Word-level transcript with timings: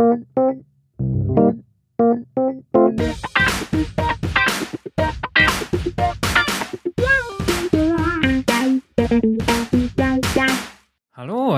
Hallo, 0.00 0.14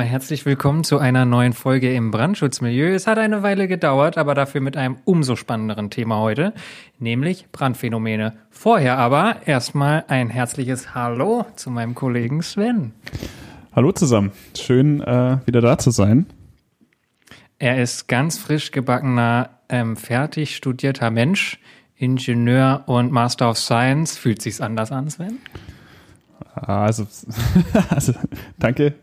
herzlich 0.00 0.46
willkommen 0.46 0.84
zu 0.84 0.96
einer 0.96 1.26
neuen 1.26 1.52
Folge 1.52 1.94
im 1.94 2.10
Brandschutzmilieu. 2.10 2.94
Es 2.94 3.06
hat 3.06 3.18
eine 3.18 3.42
Weile 3.42 3.68
gedauert, 3.68 4.16
aber 4.16 4.34
dafür 4.34 4.62
mit 4.62 4.78
einem 4.78 4.96
umso 5.04 5.36
spannenderen 5.36 5.90
Thema 5.90 6.20
heute, 6.20 6.54
nämlich 6.98 7.46
Brandphänomene. 7.52 8.38
Vorher 8.48 8.96
aber 8.96 9.36
erstmal 9.44 10.04
ein 10.08 10.30
herzliches 10.30 10.94
Hallo 10.94 11.44
zu 11.56 11.70
meinem 11.70 11.94
Kollegen 11.94 12.40
Sven. 12.40 12.94
Hallo 13.72 13.92
zusammen, 13.92 14.32
schön 14.56 15.02
äh, 15.02 15.36
wieder 15.44 15.60
da 15.60 15.76
zu 15.76 15.90
sein. 15.90 16.24
Er 17.60 17.82
ist 17.82 18.08
ganz 18.08 18.38
frisch 18.38 18.70
gebackener, 18.70 19.50
ähm, 19.68 19.94
fertig 19.94 20.56
studierter 20.56 21.10
Mensch, 21.10 21.58
Ingenieur 21.94 22.84
und 22.86 23.12
Master 23.12 23.50
of 23.50 23.58
Science. 23.58 24.16
Fühlt 24.16 24.40
sich's 24.40 24.62
anders 24.62 24.90
an, 24.90 25.10
Sven? 25.10 25.36
Also, 26.54 27.06
also 27.90 28.14
danke. 28.58 28.94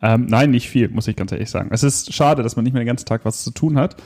Ähm, 0.00 0.26
nein, 0.26 0.52
nicht 0.52 0.68
viel, 0.68 0.88
muss 0.90 1.08
ich 1.08 1.16
ganz 1.16 1.32
ehrlich 1.32 1.50
sagen. 1.50 1.70
Es 1.72 1.82
ist 1.82 2.14
schade, 2.14 2.44
dass 2.44 2.54
man 2.54 2.62
nicht 2.62 2.72
mehr 2.72 2.84
den 2.84 2.86
ganzen 2.86 3.06
Tag 3.06 3.24
was 3.24 3.42
zu 3.42 3.50
tun 3.50 3.76
hat. 3.76 4.00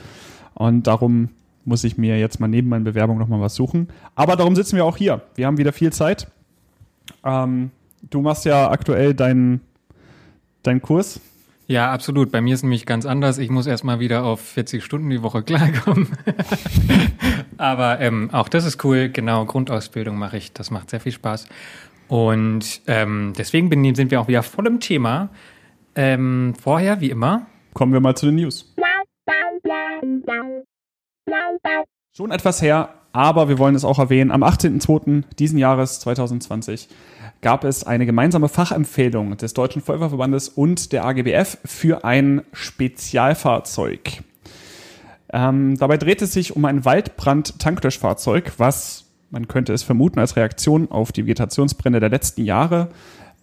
Und 0.55 0.87
darum 0.87 1.29
muss 1.63 1.83
ich 1.83 1.95
mir 1.95 2.17
jetzt 2.17 2.39
mal 2.39 2.47
neben 2.47 2.69
meinen 2.69 2.85
Bewerbungen 2.85 3.19
nochmal 3.19 3.41
was 3.41 3.53
suchen. 3.53 3.89
Aber 4.15 4.35
darum 4.35 4.55
sitzen 4.55 4.75
wir 4.75 4.85
auch 4.85 4.97
hier. 4.97 5.21
Wir 5.35 5.45
haben 5.45 5.59
wieder 5.59 5.71
viel 5.71 5.93
Zeit. 5.93 6.31
Ähm, 7.23 7.69
du 8.09 8.21
machst 8.21 8.45
ja 8.45 8.71
aktuell 8.71 9.13
deinen 9.13 9.61
dein 10.63 10.81
Kurs. 10.81 11.19
Ja, 11.73 11.91
absolut. 11.91 12.31
Bei 12.31 12.39
mir 12.39 12.53
ist 12.53 12.61
nämlich 12.61 12.85
ganz 12.85 13.03
anders. 13.03 13.39
Ich 13.39 13.49
muss 13.49 13.65
erstmal 13.65 13.99
wieder 13.99 14.25
auf 14.25 14.39
40 14.39 14.83
Stunden 14.83 15.09
die 15.09 15.23
Woche 15.23 15.41
klarkommen. 15.43 16.07
Aber 17.57 17.99
ähm, 17.99 18.29
auch 18.31 18.47
das 18.47 18.63
ist 18.63 18.85
cool. 18.85 19.09
Genau, 19.09 19.43
Grundausbildung 19.45 20.15
mache 20.15 20.37
ich. 20.37 20.53
Das 20.53 20.69
macht 20.69 20.91
sehr 20.91 20.99
viel 20.99 21.13
Spaß. 21.13 21.47
Und 22.09 22.81
ähm, 22.85 23.33
deswegen 23.35 23.71
bin, 23.71 23.95
sind 23.95 24.11
wir 24.11 24.21
auch 24.21 24.27
wieder 24.27 24.43
voll 24.43 24.67
im 24.67 24.81
Thema. 24.81 25.29
Ähm, 25.95 26.53
vorher, 26.61 27.01
wie 27.01 27.09
immer. 27.09 27.47
Kommen 27.73 27.91
wir 27.91 28.01
mal 28.01 28.15
zu 28.15 28.27
den 28.27 28.35
News. 28.35 28.71
Schon 32.15 32.29
etwas 32.29 32.61
her, 32.61 32.93
aber 33.13 33.49
wir 33.49 33.57
wollen 33.57 33.73
es 33.73 33.83
auch 33.83 33.97
erwähnen. 33.97 34.29
Am 34.29 34.43
18.02. 34.43 35.23
diesen 35.39 35.57
Jahres 35.57 36.01
2020 36.01 36.87
gab 37.43 37.63
es 37.65 37.83
eine 37.83 38.07
gemeinsame 38.07 38.49
Fachempfehlung 38.49 39.37
des 39.37 39.53
Deutschen 39.53 39.83
Feuerwehrverbandes 39.83 40.49
und 40.49 40.91
der 40.91 41.05
AGBF 41.05 41.59
für 41.63 42.03
ein 42.03 42.41
Spezialfahrzeug. 42.53 44.23
Ähm, 45.31 45.77
dabei 45.77 45.97
dreht 45.97 46.21
es 46.23 46.33
sich 46.33 46.55
um 46.55 46.65
ein 46.65 46.85
Waldbrand-Tanklöschfahrzeug, 46.85 48.53
was, 48.57 49.05
man 49.29 49.47
könnte 49.47 49.73
es 49.73 49.83
vermuten, 49.83 50.19
als 50.19 50.35
Reaktion 50.35 50.89
auf 50.89 51.11
die 51.11 51.25
Vegetationsbrände 51.25 51.99
der 51.99 52.09
letzten 52.09 52.45
Jahre 52.45 52.89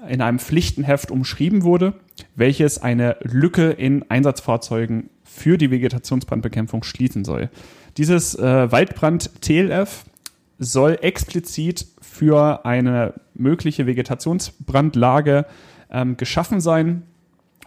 in 0.09 0.23
einem 0.23 0.39
Pflichtenheft 0.39 1.11
umschrieben 1.11 1.63
wurde, 1.63 1.93
welches 2.35 2.83
eine 2.83 3.17
Lücke 3.21 3.71
in 3.71 4.11
Einsatzfahrzeugen 4.11 5.11
für 5.25 5.59
die 5.59 5.71
Vegetationsbrandbekämpfung 5.71 6.85
schließen 6.85 7.25
soll. 7.25 7.51
Dieses 7.99 8.35
äh, 8.35 8.73
Waldbrand 8.73 9.43
TLF 9.43 10.05
soll 10.61 10.99
explizit 11.01 11.87
für 12.03 12.65
eine 12.67 13.15
mögliche 13.35 13.87
Vegetationsbrandlage 13.87 15.47
ähm, 15.91 16.17
geschaffen 16.19 16.61
sein 16.61 17.03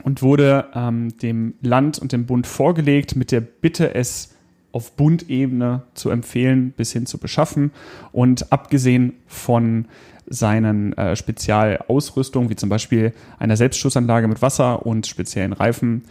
und 0.04 0.22
wurde 0.22 0.68
ähm, 0.76 1.18
dem 1.18 1.56
Land 1.62 1.98
und 1.98 2.12
dem 2.12 2.28
Bund 2.28 2.46
vorgelegt 2.48 3.16
mit 3.16 3.32
der 3.32 3.42
Bitte, 3.42 3.96
es 3.96 4.36
auf 4.72 4.96
Bundebene 4.96 5.84
zu 5.96 6.12
empfehlen 6.12 6.72
bis 6.72 6.94
hin 6.94 7.06
zu 7.06 7.18
beschaffen. 7.18 7.72
Und 8.12 8.52
abgesehen 8.52 9.14
von 9.28 9.86
seinen 10.28 10.94
äh, 10.94 11.16
Spezialausrüstungen, 11.16 12.50
wie 12.50 12.56
zum 12.56 12.70
Beispiel 12.70 13.14
einer 13.40 13.58
Selbstschussanlage 13.58 14.28
mit 14.28 14.42
Wasser 14.42 14.86
und 14.86 15.08
speziellen 15.08 15.54
Reifen, 15.54 16.04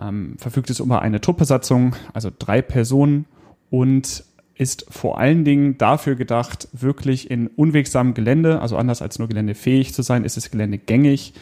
ähm, 0.00 0.36
verfügt 0.38 0.70
es 0.70 0.80
über 0.80 1.02
eine 1.02 1.20
Truppbesatzung, 1.20 1.96
also 2.12 2.30
drei 2.36 2.62
Personen 2.62 3.26
und 3.70 4.24
ist 4.62 4.86
vor 4.88 5.18
allen 5.18 5.44
Dingen 5.44 5.76
dafür 5.76 6.14
gedacht, 6.14 6.68
wirklich 6.72 7.30
in 7.30 7.48
unwegsamem 7.48 8.14
Gelände, 8.14 8.60
also 8.60 8.76
anders 8.76 9.02
als 9.02 9.18
nur 9.18 9.28
geländefähig 9.28 9.92
zu 9.92 10.02
sein, 10.02 10.24
ist 10.24 10.36
es 10.36 10.50
geländegängig, 10.50 11.34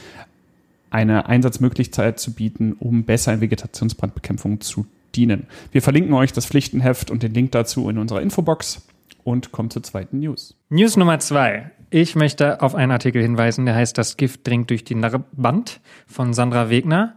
eine 0.89 1.27
Einsatzmöglichkeit 1.27 2.19
zu 2.19 2.33
bieten, 2.33 2.73
um 2.73 3.05
besser 3.05 3.35
in 3.35 3.41
Vegetationsbrandbekämpfung 3.41 4.61
zu 4.61 4.87
dienen. 5.15 5.47
Wir 5.71 5.83
verlinken 5.83 6.15
euch 6.15 6.33
das 6.33 6.47
Pflichtenheft 6.47 7.11
und 7.11 7.23
den 7.23 7.35
Link 7.35 7.53
dazu 7.53 7.89
in 7.91 7.99
unserer 7.99 8.23
Infobox 8.23 8.83
und 9.23 9.53
kommen 9.53 9.71
zur 9.71 9.83
zweiten 9.83 10.21
News. 10.21 10.57
News 10.71 10.97
Nummer 10.97 11.19
zwei. 11.19 11.71
Ich 11.91 12.17
möchte 12.17 12.63
auf 12.63 12.75
einen 12.75 12.93
Artikel 12.93 13.21
hinweisen, 13.21 13.67
der 13.67 13.75
heißt 13.75 13.99
Das 13.99 14.17
Gift 14.17 14.47
dringt 14.47 14.71
durch 14.71 14.85
die 14.85 14.95
Narrband 14.95 15.81
von 16.07 16.33
Sandra 16.33 16.71
Wegner. 16.71 17.15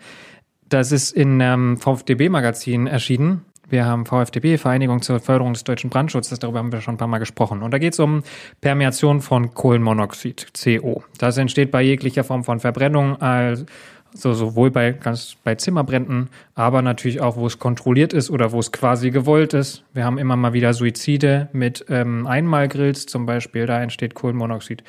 Das 0.67 0.91
ist 0.91 1.11
in 1.11 1.41
einem 1.41 1.77
VfDB-Magazin 1.77 2.87
erschienen 2.87 3.45
wir 3.73 3.85
haben 3.85 4.05
VfDB, 4.05 4.57
Vereinigung 4.57 5.01
zur 5.01 5.19
Förderung 5.19 5.53
des 5.53 5.63
deutschen 5.63 5.89
Brandschutzes, 5.89 6.37
darüber 6.37 6.59
haben 6.59 6.71
wir 6.71 6.79
schon 6.79 6.93
ein 6.93 6.97
paar 6.97 7.07
Mal 7.07 7.17
gesprochen. 7.17 7.63
Und 7.63 7.71
da 7.71 7.79
geht 7.79 7.93
es 7.93 7.99
um 7.99 8.21
Permeation 8.61 9.19
von 9.19 9.53
Kohlenmonoxid, 9.55 10.53
CO. 10.53 11.03
Das 11.17 11.37
entsteht 11.37 11.71
bei 11.71 11.81
jeglicher 11.81 12.23
Form 12.23 12.43
von 12.43 12.59
Verbrennung, 12.59 13.19
also 13.19 13.65
sowohl 14.13 14.69
bei, 14.69 14.91
ganz 14.91 15.35
bei 15.43 15.55
Zimmerbränden, 15.55 16.29
aber 16.53 16.83
natürlich 16.83 17.19
auch, 17.19 17.35
wo 17.35 17.47
es 17.47 17.57
kontrolliert 17.57 18.13
ist 18.13 18.29
oder 18.29 18.51
wo 18.51 18.59
es 18.59 18.71
quasi 18.71 19.09
gewollt 19.09 19.55
ist. 19.55 19.83
Wir 19.91 20.05
haben 20.05 20.19
immer 20.19 20.35
mal 20.35 20.53
wieder 20.53 20.75
Suizide 20.75 21.49
mit 21.51 21.83
ähm, 21.89 22.27
Einmalgrills 22.27 23.07
zum 23.07 23.25
Beispiel, 23.25 23.65
da 23.65 23.81
entsteht 23.81 24.13
Kohlenmonoxid. 24.13 24.83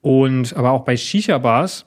Und 0.00 0.56
aber 0.56 0.70
auch 0.70 0.86
bei 0.86 0.96
Shisha-Bars 0.96 1.84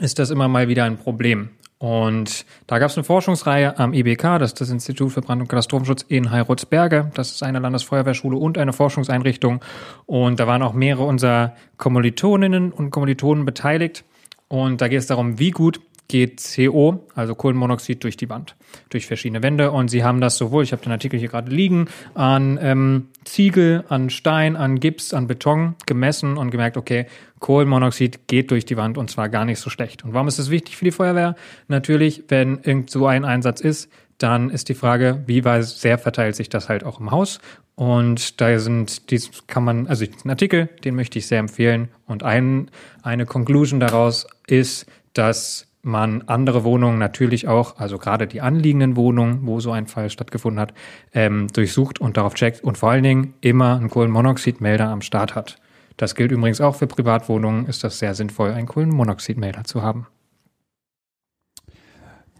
ist 0.00 0.18
das 0.18 0.30
immer 0.30 0.48
mal 0.48 0.68
wieder 0.68 0.84
ein 0.84 0.96
Problem. 0.96 1.50
Und 1.80 2.44
da 2.66 2.78
gab 2.78 2.90
es 2.90 2.98
eine 2.98 3.04
Forschungsreihe 3.04 3.78
am 3.78 3.94
IBK, 3.94 4.38
das 4.38 4.50
ist 4.50 4.60
das 4.60 4.68
Institut 4.68 5.12
für 5.12 5.22
Brand- 5.22 5.40
und 5.40 5.48
Katastrophenschutz 5.48 6.04
in 6.06 6.30
Heilrottsberge. 6.30 7.10
Das 7.14 7.30
ist 7.30 7.42
eine 7.42 7.58
Landesfeuerwehrschule 7.58 8.36
und 8.36 8.58
eine 8.58 8.74
Forschungseinrichtung. 8.74 9.64
Und 10.04 10.38
da 10.38 10.46
waren 10.46 10.60
auch 10.60 10.74
mehrere 10.74 11.04
unserer 11.04 11.54
Kommilitoninnen 11.78 12.70
und 12.70 12.90
Kommilitonen 12.90 13.46
beteiligt. 13.46 14.04
Und 14.48 14.82
da 14.82 14.88
geht 14.88 14.98
es 14.98 15.06
darum, 15.06 15.38
wie 15.38 15.52
gut 15.52 15.80
geht 16.10 16.42
CO, 16.42 17.06
also 17.14 17.36
Kohlenmonoxid, 17.36 18.02
durch 18.02 18.16
die 18.16 18.28
Wand, 18.28 18.56
durch 18.88 19.06
verschiedene 19.06 19.44
Wände. 19.44 19.70
Und 19.70 19.88
sie 19.88 20.02
haben 20.02 20.20
das 20.20 20.36
sowohl, 20.36 20.64
ich 20.64 20.72
habe 20.72 20.82
den 20.82 20.90
Artikel 20.90 21.20
hier 21.20 21.28
gerade 21.28 21.52
liegen, 21.52 21.86
an 22.14 22.58
ähm, 22.60 23.06
Ziegel, 23.24 23.84
an 23.88 24.10
Stein, 24.10 24.56
an 24.56 24.80
Gips, 24.80 25.14
an 25.14 25.28
Beton 25.28 25.76
gemessen 25.86 26.36
und 26.36 26.50
gemerkt, 26.50 26.76
okay, 26.76 27.06
Kohlenmonoxid 27.38 28.26
geht 28.26 28.50
durch 28.50 28.64
die 28.64 28.76
Wand 28.76 28.98
und 28.98 29.08
zwar 29.08 29.28
gar 29.28 29.44
nicht 29.44 29.60
so 29.60 29.70
schlecht. 29.70 30.04
Und 30.04 30.12
warum 30.12 30.26
ist 30.26 30.40
das 30.40 30.50
wichtig 30.50 30.76
für 30.76 30.84
die 30.84 30.90
Feuerwehr? 30.90 31.36
Natürlich, 31.68 32.24
wenn 32.26 32.58
irgend 32.58 32.90
so 32.90 33.06
ein 33.06 33.24
Einsatz 33.24 33.60
ist, 33.60 33.88
dann 34.18 34.50
ist 34.50 34.68
die 34.68 34.74
Frage, 34.74 35.22
wie 35.26 35.44
weit 35.44 35.64
sehr 35.64 35.96
verteilt 35.96 36.34
sich 36.34 36.48
das 36.48 36.68
halt 36.68 36.82
auch 36.82 36.98
im 36.98 37.12
Haus. 37.12 37.38
Und 37.76 38.40
da 38.40 38.58
sind, 38.58 39.12
dies 39.12 39.30
kann 39.46 39.62
man, 39.62 39.86
also 39.86 40.04
den 40.04 40.30
Artikel, 40.30 40.66
den 40.84 40.96
möchte 40.96 41.20
ich 41.20 41.28
sehr 41.28 41.38
empfehlen. 41.38 41.88
Und 42.06 42.24
ein, 42.24 42.68
eine 43.02 43.26
Conclusion 43.26 43.78
daraus 43.78 44.26
ist, 44.48 44.86
dass 45.14 45.69
man 45.82 46.22
andere 46.22 46.64
Wohnungen 46.64 46.98
natürlich 46.98 47.48
auch, 47.48 47.78
also 47.78 47.98
gerade 47.98 48.26
die 48.26 48.40
anliegenden 48.40 48.96
Wohnungen, 48.96 49.46
wo 49.46 49.60
so 49.60 49.72
ein 49.72 49.86
Fall 49.86 50.10
stattgefunden 50.10 50.60
hat, 50.60 50.74
ähm, 51.14 51.48
durchsucht 51.48 52.00
und 52.00 52.16
darauf 52.16 52.34
checkt 52.34 52.62
und 52.62 52.78
vor 52.78 52.90
allen 52.90 53.02
Dingen 53.02 53.34
immer 53.40 53.76
einen 53.76 53.90
Kohlenmonoxidmelder 53.90 54.88
am 54.88 55.00
Start 55.00 55.34
hat. 55.34 55.56
Das 55.96 56.14
gilt 56.14 56.32
übrigens 56.32 56.60
auch 56.60 56.76
für 56.76 56.86
Privatwohnungen, 56.86 57.66
ist 57.66 57.84
das 57.84 57.98
sehr 57.98 58.14
sinnvoll, 58.14 58.52
einen 58.52 58.66
Kohlenmonoxidmelder 58.66 59.64
zu 59.64 59.82
haben. 59.82 60.06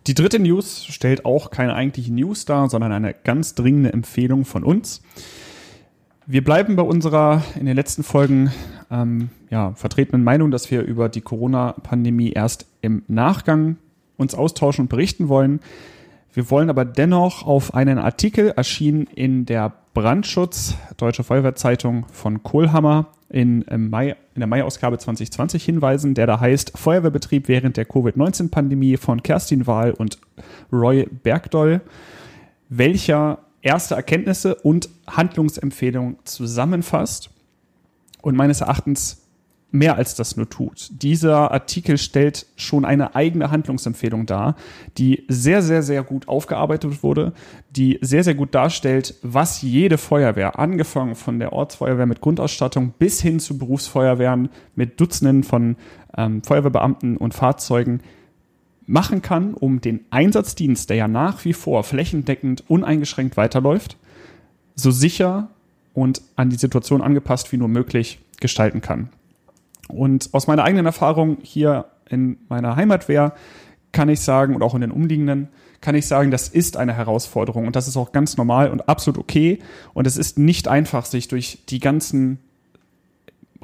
Die 0.07 0.15
dritte 0.15 0.39
News 0.39 0.87
stellt 0.87 1.25
auch 1.25 1.51
keine 1.51 1.75
eigentliche 1.75 2.13
News 2.13 2.47
dar, 2.47 2.71
sondern 2.71 2.93
eine 2.93 3.15
ganz 3.15 3.55
dringende 3.55 3.93
Empfehlung 3.93 4.45
von 4.45 4.65
uns. 4.65 5.03
Wir 6.27 6.43
bleiben 6.43 6.77
bei 6.77 6.83
unserer 6.83 7.43
in 7.59 7.67
den 7.67 7.77
letzten 7.77 8.03
Folgen 8.03 8.51
ähm, 8.91 9.31
ja, 9.51 9.73
vertretenen 9.75 10.25
Meinung, 10.25 10.51
dass 10.51 10.71
wir 10.71 10.83
über 10.83 11.09
die 11.09 11.21
Corona-Pandemie 11.21 12.31
erst 12.31 12.67
im 12.81 13.03
Nachgang 13.09 13.77
uns 14.17 14.35
austauschen 14.35 14.83
und 14.83 14.89
berichten 14.89 15.29
wollen. 15.29 15.61
Wir 16.33 16.51
wollen 16.51 16.71
aber 16.71 16.85
dennoch 16.85 17.47
auf 17.47 17.75
einen 17.75 17.99
Artikel 17.99 18.51
erschienen 18.51 19.07
in 19.15 19.47
der 19.47 19.73
Brandschutz 19.95 20.77
Deutsche 20.97 21.25
Feuerwehrzeitung 21.25 22.07
von 22.13 22.43
Kohlhammer 22.43 23.09
in, 23.29 23.65
Mai, 23.91 24.11
in 24.35 24.41
der 24.41 24.47
Mai-Ausgabe 24.47 24.99
2020 24.99 25.65
hinweisen, 25.65 26.15
der 26.15 26.27
da 26.27 26.39
heißt 26.39 26.79
Feuerwehrbetrieb 26.79 27.49
während 27.49 27.77
der 27.77 27.85
Covid-19-Pandemie 27.85 28.97
von 28.97 29.23
Kerstin 29.23 29.67
Wahl 29.67 29.93
und 29.93 30.19
Roy 30.73 31.09
Bergdoll, 31.23 31.81
welcher 32.69 33.39
erste 33.63 33.95
Erkenntnisse 33.95 34.55
und 34.55 34.89
Handlungsempfehlungen 35.09 36.17
zusammenfasst 36.25 37.31
und 38.23 38.37
meines 38.37 38.61
Erachtens 38.61 39.27
mehr 39.73 39.97
als 39.97 40.15
das 40.15 40.37
nur 40.37 40.49
tut. 40.49 40.91
Dieser 41.03 41.53
Artikel 41.53 41.97
stellt 41.99 42.47
schon 42.57 42.85
eine 42.85 43.15
eigene 43.15 43.51
Handlungsempfehlung 43.51 44.27
dar, 44.27 44.57
die 44.99 45.25
sehr, 45.29 45.63
sehr, 45.63 45.83
sehr 45.83 46.03
gut 46.03 46.29
aufgearbeitet 46.29 47.03
wurde, 47.03 47.33
die 47.71 47.99
sehr, 48.01 48.25
sehr 48.25 48.35
gut 48.35 48.55
darstellt, 48.55 49.15
was 49.23 49.63
jede 49.63 49.99
Feuerwehr, 49.99 50.59
angefangen 50.59 51.15
von 51.15 51.39
der 51.39 51.53
Ortsfeuerwehr 51.53 52.07
mit 52.07 52.21
Grundausstattung 52.21 52.95
bis 52.99 53.21
hin 53.21 53.39
zu 53.39 53.59
Berufsfeuerwehren 53.59 54.49
mit 54.75 55.01
Dutzenden 55.01 55.45
von 55.45 55.77
ähm, 56.17 56.43
Feuerwehrbeamten 56.43 57.17
und 57.17 57.35
Fahrzeugen 57.35 58.01
machen 58.87 59.23
kann, 59.23 59.55
um 59.55 59.81
den 59.81 60.01
Einsatzdienst, 60.11 60.91
der 60.91 60.97
ja 60.97 61.09
nach 61.09 61.45
wie 61.45 61.53
vor 61.53 61.85
flächendeckend 61.85 62.65
uneingeschränkt 62.69 63.37
weiterläuft, 63.37 63.97
so 64.75 64.91
sicher 64.91 65.51
und 65.95 66.23
an 66.37 66.51
die 66.51 66.57
Situation 66.57 67.03
angepasst 67.03 67.53
wie 67.53 67.57
nur 67.57 67.69
möglich 67.69 68.21
gestalten 68.41 68.81
kann. 68.81 69.11
Und 69.89 70.31
aus 70.33 70.47
meiner 70.47 70.65
eigenen 70.65 70.87
Erfahrung 70.87 71.39
hier 71.43 71.87
in 72.09 72.39
meiner 72.49 72.77
Heimatwehr 72.77 73.35
kann 73.93 74.09
ich 74.09 74.21
sagen, 74.21 74.55
und 74.55 74.63
auch 74.63 74.75
in 74.75 74.83
den 74.83 74.93
umliegenden, 74.93 75.49
kann 75.81 75.95
ich 75.95 76.07
sagen, 76.07 76.31
das 76.31 76.49
ist 76.49 76.77
eine 76.77 76.93
Herausforderung 76.93 77.67
und 77.67 77.75
das 77.75 77.89
ist 77.89 77.97
auch 77.97 78.13
ganz 78.13 78.37
normal 78.37 78.71
und 78.71 78.89
absolut 78.89 79.19
okay. 79.19 79.59
Und 79.95 80.07
es 80.07 80.17
ist 80.17 80.39
nicht 80.39 80.69
einfach, 80.69 81.07
sich 81.07 81.29
durch 81.29 81.65
die 81.69 81.81
ganzen 81.81 82.39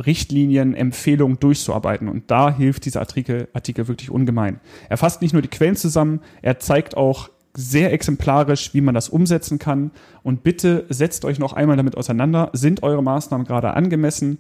Richtlinien, 0.04 0.74
Empfehlungen 0.74 1.38
durchzuarbeiten. 1.38 2.08
Und 2.08 2.30
da 2.30 2.54
hilft 2.54 2.84
dieser 2.84 3.00
Artikel, 3.00 3.48
Artikel 3.52 3.88
wirklich 3.88 4.10
ungemein. 4.10 4.60
Er 4.88 4.96
fasst 4.96 5.22
nicht 5.22 5.32
nur 5.32 5.42
die 5.42 5.48
Quellen 5.48 5.76
zusammen, 5.76 6.20
er 6.42 6.58
zeigt 6.58 6.96
auch 6.96 7.30
sehr 7.56 7.92
exemplarisch, 7.92 8.74
wie 8.74 8.80
man 8.80 8.94
das 8.94 9.08
umsetzen 9.08 9.58
kann. 9.58 9.90
Und 10.22 10.42
bitte 10.42 10.84
setzt 10.88 11.24
euch 11.24 11.38
noch 11.38 11.52
einmal 11.52 11.76
damit 11.76 11.96
auseinander. 11.96 12.50
Sind 12.52 12.82
eure 12.82 13.02
Maßnahmen 13.02 13.46
gerade 13.46 13.74
angemessen? 13.74 14.38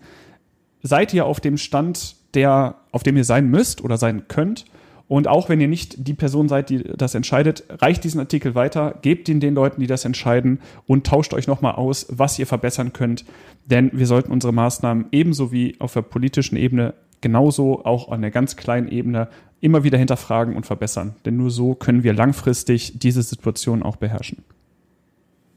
seid 0.86 1.12
ihr 1.12 1.26
auf 1.26 1.40
dem 1.40 1.56
Stand, 1.56 2.16
der, 2.34 2.76
auf 2.92 3.02
dem 3.02 3.16
ihr 3.16 3.24
sein 3.24 3.50
müsst 3.50 3.82
oder 3.82 3.96
sein 3.96 4.28
könnt. 4.28 4.64
Und 5.08 5.28
auch 5.28 5.48
wenn 5.48 5.60
ihr 5.60 5.68
nicht 5.68 6.08
die 6.08 6.14
Person 6.14 6.48
seid, 6.48 6.68
die 6.68 6.82
das 6.82 7.14
entscheidet, 7.14 7.64
reicht 7.68 8.02
diesen 8.02 8.18
Artikel 8.18 8.56
weiter, 8.56 8.98
gebt 9.02 9.28
ihn 9.28 9.38
den 9.38 9.54
Leuten, 9.54 9.80
die 9.80 9.86
das 9.86 10.04
entscheiden 10.04 10.60
und 10.86 11.06
tauscht 11.06 11.32
euch 11.32 11.46
nochmal 11.46 11.76
aus, 11.76 12.06
was 12.10 12.38
ihr 12.38 12.46
verbessern 12.46 12.92
könnt. 12.92 13.24
Denn 13.66 13.90
wir 13.92 14.06
sollten 14.06 14.32
unsere 14.32 14.52
Maßnahmen 14.52 15.06
ebenso 15.12 15.52
wie 15.52 15.76
auf 15.78 15.92
der 15.92 16.02
politischen 16.02 16.56
Ebene 16.56 16.94
genauso 17.20 17.84
auch 17.84 18.10
an 18.10 18.20
der 18.20 18.32
ganz 18.32 18.56
kleinen 18.56 18.88
Ebene 18.88 19.28
immer 19.66 19.82
wieder 19.82 19.98
hinterfragen 19.98 20.54
und 20.54 20.64
verbessern. 20.64 21.16
Denn 21.24 21.36
nur 21.36 21.50
so 21.50 21.74
können 21.74 22.04
wir 22.04 22.12
langfristig 22.12 23.00
diese 23.00 23.22
Situation 23.22 23.82
auch 23.82 23.96
beherrschen. 23.96 24.44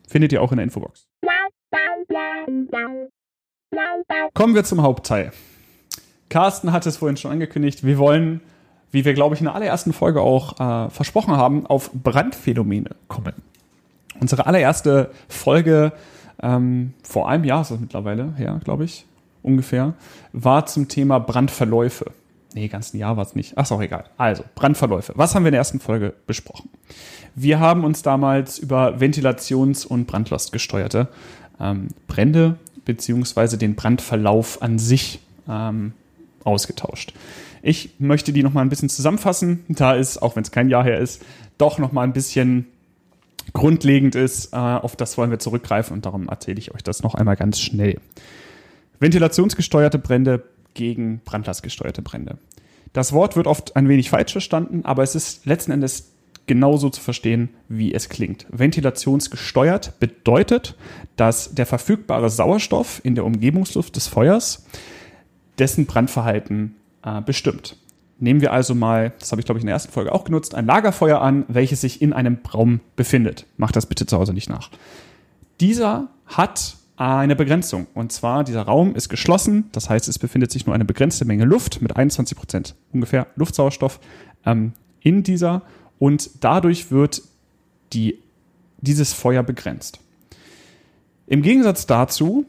Findet 0.07 0.33
ihr 0.33 0.41
auch 0.41 0.51
in 0.51 0.57
der 0.57 0.63
Infobox. 0.63 1.07
Kommen 4.33 4.55
wir 4.55 4.63
zum 4.63 4.81
Hauptteil. 4.81 5.31
Carsten 6.29 6.71
hat 6.71 6.87
es 6.87 6.97
vorhin 6.97 7.17
schon 7.17 7.31
angekündigt. 7.31 7.83
Wir 7.83 7.99
wollen, 7.99 8.41
wie 8.91 9.05
wir, 9.05 9.13
glaube 9.13 9.35
ich, 9.35 9.41
in 9.41 9.45
der 9.45 9.53
allerersten 9.53 9.93
Folge 9.93 10.21
auch 10.21 10.59
äh, 10.59 10.89
versprochen 10.89 11.37
haben, 11.37 11.67
auf 11.67 11.91
Brandphänomene 11.93 12.95
kommen. 13.07 13.33
Unsere 14.19 14.47
allererste 14.47 15.11
Folge 15.27 15.93
ähm, 16.41 16.95
vor 17.03 17.29
einem 17.29 17.43
Jahr 17.43 17.61
ist 17.61 17.69
das 17.69 17.79
mittlerweile 17.79 18.33
her, 18.35 18.59
glaube 18.63 18.85
ich, 18.85 19.05
ungefähr, 19.43 19.93
war 20.33 20.65
zum 20.65 20.87
Thema 20.87 21.19
Brandverläufe. 21.19 22.11
Nee, 22.53 22.67
ganzen 22.67 22.97
Jahr 22.97 23.15
war 23.15 23.25
es 23.25 23.35
nicht. 23.35 23.53
Ach, 23.57 23.63
ist 23.63 23.71
auch 23.71 23.81
egal. 23.81 24.05
Also, 24.17 24.43
Brandverläufe. 24.55 25.13
Was 25.15 25.35
haben 25.35 25.43
wir 25.43 25.49
in 25.49 25.53
der 25.53 25.59
ersten 25.59 25.79
Folge 25.79 26.13
besprochen? 26.25 26.69
Wir 27.35 27.59
haben 27.59 27.83
uns 27.83 28.01
damals 28.01 28.57
über 28.57 28.99
Ventilations- 28.99 29.85
und 29.85 30.07
Brandlastgesteuerte 30.07 31.09
ähm, 31.59 31.89
Brände 32.07 32.57
beziehungsweise 32.85 33.57
den 33.57 33.75
Brandverlauf 33.75 34.61
an 34.61 34.79
sich 34.79 35.19
ähm, 35.47 35.93
ausgetauscht. 36.43 37.13
Ich 37.61 37.91
möchte 37.99 38.33
die 38.33 38.41
nochmal 38.41 38.65
ein 38.65 38.69
bisschen 38.69 38.89
zusammenfassen, 38.89 39.63
da 39.67 39.95
es, 39.95 40.17
auch 40.17 40.35
wenn 40.35 40.43
es 40.43 40.51
kein 40.51 40.69
Jahr 40.69 40.83
her 40.83 40.99
ist, 40.99 41.23
doch 41.57 41.77
nochmal 41.77 42.05
ein 42.05 42.13
bisschen 42.13 42.65
grundlegend 43.53 44.15
ist. 44.15 44.53
Äh, 44.53 44.57
auf 44.57 44.95
das 44.95 45.17
wollen 45.17 45.29
wir 45.29 45.39
zurückgreifen 45.39 45.93
und 45.93 46.05
darum 46.05 46.29
erzähle 46.29 46.57
ich 46.57 46.73
euch 46.73 46.83
das 46.83 47.03
noch 47.03 47.15
einmal 47.15 47.35
ganz 47.35 47.59
schnell. 47.59 47.99
Ventilationsgesteuerte 48.99 49.99
Brände 49.99 50.43
gegen 50.79 51.19
brandlastgesteuerte 51.25 52.01
Brände. 52.01 52.37
Das 52.93 53.11
Wort 53.11 53.35
wird 53.35 53.47
oft 53.47 53.75
ein 53.75 53.89
wenig 53.89 54.09
falsch 54.09 54.31
verstanden, 54.31 54.85
aber 54.85 55.03
es 55.03 55.13
ist 55.13 55.45
letzten 55.45 55.73
Endes 55.73 56.13
genauso 56.47 56.89
zu 56.89 57.01
verstehen, 57.01 57.49
wie 57.67 57.93
es 57.93 58.07
klingt. 58.07 58.47
Ventilationsgesteuert 58.49 59.99
bedeutet, 59.99 60.75
dass 61.17 61.53
der 61.53 61.65
verfügbare 61.65 62.29
Sauerstoff 62.29 63.01
in 63.03 63.13
der 63.13 63.25
Umgebungsluft 63.25 63.97
des 63.97 64.07
Feuers 64.07 64.65
dessen 65.59 65.85
Brandverhalten 65.85 66.75
äh, 67.03 67.21
bestimmt. 67.21 67.75
Nehmen 68.17 68.39
wir 68.39 68.53
also 68.53 68.73
mal, 68.73 69.11
das 69.19 69.31
habe 69.31 69.41
ich 69.41 69.45
glaube 69.45 69.59
ich 69.59 69.63
in 69.63 69.67
der 69.67 69.75
ersten 69.75 69.91
Folge 69.91 70.13
auch 70.13 70.23
genutzt, 70.23 70.55
ein 70.55 70.65
Lagerfeuer 70.65 71.21
an, 71.21 71.43
welches 71.49 71.81
sich 71.81 72.01
in 72.01 72.13
einem 72.13 72.39
Raum 72.53 72.79
befindet. 72.95 73.45
Macht 73.57 73.75
das 73.75 73.85
bitte 73.85 74.05
zu 74.05 74.17
Hause 74.17 74.33
nicht 74.33 74.49
nach. 74.49 74.71
Dieser 75.59 76.07
hat 76.25 76.77
eine 76.99 77.37
Begrenzung. 77.37 77.87
Und 77.93 78.11
zwar, 78.11 78.43
dieser 78.43 78.63
Raum 78.63 78.93
ist 78.93 79.07
geschlossen, 79.07 79.69
das 79.71 79.89
heißt, 79.89 80.09
es 80.09 80.19
befindet 80.19 80.51
sich 80.51 80.65
nur 80.65 80.75
eine 80.75 80.83
begrenzte 80.83 81.23
Menge 81.23 81.45
Luft 81.45 81.81
mit 81.81 81.95
21 81.95 82.37
Prozent 82.37 82.75
ungefähr 82.91 83.27
Luftsauerstoff 83.35 84.01
ähm, 84.45 84.73
in 84.99 85.23
dieser 85.23 85.61
und 85.97 86.29
dadurch 86.41 86.91
wird 86.91 87.21
die, 87.93 88.19
dieses 88.81 89.13
Feuer 89.13 89.43
begrenzt. 89.43 89.99
Im 91.25 91.41
Gegensatz 91.41 91.85
dazu, 91.85 92.45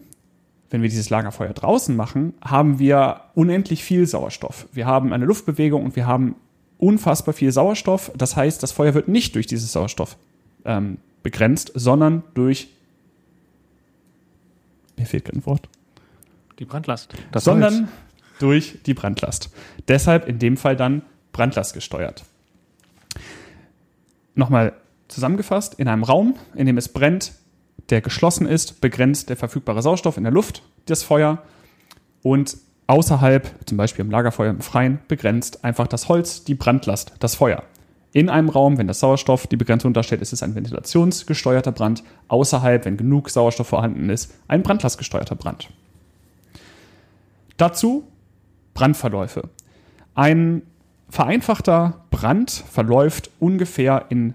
wenn 0.70 0.82
wir 0.82 0.88
dieses 0.88 1.11
Lagerfeuer 1.11 1.53
draußen 1.53 1.94
machen, 1.94 2.35
haben 2.41 2.81
wir 2.81 3.20
unendlich 3.35 3.85
viel 3.85 4.06
Sauerstoff. 4.06 4.67
Wir 4.73 4.87
haben 4.87 5.12
eine 5.12 5.26
Luftbewegung 5.26 5.85
und 5.85 5.94
wir 5.94 6.06
haben 6.06 6.35
unfassbar 6.76 7.35
viel 7.35 7.53
Sauerstoff. 7.53 8.11
Das 8.17 8.35
heißt, 8.35 8.62
das 8.62 8.73
Feuer 8.73 8.94
wird 8.94 9.06
nicht 9.06 9.37
durch 9.37 9.46
dieses 9.46 9.70
Sauerstoff 9.70 10.17
ähm, 10.64 10.96
begrenzt, 11.23 11.70
sondern 11.75 12.25
durch 12.35 12.69
mir 15.00 15.06
fehlt 15.06 15.25
kein 15.25 15.44
Wort. 15.47 15.69
Die 16.58 16.64
Brandlast. 16.64 17.14
Das 17.32 17.44
sondern 17.44 17.75
Holz. 17.75 17.88
durch 18.38 18.79
die 18.87 18.94
Brandlast. 18.94 19.50
Deshalb 19.88 20.29
in 20.29 20.38
dem 20.38 20.56
Fall 20.56 20.76
dann 20.76 21.02
Brandlast 21.32 21.75
gesteuert 21.75 22.25
nochmal 24.35 24.73
zusammengefasst, 25.08 25.75
in 25.75 25.88
einem 25.88 26.02
Raum, 26.02 26.35
in 26.55 26.67
dem 26.67 26.79
es 26.79 26.88
brennt, 26.88 27.32
der 27.91 28.00
geschlossen 28.00 28.47
ist, 28.47 28.81
begrenzt 28.81 29.29
der 29.29 29.37
verfügbare 29.37 29.82
Sauerstoff 29.82 30.17
in 30.17 30.25
der 30.25 30.32
Luft 30.32 30.62
das 30.87 31.03
Feuer 31.03 31.43
und 32.23 32.56
außerhalb, 32.87 33.49
zum 33.67 33.76
Beispiel 33.76 34.05
im 34.05 34.11
Lagerfeuer 34.11 34.50
im 34.50 34.61
Freien, 34.61 34.99
begrenzt 35.06 35.64
einfach 35.64 35.87
das 35.87 36.08
Holz, 36.08 36.44
die 36.44 36.55
Brandlast, 36.55 37.12
das 37.20 37.37
Feuer. 37.37 37.62
In 38.12 38.28
einem 38.28 38.48
Raum, 38.48 38.76
wenn 38.78 38.88
das 38.88 39.00
Sauerstoff 39.00 39.46
die 39.46 39.56
Begrenzung 39.56 39.92
darstellt, 39.92 40.20
ist 40.20 40.32
es 40.32 40.42
ein 40.42 40.54
ventilationsgesteuerter 40.54 41.72
Brand. 41.72 42.02
Außerhalb, 42.28 42.84
wenn 42.84 42.96
genug 42.96 43.31
Sauerstoff 43.31 43.69
vorhanden 43.69 44.10
ist, 44.10 44.34
ein 44.48 44.62
brandlastgesteuerter 44.62 45.36
Brand. 45.36 45.69
Dazu 47.56 48.05
Brandverläufe. 48.74 49.48
Ein 50.14 50.62
vereinfachter 51.08 52.05
Brand 52.10 52.50
verläuft 52.50 53.31
ungefähr 53.38 54.06
in 54.08 54.34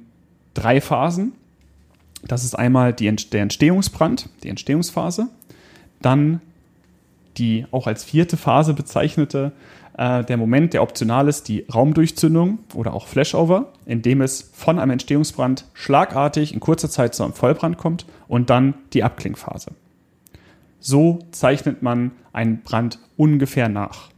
drei 0.54 0.80
Phasen. 0.80 1.34
Das 2.24 2.44
ist 2.44 2.56
einmal 2.56 2.94
die, 2.94 3.14
der 3.14 3.42
Entstehungsbrand, 3.42 4.30
die 4.44 4.50
Entstehungsphase, 4.50 5.28
dann 6.02 6.42
die 7.38 7.66
auch 7.72 7.88
als 7.88 8.04
vierte 8.04 8.38
Phase 8.38 8.74
bezeichnete, 8.74 9.52
äh, 9.98 10.24
der 10.24 10.38
Moment, 10.38 10.74
der 10.74 10.82
optional 10.82 11.28
ist, 11.28 11.48
die 11.48 11.66
Raumdurchzündung 11.74 12.60
oder 12.74 12.94
auch 12.94 13.08
Flashover, 13.08 13.74
in 13.86 14.02
dem 14.02 14.22
es 14.22 14.52
von 14.54 14.80
einem 14.80 14.92
Entstehungsbrand 14.92 15.66
schlagartig 15.74 16.54
in 16.54 16.60
kurzer 16.60 16.90
Zeit 16.90 17.16
zu 17.16 17.24
einem 17.24 17.34
Vollbrand 17.34 17.78
kommt 17.78 18.06
und 18.28 18.50
dann 18.50 18.74
die 18.94 19.04
Abklingphase. 19.04 19.72
So 20.80 21.20
zeichnet 21.32 21.82
man 21.82 22.12
einen 22.34 22.62
Brand 22.62 23.00
ungefähr 23.18 23.70
nach. 23.70 24.10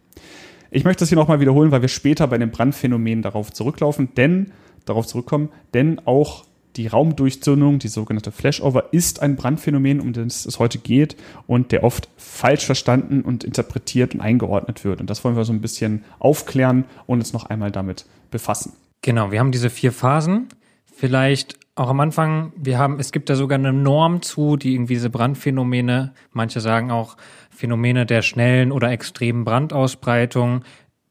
Ich 0.71 0.83
möchte 0.83 1.01
das 1.01 1.09
hier 1.09 1.17
nochmal 1.17 1.39
wiederholen, 1.39 1.71
weil 1.71 1.81
wir 1.81 1.89
später 1.89 2.27
bei 2.27 2.37
den 2.37 2.51
Brandphänomenen 2.51 3.21
darauf 3.21 3.53
zurücklaufen, 3.53 4.09
denn, 4.15 4.51
darauf 4.85 5.07
zurückkommen, 5.07 5.49
denn 5.73 6.01
auch 6.05 6.46
die 6.77 6.87
Raumdurchzündung, 6.87 7.79
die 7.79 7.87
sogenannte 7.87 8.31
Flashover, 8.31 8.93
ist 8.93 9.21
ein 9.21 9.35
Brandphänomen, 9.35 9.99
um 9.99 10.13
das 10.13 10.45
es 10.45 10.59
heute 10.59 10.77
geht 10.77 11.17
und 11.47 11.71
der 11.71 11.83
oft 11.83 12.09
falsch 12.17 12.65
verstanden 12.65 13.21
und 13.21 13.43
interpretiert 13.43 14.13
und 14.13 14.21
eingeordnet 14.21 14.85
wird. 14.85 15.01
Und 15.01 15.09
das 15.09 15.23
wollen 15.23 15.35
wir 15.35 15.43
so 15.43 15.53
ein 15.53 15.61
bisschen 15.61 16.03
aufklären 16.19 16.85
und 17.07 17.19
uns 17.19 17.33
noch 17.33 17.45
einmal 17.45 17.71
damit 17.71 18.05
befassen. 18.31 18.73
Genau, 19.01 19.31
wir 19.31 19.39
haben 19.39 19.51
diese 19.51 19.69
vier 19.69 19.91
Phasen. 19.91 20.47
Vielleicht 20.85 21.55
auch 21.75 21.89
am 21.89 21.99
Anfang, 21.99 22.53
wir 22.55 22.77
haben, 22.79 22.99
es 22.99 23.11
gibt 23.11 23.29
da 23.29 23.35
sogar 23.35 23.59
eine 23.59 23.73
Norm 23.73 24.21
zu, 24.21 24.57
die 24.57 24.73
irgendwie 24.73 24.95
diese 24.95 25.09
Brandphänomene, 25.09 26.13
manche 26.31 26.59
sagen 26.59 26.91
auch 26.91 27.17
Phänomene 27.49 28.05
der 28.05 28.21
schnellen 28.21 28.71
oder 28.71 28.91
extremen 28.91 29.43
Brandausbreitung 29.43 30.63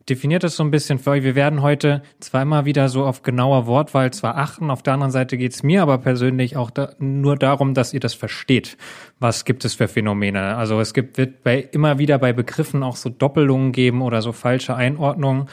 definiert 0.08 0.44
das 0.44 0.56
so 0.56 0.62
ein 0.62 0.70
bisschen 0.70 0.98
für 0.98 1.10
euch. 1.10 1.22
Wir 1.24 1.34
werden 1.34 1.62
heute 1.62 2.02
immer 2.32 2.64
wieder 2.64 2.88
so 2.88 3.04
auf 3.04 3.22
genauer 3.22 3.66
Wortwahl 3.66 4.12
zwar 4.12 4.36
achten, 4.36 4.70
auf 4.70 4.82
der 4.82 4.94
anderen 4.94 5.12
Seite 5.12 5.36
geht's 5.36 5.62
mir 5.62 5.82
aber 5.82 5.98
persönlich 5.98 6.56
auch 6.56 6.70
da, 6.70 6.94
nur 6.98 7.36
darum, 7.36 7.74
dass 7.74 7.92
ihr 7.92 8.00
das 8.00 8.14
versteht. 8.14 8.76
Was 9.18 9.44
gibt 9.44 9.64
es 9.64 9.74
für 9.74 9.88
Phänomene? 9.88 10.56
Also 10.56 10.80
es 10.80 10.94
gibt, 10.94 11.18
wird 11.18 11.42
bei, 11.42 11.60
immer 11.72 11.98
wieder 11.98 12.18
bei 12.18 12.32
Begriffen 12.32 12.82
auch 12.82 12.96
so 12.96 13.10
Doppelungen 13.10 13.72
geben 13.72 14.02
oder 14.02 14.22
so 14.22 14.32
falsche 14.32 14.76
Einordnungen. 14.76 15.48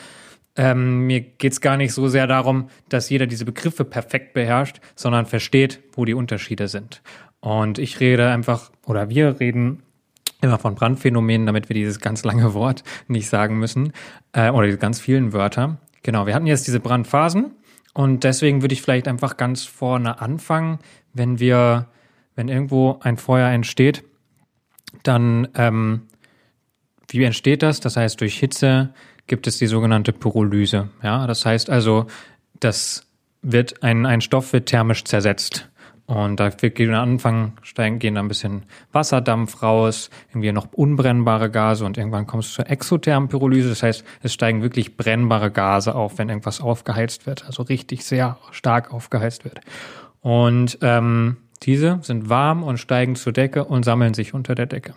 Ähm, 0.56 1.08
mir 1.08 1.22
geht's 1.22 1.62
gar 1.62 1.78
nicht 1.78 1.94
so 1.94 2.08
sehr 2.08 2.28
darum, 2.28 2.70
dass 2.90 3.10
jeder 3.10 3.26
diese 3.26 3.46
Begriffe 3.46 3.86
perfekt 3.86 4.34
beherrscht, 4.34 4.82
sondern 4.96 5.26
versteht, 5.26 5.82
wo 5.94 6.06
die 6.06 6.14
Unterschiede 6.14 6.68
sind. 6.68 7.02
Und 7.40 7.80
ich 7.80 8.00
rede 8.00 8.30
einfach, 8.30 8.72
oder 8.86 9.10
wir 9.10 9.40
reden 9.40 9.82
immer 10.44 10.60
von 10.60 10.76
Brandphänomenen, 10.76 11.46
damit 11.46 11.70
wir 11.70 11.74
dieses 11.74 12.00
ganz 12.00 12.24
lange 12.24 12.54
Wort 12.54 12.84
nicht 13.08 13.30
sagen 13.30 13.60
müssen, 13.60 13.94
äh, 14.34 14.50
oder 14.50 14.66
diese 14.66 14.78
ganz 14.78 15.00
vielen 15.00 15.34
Wörter. 15.34 15.78
Genau, 16.04 16.26
wir 16.26 16.36
hatten 16.36 16.48
jetzt 16.48 16.68
diese 16.68 16.80
Brandphasen 16.80 17.52
und 17.94 18.24
deswegen 18.24 18.62
würde 18.62 18.74
ich 18.74 18.82
vielleicht 18.82 19.08
einfach 19.08 19.38
ganz 19.38 19.64
vorne 19.64 20.22
anfangen, 20.22 20.80
wenn 21.14 21.40
wir, 21.40 21.88
wenn 22.36 22.50
irgendwo 22.50 23.00
ein 23.02 23.18
Feuer 23.18 23.50
entsteht, 23.50 24.04
dann 25.04 25.48
ähm, 25.56 26.02
wie 27.08 27.24
entsteht 27.24 27.62
das? 27.62 27.80
Das 27.80 27.96
heißt, 27.96 28.20
durch 28.22 28.38
Hitze 28.40 28.94
gibt 29.28 29.48
es 29.48 29.58
die 29.58 29.68
sogenannte 29.68 30.12
Pyrolyse. 30.12 30.90
Ja, 31.04 31.28
das 31.28 31.46
heißt 31.46 31.70
also, 31.70 32.08
das 32.60 33.06
wird 33.42 33.84
ein, 33.84 34.06
ein 34.06 34.22
Stoff 34.22 34.54
wird 34.54 34.68
thermisch 34.68 35.04
zersetzt. 35.04 35.70
Und 36.06 36.40
da 36.40 36.50
gehen 36.50 36.94
am 36.94 37.10
Anfang 37.12 37.54
steigen, 37.62 37.98
gehen 37.98 38.16
da 38.16 38.22
ein 38.22 38.28
bisschen 38.28 38.64
Wasserdampf 38.92 39.64
raus, 39.64 40.10
irgendwie 40.30 40.52
noch 40.52 40.74
unbrennbare 40.74 41.50
Gase 41.50 41.86
und 41.86 41.98
irgendwann 41.98 42.28
kommt 42.28 42.44
es 42.44 42.54
zur 42.54 42.70
exothermen 42.70 43.30
Pyrolyse. 43.30 43.70
Das 43.70 43.84
heißt, 43.84 44.04
es 44.22 44.34
steigen 44.34 44.62
wirklich 44.62 44.98
brennbare 44.98 45.50
Gase 45.50 45.96
auf, 45.96 46.18
wenn 46.18 46.28
irgendwas 46.28 46.60
aufgeheizt 46.60 47.26
wird, 47.26 47.46
also 47.46 47.64
richtig 47.64 48.04
sehr 48.04 48.38
stark 48.52 48.94
aufgeheizt 48.94 49.46
wird. 49.46 49.62
Und 50.20 50.78
ähm, 50.82 51.38
diese 51.64 52.00
sind 52.02 52.30
warm 52.30 52.64
und 52.64 52.78
steigen 52.78 53.16
zur 53.16 53.32
Decke 53.32 53.64
und 53.64 53.84
sammeln 53.84 54.14
sich 54.14 54.34
unter 54.34 54.56
der 54.56 54.66
Decke. 54.66 54.96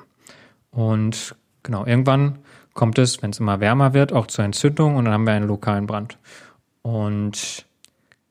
Und 0.70 1.36
genau, 1.62 1.86
irgendwann 1.86 2.40
kommt 2.74 2.98
es, 2.98 3.22
wenn 3.22 3.30
es 3.30 3.38
immer 3.38 3.60
wärmer 3.60 3.94
wird, 3.94 4.12
auch 4.12 4.26
zur 4.26 4.44
Entzündung 4.44 4.96
und 4.96 5.04
dann 5.04 5.14
haben 5.14 5.24
wir 5.24 5.34
einen 5.34 5.46
lokalen 5.46 5.86
Brand. 5.86 6.18
Und 6.82 7.65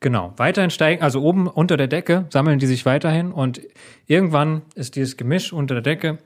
Genau, 0.05 0.33
weiterhin 0.37 0.69
steigen, 0.69 1.01
also 1.01 1.19
oben 1.23 1.47
unter 1.47 1.77
der 1.77 1.87
Decke 1.87 2.25
sammeln 2.29 2.59
die 2.59 2.67
sich 2.67 2.85
weiterhin 2.85 3.31
und 3.31 3.59
irgendwann 4.05 4.61
ist 4.75 4.95
dieses 4.95 5.17
Gemisch 5.17 5.51
unter 5.51 5.73
der 5.73 5.81
Decke, 5.81 6.19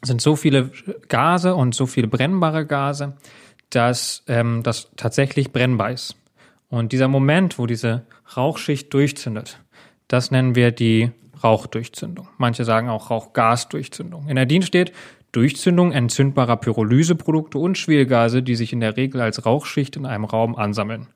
sind 0.00 0.22
so 0.22 0.34
viele 0.34 0.70
Gase 1.08 1.54
und 1.54 1.74
so 1.74 1.84
viele 1.84 2.08
brennbare 2.08 2.64
Gase, 2.64 3.18
dass 3.68 4.22
ähm, 4.28 4.62
das 4.62 4.92
tatsächlich 4.96 5.52
brennbar 5.52 5.90
ist. 5.90 6.16
Und 6.70 6.92
dieser 6.92 7.06
Moment, 7.06 7.58
wo 7.58 7.66
diese 7.66 8.06
Rauchschicht 8.34 8.94
durchzündet, 8.94 9.60
das 10.08 10.30
nennen 10.30 10.54
wir 10.54 10.70
die 10.70 11.10
Rauchdurchzündung. 11.44 12.28
Manche 12.38 12.64
sagen 12.64 12.88
auch 12.88 13.10
Rauchgasdurchzündung. 13.10 14.26
In 14.26 14.36
der 14.36 14.46
DIN 14.46 14.62
steht 14.62 14.90
Durchzündung 15.32 15.92
entzündbarer 15.92 16.56
Pyrolyseprodukte 16.56 17.58
und 17.58 17.76
Schwelgase, 17.76 18.42
die 18.42 18.56
sich 18.56 18.72
in 18.72 18.80
der 18.80 18.96
Regel 18.96 19.20
als 19.20 19.44
Rauchschicht 19.44 19.96
in 19.96 20.06
einem 20.06 20.24
Raum 20.24 20.56
ansammeln. 20.56 21.08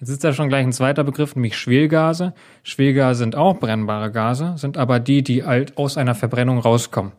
Jetzt 0.00 0.08
ist 0.08 0.24
da 0.24 0.32
schon 0.32 0.48
gleich 0.48 0.64
ein 0.64 0.72
zweiter 0.72 1.04
Begriff, 1.04 1.36
nämlich 1.36 1.58
Schwelgase. 1.58 2.32
Schwelgase 2.62 3.18
sind 3.18 3.36
auch 3.36 3.58
brennbare 3.58 4.10
Gase, 4.10 4.54
sind 4.56 4.78
aber 4.78 4.98
die, 4.98 5.22
die 5.22 5.44
halt 5.44 5.76
aus 5.76 5.98
einer 5.98 6.14
Verbrennung 6.14 6.58
rauskommen. 6.58 7.12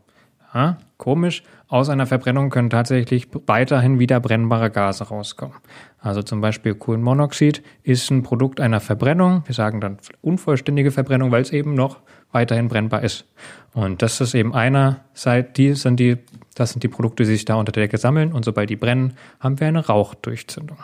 Ja, 0.54 0.78
komisch, 0.98 1.44
aus 1.68 1.90
einer 1.90 2.08
Verbrennung 2.08 2.50
können 2.50 2.70
tatsächlich 2.72 3.28
weiterhin 3.46 4.00
wieder 4.00 4.20
brennbare 4.20 4.72
Gase 4.72 5.06
rauskommen. 5.06 5.56
Also 6.00 6.24
zum 6.24 6.42
Beispiel 6.42 6.74
Kohlenmonoxid 6.74 7.62
ist 7.84 8.10
ein 8.10 8.24
Produkt 8.24 8.60
einer 8.60 8.80
Verbrennung. 8.80 9.44
Wir 9.46 9.54
sagen 9.54 9.80
dann 9.80 9.98
unvollständige 10.22 10.92
Verbrennung, 10.92 11.32
weil 11.32 11.44
es 11.44 11.52
eben 11.52 11.76
noch 11.76 12.00
weiterhin 12.32 12.68
brennbar 12.68 13.04
ist. 13.04 13.26
Und 13.74 14.02
das 14.02 14.20
ist 14.20 14.34
eben 14.34 14.54
einer, 14.54 15.02
seit 15.14 15.58
die 15.58 15.76
sind 15.76 16.00
die, 16.00 16.18
das 16.56 16.72
sind 16.72 16.84
die 16.84 16.88
Produkte, 16.90 17.24
die 17.24 17.30
sich 17.30 17.46
da 17.46 17.56
unter 17.56 17.72
der 17.72 17.84
Decke 17.84 17.98
sammeln. 17.98 18.34
Und 18.34 18.44
sobald 18.44 18.72
die 18.72 18.76
brennen, 18.76 19.14
haben 19.40 19.60
wir 19.60 19.68
eine 19.68 19.86
Rauchdurchzündung. 19.86 20.78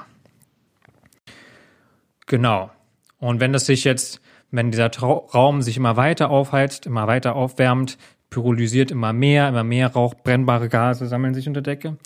Genau. 2.27 2.69
Und 3.19 3.39
wenn 3.39 3.53
das 3.53 3.65
sich 3.65 3.83
jetzt, 3.83 4.21
wenn 4.51 4.71
dieser 4.71 4.91
Trau 4.91 5.27
Raum 5.33 5.61
sich 5.61 5.77
immer 5.77 5.97
weiter 5.97 6.29
aufheizt, 6.29 6.85
immer 6.85 7.07
weiter 7.07 7.35
aufwärmt, 7.35 7.97
pyrolysiert 8.29 8.91
immer 8.91 9.13
mehr, 9.13 9.47
immer 9.47 9.63
mehr 9.63 9.87
Rauch, 9.87 10.13
brennbare 10.13 10.69
Gase 10.69 11.07
sammeln 11.07 11.33
sich 11.33 11.47
unter 11.47 11.61
Decke. 11.61 11.97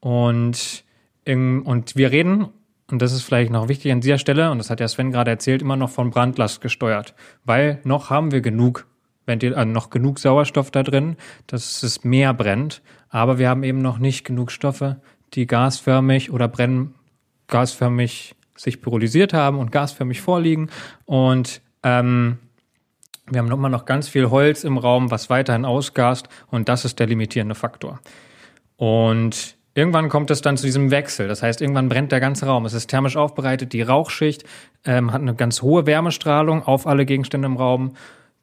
Und, 0.00 0.84
im, 1.24 1.62
und 1.64 1.96
wir 1.96 2.10
reden, 2.10 2.48
und 2.90 3.02
das 3.02 3.12
ist 3.12 3.22
vielleicht 3.22 3.50
noch 3.50 3.68
wichtig 3.68 3.92
an 3.92 4.00
dieser 4.00 4.18
Stelle, 4.18 4.50
und 4.50 4.58
das 4.58 4.70
hat 4.70 4.80
ja 4.80 4.88
Sven 4.88 5.12
gerade 5.12 5.30
erzählt, 5.30 5.62
immer 5.62 5.76
noch 5.76 5.90
von 5.90 6.10
Brandlast 6.10 6.60
gesteuert. 6.60 7.14
Weil 7.44 7.80
noch 7.84 8.10
haben 8.10 8.32
wir 8.32 8.40
genug 8.40 8.86
Ventil, 9.26 9.54
also 9.54 9.70
noch 9.70 9.90
genug 9.90 10.18
Sauerstoff 10.18 10.70
da 10.70 10.82
drin, 10.82 11.16
dass 11.46 11.82
es 11.82 12.02
mehr 12.02 12.34
brennt. 12.34 12.82
Aber 13.10 13.38
wir 13.38 13.48
haben 13.48 13.62
eben 13.62 13.78
noch 13.78 13.98
nicht 13.98 14.24
genug 14.24 14.50
Stoffe, 14.50 15.00
die 15.34 15.46
gasförmig 15.46 16.32
oder 16.32 16.48
brennen 16.48 16.94
gasförmig 17.46 18.34
sich 18.58 18.80
pyrolysiert 18.80 19.32
haben 19.32 19.58
und 19.58 19.72
gasförmig 19.72 20.20
vorliegen. 20.20 20.70
Und 21.06 21.62
ähm, 21.82 22.38
wir 23.30 23.40
haben 23.40 23.50
immer 23.50 23.68
noch 23.68 23.84
ganz 23.84 24.08
viel 24.08 24.30
Holz 24.30 24.64
im 24.64 24.78
Raum, 24.78 25.10
was 25.10 25.30
weiterhin 25.30 25.64
ausgast 25.64 26.28
und 26.50 26.68
das 26.68 26.84
ist 26.84 26.98
der 26.98 27.06
limitierende 27.06 27.54
Faktor. 27.54 28.00
Und 28.76 29.56
irgendwann 29.74 30.08
kommt 30.08 30.30
es 30.30 30.40
dann 30.40 30.56
zu 30.56 30.66
diesem 30.66 30.90
Wechsel. 30.90 31.28
Das 31.28 31.42
heißt, 31.42 31.60
irgendwann 31.60 31.88
brennt 31.88 32.12
der 32.12 32.20
ganze 32.20 32.46
Raum. 32.46 32.64
Es 32.64 32.72
ist 32.72 32.88
thermisch 32.88 33.16
aufbereitet, 33.16 33.72
die 33.72 33.82
Rauchschicht 33.82 34.44
ähm, 34.84 35.12
hat 35.12 35.20
eine 35.20 35.34
ganz 35.34 35.62
hohe 35.62 35.86
Wärmestrahlung 35.86 36.62
auf 36.62 36.86
alle 36.86 37.04
Gegenstände 37.04 37.46
im 37.46 37.56
Raum. 37.56 37.94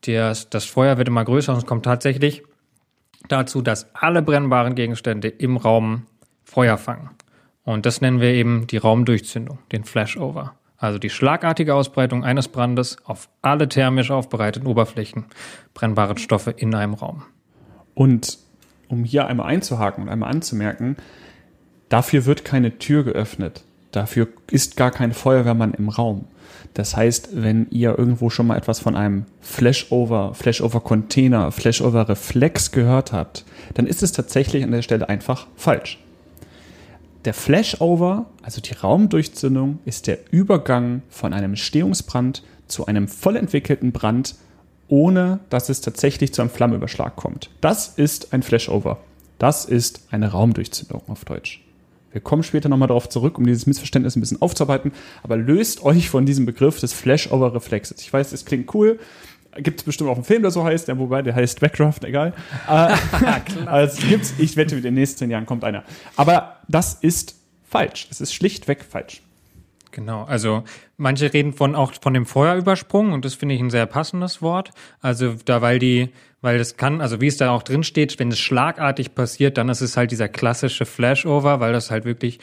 Das, 0.05 0.49
das 0.49 0.65
Feuer 0.65 0.97
wird 0.97 1.07
immer 1.07 1.25
größer 1.25 1.51
und 1.51 1.59
es 1.59 1.65
kommt 1.65 1.85
tatsächlich 1.85 2.43
dazu, 3.27 3.61
dass 3.61 3.89
alle 3.95 4.21
brennbaren 4.21 4.75
Gegenstände 4.75 5.29
im 5.29 5.57
Raum 5.57 6.05
Feuer 6.43 6.77
fangen. 6.77 7.09
Und 7.65 7.85
das 7.85 7.99
nennen 7.99 8.21
wir 8.21 8.29
eben 8.29 8.67
die 8.67 8.77
Raumdurchzündung, 8.77 9.57
den 9.71 9.83
Flashover. 9.83 10.53
Also 10.77 10.99
die 10.99 11.09
schlagartige 11.09 11.73
Ausbreitung 11.73 12.23
eines 12.23 12.47
Brandes 12.47 12.97
auf 13.05 13.27
alle 13.41 13.67
thermisch 13.67 14.11
aufbereiteten 14.11 14.67
Oberflächen 14.67 15.25
brennbaren 15.73 16.17
Stoffe 16.17 16.51
in 16.51 16.75
einem 16.75 16.93
Raum. 16.93 17.23
Und 17.95 18.37
um 18.87 19.03
hier 19.03 19.25
einmal 19.25 19.47
einzuhaken 19.47 20.03
und 20.03 20.09
einmal 20.09 20.29
anzumerken, 20.29 20.95
dafür 21.89 22.25
wird 22.25 22.45
keine 22.45 22.77
Tür 22.77 23.03
geöffnet. 23.03 23.63
Dafür 23.91 24.27
ist 24.51 24.77
gar 24.77 24.91
kein 24.91 25.13
Feuerwehrmann 25.13 25.73
im 25.73 25.89
Raum. 25.89 26.25
Das 26.73 26.95
heißt, 26.95 27.29
wenn 27.31 27.67
ihr 27.71 27.97
irgendwo 27.97 28.29
schon 28.29 28.47
mal 28.47 28.57
etwas 28.57 28.79
von 28.79 28.95
einem 28.95 29.25
Flashover, 29.39 30.33
Flashover 30.33 30.81
Container, 30.81 31.51
Flashover 31.51 32.09
Reflex 32.09 32.71
gehört 32.71 33.13
habt, 33.13 33.45
dann 33.73 33.87
ist 33.87 34.03
es 34.03 34.11
tatsächlich 34.11 34.63
an 34.63 34.71
der 34.71 34.81
Stelle 34.81 35.07
einfach 35.07 35.47
falsch. 35.55 35.99
Der 37.25 37.33
Flashover, 37.33 38.27
also 38.43 38.61
die 38.61 38.73
Raumdurchzündung, 38.73 39.79
ist 39.83 40.05
der 40.05 40.19
Übergang 40.31 41.01
von 41.09 41.33
einem 41.33 41.51
Entstehungsbrand 41.51 42.43
zu 42.67 42.85
einem 42.85 43.07
voll 43.07 43.35
entwickelten 43.35 43.91
Brand, 43.91 44.35
ohne 44.87 45.39
dass 45.49 45.69
es 45.69 45.81
tatsächlich 45.81 46.35
zu 46.35 46.43
einem 46.43 46.51
Flammenüberschlag 46.51 47.15
kommt. 47.15 47.49
Das 47.61 47.87
ist 47.87 48.31
ein 48.31 48.43
Flashover. 48.43 48.99
Das 49.39 49.65
ist 49.65 50.07
eine 50.11 50.27
Raumdurchzündung 50.27 51.01
auf 51.07 51.25
Deutsch. 51.25 51.65
Wir 52.11 52.21
kommen 52.21 52.43
später 52.43 52.69
nochmal 52.69 52.87
darauf 52.87 53.09
zurück, 53.09 53.39
um 53.39 53.45
dieses 53.45 53.65
Missverständnis 53.65 54.15
ein 54.15 54.21
bisschen 54.21 54.41
aufzuarbeiten, 54.41 54.93
aber 55.23 55.35
löst 55.35 55.83
euch 55.83 56.09
von 56.09 56.27
diesem 56.27 56.45
Begriff 56.45 56.79
des 56.79 56.93
Flashover-Reflexes. 56.93 58.01
Ich 58.01 58.13
weiß, 58.13 58.33
es 58.33 58.45
klingt 58.45 58.73
cool, 58.75 58.99
Gibt 59.55 59.79
es 59.79 59.85
bestimmt 59.85 60.09
auch 60.09 60.15
einen 60.15 60.23
Film, 60.23 60.41
der 60.41 60.51
so 60.51 60.63
heißt, 60.63 60.87
der, 60.87 60.97
wobei 60.99 61.21
der 61.21 61.35
heißt 61.35 61.59
Backdraft, 61.61 62.03
egal. 62.03 62.33
Äh, 62.67 62.95
also 63.65 64.07
gibt's, 64.07 64.33
ich 64.37 64.57
wette, 64.57 64.75
in 64.75 64.83
den 64.83 64.93
nächsten 64.93 65.19
zehn 65.19 65.31
Jahren 65.31 65.45
kommt 65.45 65.63
einer. 65.63 65.83
Aber 66.15 66.57
das 66.67 66.95
ist 66.95 67.35
falsch. 67.63 68.07
Es 68.11 68.21
ist 68.21 68.33
schlichtweg 68.33 68.83
falsch. 68.83 69.21
Genau, 69.95 70.25
also 70.25 70.65
manche 70.97 71.33
reden 71.33 71.53
von 71.53 71.73
auch 71.73 71.93
von 72.01 72.13
dem 72.13 72.25
Feuerübersprung 72.25 73.13
und 73.13 73.23
das 73.23 73.33
finde 73.33 73.55
ich 73.55 73.61
ein 73.61 73.69
sehr 73.69 73.85
passendes 73.85 74.41
Wort. 74.41 74.71
Also 74.99 75.35
da, 75.45 75.61
weil 75.61 75.79
die, 75.79 76.09
weil 76.41 76.57
das 76.57 76.75
kann, 76.75 76.99
also 76.99 77.21
wie 77.21 77.27
es 77.27 77.37
da 77.37 77.51
auch 77.51 77.63
drin 77.63 77.83
steht, 77.83 78.19
wenn 78.19 78.29
es 78.29 78.37
schlagartig 78.37 79.15
passiert, 79.15 79.57
dann 79.57 79.69
ist 79.69 79.79
es 79.79 79.95
halt 79.95 80.11
dieser 80.11 80.27
klassische 80.27 80.85
Flashover, 80.85 81.61
weil 81.61 81.71
das 81.71 81.91
halt 81.91 82.03
wirklich 82.03 82.39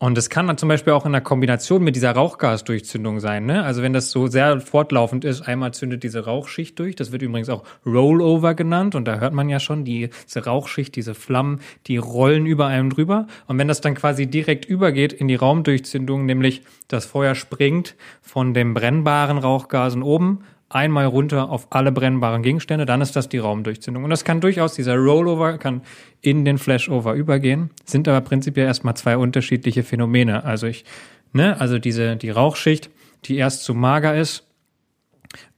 und 0.00 0.16
es 0.16 0.30
kann 0.30 0.46
dann 0.46 0.56
zum 0.56 0.68
Beispiel 0.68 0.92
auch 0.92 1.06
in 1.06 1.12
der 1.12 1.20
Kombination 1.20 1.82
mit 1.82 1.96
dieser 1.96 2.12
Rauchgasdurchzündung 2.12 3.18
sein. 3.18 3.46
Ne? 3.46 3.64
Also 3.64 3.82
wenn 3.82 3.92
das 3.92 4.12
so 4.12 4.28
sehr 4.28 4.60
fortlaufend 4.60 5.24
ist, 5.24 5.42
einmal 5.42 5.74
zündet 5.74 6.04
diese 6.04 6.24
Rauchschicht 6.24 6.78
durch. 6.78 6.94
Das 6.94 7.10
wird 7.10 7.22
übrigens 7.22 7.48
auch 7.48 7.64
Rollover 7.84 8.54
genannt. 8.54 8.94
Und 8.94 9.06
da 9.08 9.18
hört 9.18 9.32
man 9.32 9.48
ja 9.48 9.58
schon, 9.58 9.84
die, 9.84 10.10
diese 10.24 10.44
Rauchschicht, 10.44 10.94
diese 10.94 11.14
Flammen, 11.14 11.60
die 11.88 11.96
rollen 11.96 12.46
über 12.46 12.66
einem 12.66 12.90
drüber. 12.90 13.26
Und 13.48 13.58
wenn 13.58 13.66
das 13.66 13.80
dann 13.80 13.96
quasi 13.96 14.28
direkt 14.28 14.66
übergeht 14.66 15.12
in 15.12 15.26
die 15.26 15.34
Raumdurchzündung, 15.34 16.26
nämlich 16.26 16.62
das 16.86 17.04
Feuer 17.04 17.34
springt 17.34 17.96
von 18.22 18.54
dem 18.54 18.74
brennbaren 18.74 19.38
Rauchgasen 19.38 20.04
oben 20.04 20.44
einmal 20.70 21.06
runter 21.06 21.50
auf 21.50 21.68
alle 21.70 21.92
brennbaren 21.92 22.42
Gegenstände, 22.42 22.84
dann 22.84 23.00
ist 23.00 23.16
das 23.16 23.28
die 23.28 23.38
Raumdurchzündung. 23.38 24.04
Und 24.04 24.10
das 24.10 24.24
kann 24.24 24.40
durchaus, 24.40 24.74
dieser 24.74 24.96
Rollover 24.96 25.58
kann 25.58 25.82
in 26.20 26.44
den 26.44 26.58
Flashover 26.58 27.14
übergehen, 27.14 27.70
sind 27.84 28.06
aber 28.06 28.20
prinzipiell 28.20 28.66
erstmal 28.66 28.96
zwei 28.96 29.16
unterschiedliche 29.16 29.82
Phänomene. 29.82 30.44
Also 30.44 30.66
ich, 30.66 30.84
ne, 31.32 31.58
also 31.60 31.78
diese, 31.78 32.16
die 32.16 32.30
Rauchschicht, 32.30 32.90
die 33.24 33.36
erst 33.36 33.64
zu 33.64 33.74
mager 33.74 34.16
ist, 34.16 34.44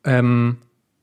ähm, 0.04 0.58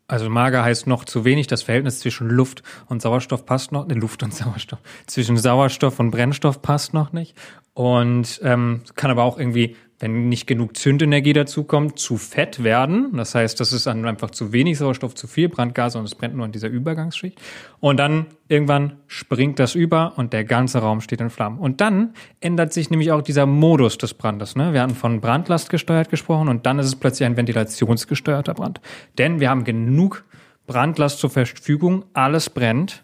also 0.07 0.29
mager 0.29 0.63
heißt 0.63 0.87
noch 0.87 1.03
zu 1.03 1.25
wenig. 1.25 1.47
Das 1.47 1.63
Verhältnis 1.63 1.99
zwischen 1.99 2.29
Luft 2.29 2.63
und 2.87 3.01
Sauerstoff 3.01 3.45
passt 3.45 3.73
noch. 3.73 3.87
Ne, 3.87 3.93
Luft 3.95 4.23
und 4.23 4.33
Sauerstoff. 4.33 4.79
Zwischen 5.05 5.37
Sauerstoff 5.37 5.99
und 5.99 6.11
Brennstoff 6.11 6.61
passt 6.61 6.93
noch 6.93 7.11
nicht. 7.11 7.35
Und 7.73 8.39
ähm, 8.43 8.81
kann 8.95 9.11
aber 9.11 9.23
auch 9.23 9.37
irgendwie 9.37 9.75
wenn 9.99 10.29
nicht 10.29 10.45
genug 10.45 10.77
Zündenergie 10.77 11.33
dazukommt, 11.33 11.97
zu 11.97 12.17
fett 12.17 12.63
werden. 12.63 13.17
Das 13.17 13.33
heißt, 13.33 13.59
das 13.59 13.73
ist 13.73 13.87
dann 13.87 14.05
einfach 14.05 14.29
zu 14.29 14.53
wenig 14.53 14.77
Sauerstoff, 14.77 15.15
zu 15.15 15.25
viel 15.25 15.49
Brandgase 15.49 15.97
und 15.97 16.05
es 16.05 16.13
brennt 16.13 16.35
nur 16.35 16.45
in 16.45 16.51
dieser 16.51 16.67
Übergangsschicht. 16.67 17.39
Und 17.79 17.97
dann 17.97 18.27
irgendwann 18.47 18.97
springt 19.07 19.57
das 19.57 19.73
über 19.73 20.13
und 20.15 20.33
der 20.33 20.43
ganze 20.43 20.79
Raum 20.79 21.01
steht 21.01 21.19
in 21.19 21.31
Flammen. 21.31 21.57
Und 21.57 21.81
dann 21.81 22.13
ändert 22.41 22.73
sich 22.73 22.91
nämlich 22.91 23.11
auch 23.11 23.23
dieser 23.23 23.47
Modus 23.47 23.97
des 23.97 24.13
Brandes. 24.13 24.55
Ne? 24.55 24.71
Wir 24.73 24.81
hatten 24.81 24.95
von 24.95 25.19
Brandlast 25.19 25.69
gesteuert 25.69 26.09
gesprochen 26.09 26.47
und 26.47 26.67
dann 26.67 26.77
ist 26.77 26.85
es 26.85 26.95
plötzlich 26.95 27.25
ein 27.25 27.37
ventilationsgesteuerter 27.37 28.53
Brand. 28.53 28.79
Denn 29.17 29.39
wir 29.39 29.49
haben 29.49 29.63
genug 29.63 30.25
Brandlast 30.67 31.19
zur 31.19 31.31
Verfügung, 31.31 32.05
alles 32.13 32.51
brennt. 32.51 33.03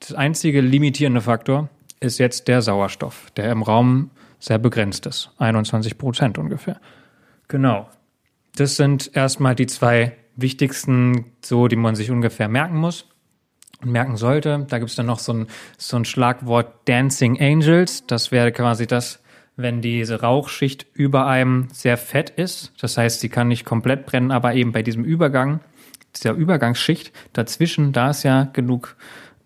Das 0.00 0.12
einzige 0.12 0.60
limitierende 0.60 1.20
Faktor 1.20 1.68
ist 2.00 2.18
jetzt 2.18 2.48
der 2.48 2.62
Sauerstoff, 2.62 3.30
der 3.36 3.52
im 3.52 3.62
Raum 3.62 4.10
sehr 4.42 4.58
begrenzt 4.58 5.06
ist. 5.06 5.30
21 5.38 5.98
Prozent 5.98 6.36
ungefähr. 6.36 6.80
Genau. 7.46 7.88
Das 8.56 8.74
sind 8.76 9.14
erstmal 9.14 9.54
die 9.54 9.68
zwei 9.68 10.16
wichtigsten, 10.34 11.26
so, 11.44 11.68
die 11.68 11.76
man 11.76 11.94
sich 11.94 12.10
ungefähr 12.10 12.48
merken 12.48 12.76
muss 12.76 13.06
und 13.82 13.92
merken 13.92 14.16
sollte. 14.16 14.66
Da 14.68 14.78
gibt 14.78 14.90
es 14.90 14.96
dann 14.96 15.06
noch 15.06 15.20
so 15.20 15.32
ein, 15.32 15.46
so 15.78 15.96
ein 15.96 16.04
Schlagwort 16.04 16.88
Dancing 16.88 17.40
Angels. 17.40 18.04
Das 18.06 18.32
wäre 18.32 18.50
quasi 18.50 18.88
das, 18.88 19.22
wenn 19.54 19.80
diese 19.80 20.20
Rauchschicht 20.22 20.86
über 20.92 21.28
einem 21.28 21.68
sehr 21.72 21.96
fett 21.96 22.30
ist. 22.30 22.72
Das 22.80 22.98
heißt, 22.98 23.20
sie 23.20 23.28
kann 23.28 23.46
nicht 23.46 23.64
komplett 23.64 24.06
brennen, 24.06 24.32
aber 24.32 24.54
eben 24.54 24.72
bei 24.72 24.82
diesem 24.82 25.04
Übergang, 25.04 25.60
dieser 26.16 26.32
Übergangsschicht 26.32 27.12
dazwischen, 27.32 27.92
da 27.92 28.10
ist 28.10 28.24
ja 28.24 28.50
genug 28.52 28.96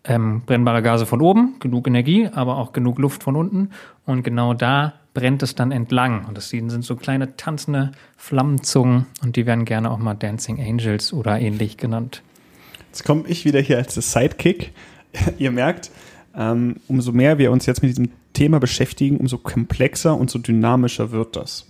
ähm, 0.07 0.41
brennbare 0.45 0.81
Gase 0.81 1.05
von 1.05 1.21
oben, 1.21 1.55
genug 1.59 1.87
Energie, 1.87 2.29
aber 2.31 2.57
auch 2.57 2.73
genug 2.73 2.99
Luft 2.99 3.23
von 3.23 3.35
unten. 3.35 3.71
Und 4.05 4.23
genau 4.23 4.53
da 4.53 4.93
brennt 5.13 5.43
es 5.43 5.55
dann 5.55 5.71
entlang. 5.71 6.25
Und 6.25 6.37
das 6.37 6.49
sind 6.49 6.69
so 6.83 6.95
kleine 6.95 7.35
tanzende 7.37 7.91
Flammenzungen 8.15 9.07
und 9.23 9.35
die 9.35 9.45
werden 9.45 9.65
gerne 9.65 9.91
auch 9.91 9.97
mal 9.97 10.13
Dancing 10.13 10.59
Angels 10.59 11.11
oder 11.13 11.39
ähnlich 11.39 11.77
genannt. 11.77 12.21
Jetzt 12.91 13.03
komme 13.03 13.23
ich 13.27 13.45
wieder 13.45 13.59
hier 13.59 13.77
als 13.77 13.95
Sidekick. 13.95 14.71
Ihr 15.37 15.51
merkt, 15.51 15.91
ähm, 16.35 16.77
umso 16.87 17.11
mehr 17.11 17.37
wir 17.37 17.51
uns 17.51 17.65
jetzt 17.65 17.81
mit 17.81 17.89
diesem 17.89 18.09
Thema 18.33 18.59
beschäftigen, 18.59 19.17
umso 19.17 19.37
komplexer 19.39 20.15
und 20.15 20.29
so 20.29 20.39
dynamischer 20.39 21.11
wird 21.11 21.35
das 21.35 21.65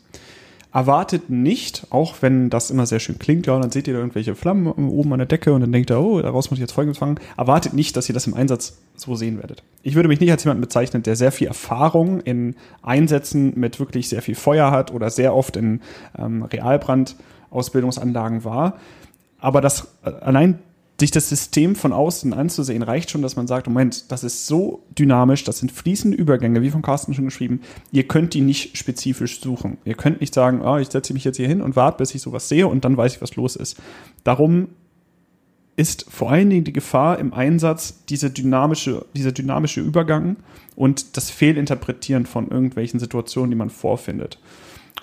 erwartet 0.74 1.30
nicht, 1.30 1.88
auch 1.90 2.16
wenn 2.22 2.50
das 2.50 2.70
immer 2.70 2.86
sehr 2.86 3.00
schön 3.00 3.20
klingt, 3.20 3.48
ja, 3.48 3.60
dann 3.60 3.72
seht 3.72 3.88
ihr 3.88 3.94
da 3.94 4.00
irgendwelche 4.00 4.36
Flammen 4.36 4.68
oben 4.68 5.14
an 5.14 5.20
der 5.20 5.28
Decke 5.28 5.54
und 5.54 5.62
dann 5.62 5.72
denkt 5.72 5.90
ihr, 5.90 6.00
oh, 6.00 6.22
daraus 6.22 6.50
muss 6.50 6.60
ich 6.60 6.62
jetzt 6.62 6.74
Folgendes 6.74 6.98
fangen, 6.98 7.20
erwartet 7.38 7.74
nicht, 7.74 7.96
dass 7.96 8.10
ihr 8.10 8.14
das 8.14 8.28
im 8.28 8.34
Einsatz 8.34 8.78
so 8.96 9.16
sehen 9.16 9.38
werdet. 9.38 9.64
Ich 9.84 9.96
würde 9.96 10.10
mich 10.10 10.20
nicht 10.20 10.32
als 10.32 10.44
jemanden 10.44 10.62
bezeichnen, 10.62 11.04
der 11.04 11.16
sehr 11.16 11.32
viel 11.32 11.48
Erfahrung 11.48 12.20
in 12.22 12.56
Einsätzen 12.82 13.54
mit 13.56 13.80
wirklich 13.80 14.10
sehr 14.10 14.22
viel 14.22 14.36
Feuer 14.36 14.72
hat 14.72 14.94
oder 14.94 15.10
sehr 15.10 15.34
oft 15.34 15.56
in 15.56 15.82
ähm, 16.18 16.44
Realbrand-Ausbildungsanlagen 16.44 18.44
war. 18.44 18.78
Aber 19.40 19.62
das 19.62 19.96
äh, 20.04 20.10
allein 20.10 20.60
sich 21.00 21.12
das 21.12 21.30
System 21.30 21.76
von 21.76 21.94
außen 21.94 22.34
anzusehen, 22.34 22.82
reicht 22.82 23.12
schon, 23.12 23.22
dass 23.22 23.36
man 23.36 23.46
sagt, 23.46 23.68
Moment, 23.68 24.12
das 24.12 24.24
ist 24.24 24.48
so 24.48 24.84
dynamisch, 24.98 25.44
das 25.44 25.60
sind 25.60 25.72
fließende 25.72 26.18
Übergänge, 26.18 26.62
wie 26.64 26.72
von 26.72 26.82
Carsten 26.82 27.14
schon 27.14 27.26
geschrieben, 27.26 27.62
ihr 27.92 28.08
könnt 28.08 28.34
die 28.34 28.42
nicht 28.42 28.78
spezifisch 28.78 29.40
suchen. 29.40 29.78
Ihr 29.86 29.94
könnt 29.94 30.22
nicht 30.22 30.34
sagen, 30.34 30.62
oh, 30.62 30.78
ich 30.78 30.90
setze 30.90 31.14
mich 31.14 31.24
jetzt 31.24 31.38
hier 31.38 31.48
hin 31.48 31.62
und 31.62 31.76
warte, 31.76 32.00
bis 32.00 32.16
ich 32.16 32.22
sowas 32.22 32.50
sehe 32.50 32.68
und 32.68 32.84
dann 32.84 32.98
weiß 32.98 33.16
ich, 33.16 33.22
was 33.22 33.36
los 33.36 33.56
ist. 33.56 33.78
Darum 34.24 34.70
ist 35.76 36.08
vor 36.10 36.32
allen 36.32 36.50
Dingen 36.50 36.64
die 36.64 36.74
Gefahr 36.74 37.20
im 37.20 37.32
Einsatz 37.32 38.04
diese 38.10 38.32
dynamische, 38.32 39.06
dieser 39.16 39.32
dynamische 39.32 39.82
Übergang 39.82 40.38
und 40.76 41.16
das 41.16 41.30
Fehlinterpretieren 41.30 42.26
von 42.26 42.50
irgendwelchen 42.50 43.00
Situationen, 43.00 43.52
die 43.52 43.58
man 43.58 43.70
vorfindet. 43.70 44.40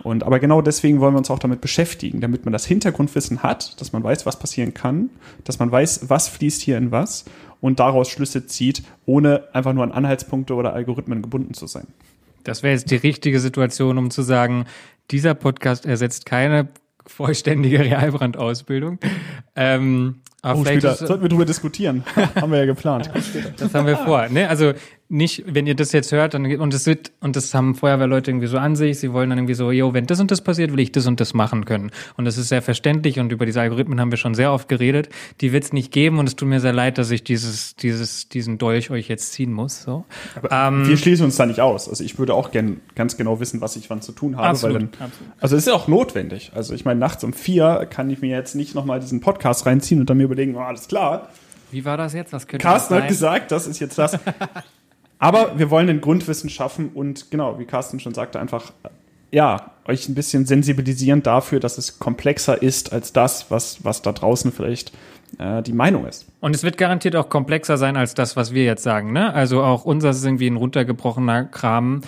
Und 0.02 0.24
aber 0.24 0.40
genau 0.40 0.60
deswegen 0.60 1.00
wollen 1.00 1.14
wir 1.14 1.18
uns 1.18 1.30
auch 1.30 1.38
damit 1.38 1.60
beschäftigen, 1.60 2.20
damit 2.20 2.44
man 2.44 2.52
das 2.52 2.66
Hintergrundwissen 2.66 3.42
hat, 3.42 3.80
dass 3.80 3.92
man 3.92 4.02
weiß, 4.02 4.26
was 4.26 4.38
passieren 4.38 4.74
kann, 4.74 5.10
dass 5.44 5.58
man 5.58 5.70
weiß, 5.70 6.08
was 6.08 6.28
fließt 6.28 6.62
hier 6.62 6.76
in 6.76 6.90
was 6.90 7.24
und 7.60 7.80
daraus 7.80 8.08
Schlüsse 8.08 8.46
zieht, 8.46 8.82
ohne 9.06 9.44
einfach 9.52 9.72
nur 9.72 9.85
an 9.85 9.92
Anhaltspunkte 9.92 10.54
oder 10.54 10.72
Algorithmen 10.72 11.22
gebunden 11.22 11.54
zu 11.54 11.66
sein. 11.66 11.87
Das 12.42 12.62
wäre 12.62 12.74
jetzt 12.74 12.90
die 12.90 12.96
richtige 12.96 13.40
Situation, 13.40 13.96
um 13.96 14.11
zu 14.11 14.22
sagen, 14.22 14.66
dieser 15.11 15.35
Podcast 15.35 15.87
ersetzt 15.87 16.26
keine 16.26 16.68
vollständige 17.07 17.80
Realbrandausbildung. 17.80 18.98
Ähm, 19.57 20.16
aber 20.42 20.61
oh, 20.61 20.64
später 20.64 20.94
sollten 20.94 21.22
wir 21.22 21.28
darüber 21.30 21.46
diskutieren. 21.46 22.04
haben 22.35 22.52
wir 22.52 22.59
ja 22.59 22.66
geplant. 22.66 23.11
das 23.57 23.74
haben 23.74 23.87
wir 23.87 23.96
vor. 23.96 24.28
Ne? 24.28 24.46
Also 24.48 24.74
nicht, 25.14 25.44
wenn 25.46 25.66
ihr 25.66 25.77
das 25.77 25.92
jetzt 25.92 26.11
hört, 26.12 26.35
dann 26.35 26.44
und 26.57 26.74
es 26.74 26.87
wird 26.87 27.12
und 27.20 27.37
das 27.37 27.55
haben 27.55 27.74
Feuerwehrleute 27.74 28.31
irgendwie 28.31 28.48
so 28.48 28.59
an 28.59 28.74
sich. 28.74 28.98
Sie 28.98 29.12
wollen 29.12 29.31
dann 29.31 29.38
irgendwie 29.38 29.55
so, 29.55 29.70
yo, 29.70 29.94
wenn 29.94 30.07
das 30.07 30.18
und 30.20 30.31
das 30.31 30.42
passiert, 30.42 30.72
will 30.72 30.81
ich 30.81 30.90
das 30.90 31.07
und 31.07 31.20
das 31.20 31.35
machen 31.35 31.64
können. 31.64 31.92
Und 32.16 32.24
das 32.24 32.37
ist 32.37 32.48
sehr 32.48 32.62
verständlich 32.62 33.20
und 33.20 33.31
über 33.31 33.46
diese 33.46 33.61
Algorithmen 33.61 34.00
haben 34.00 34.11
wir 34.11 34.18
schon 34.18 34.35
sehr 34.35 34.53
oft 34.53 34.68
geredet. 34.68 35.09
Die 35.40 35.53
wird 35.53 35.64
es 35.64 35.72
nicht 35.72 35.92
geben 35.92 36.18
und 36.18 36.29
es 36.29 36.35
tut 36.35 36.48
mir 36.48 36.61
sehr 36.61 36.72
leid, 36.72 36.98
dass 36.98 37.12
ich 37.12 37.22
dieses, 37.22 37.77
dieses, 37.77 38.29
diesen 38.29 38.59
Dolch 38.59 38.90
euch 38.90 39.09
jetzt 39.09 39.33
ziehen 39.33 39.53
muss. 39.53 39.83
So. 39.83 40.05
Ähm, 40.50 40.88
wir 40.88 40.96
schließen 40.96 41.24
uns 41.24 41.37
da 41.37 41.46
nicht 41.46 41.61
aus. 41.61 41.88
Also 41.88 42.03
ich 42.03 42.18
würde 42.18 42.35
auch 42.35 42.50
gern 42.50 42.81
ganz 42.96 43.16
genau 43.16 43.38
wissen, 43.38 43.61
was 43.61 43.77
ich 43.77 43.88
wann 43.90 44.03
zu 44.03 44.12
tun 44.12 44.37
habe, 44.37 44.48
absolut, 44.48 44.74
weil 44.74 44.81
dann, 44.81 45.07
absolut. 45.07 45.33
also 45.40 45.57
es 45.57 45.62
ist 45.62 45.68
ja 45.68 45.74
auch 45.74 45.87
notwendig. 45.87 46.50
Also 46.57 46.74
ich 46.74 46.85
meine, 46.85 46.98
nachts 46.98 47.22
um 47.22 47.33
vier 47.33 47.87
kann 47.88 48.11
ich 48.11 48.20
mir 48.20 48.31
jetzt 48.31 48.57
nicht 48.57 48.74
nochmal 48.74 48.98
diesen 48.98 49.20
Podcast 49.20 49.64
reinziehen 49.64 50.00
und 50.00 50.11
dann 50.11 50.16
mir 50.16 50.24
überlegen, 50.24 50.57
oh, 50.57 50.61
alles 50.61 50.88
klar. 50.88 51.29
Wie 51.70 51.85
war 51.85 51.96
das 51.96 52.14
jetzt? 52.14 52.33
Was 52.33 52.46
könnte 52.46 52.62
Carsten 52.62 52.94
hat 52.94 53.09
gesagt, 53.09 53.53
das 53.53 53.66
ist 53.68 53.79
jetzt 53.79 53.96
das. 53.96 54.18
Aber 55.24 55.58
wir 55.58 55.70
wollen 55.70 55.88
ein 55.88 56.02
Grundwissen 56.02 56.50
schaffen 56.50 56.90
und 56.92 57.30
genau, 57.30 57.58
wie 57.58 57.64
Carsten 57.64 57.98
schon 57.98 58.12
sagte, 58.12 58.38
einfach 58.38 58.72
ja, 59.30 59.70
euch 59.87 60.06
ein 60.06 60.14
bisschen 60.14 60.44
sensibilisieren 60.44 61.22
dafür, 61.22 61.60
dass 61.60 61.78
es 61.78 61.98
komplexer 61.98 62.60
ist 62.60 62.92
als 62.92 63.14
das, 63.14 63.50
was, 63.50 63.82
was 63.87 64.02
da 64.02 64.12
draußen 64.12 64.52
vielleicht 64.52 64.92
äh, 65.38 65.62
die 65.62 65.72
Meinung 65.72 66.06
ist. 66.06 66.26
Und 66.40 66.54
es 66.54 66.62
wird 66.62 66.76
garantiert 66.76 67.16
auch 67.16 67.30
komplexer 67.30 67.78
sein 67.78 67.96
als 67.96 68.12
das, 68.12 68.37
was 68.37 68.52
wir 68.52 68.64
jetzt 68.64 68.82
sagen. 68.82 69.14
Ne? 69.14 69.32
Also 69.32 69.62
auch 69.62 69.87
unser 69.87 70.10
ist 70.10 70.22
irgendwie 70.26 70.46
ein 70.46 70.56
runtergebrochener 70.56 71.44
Kram, 71.44 72.02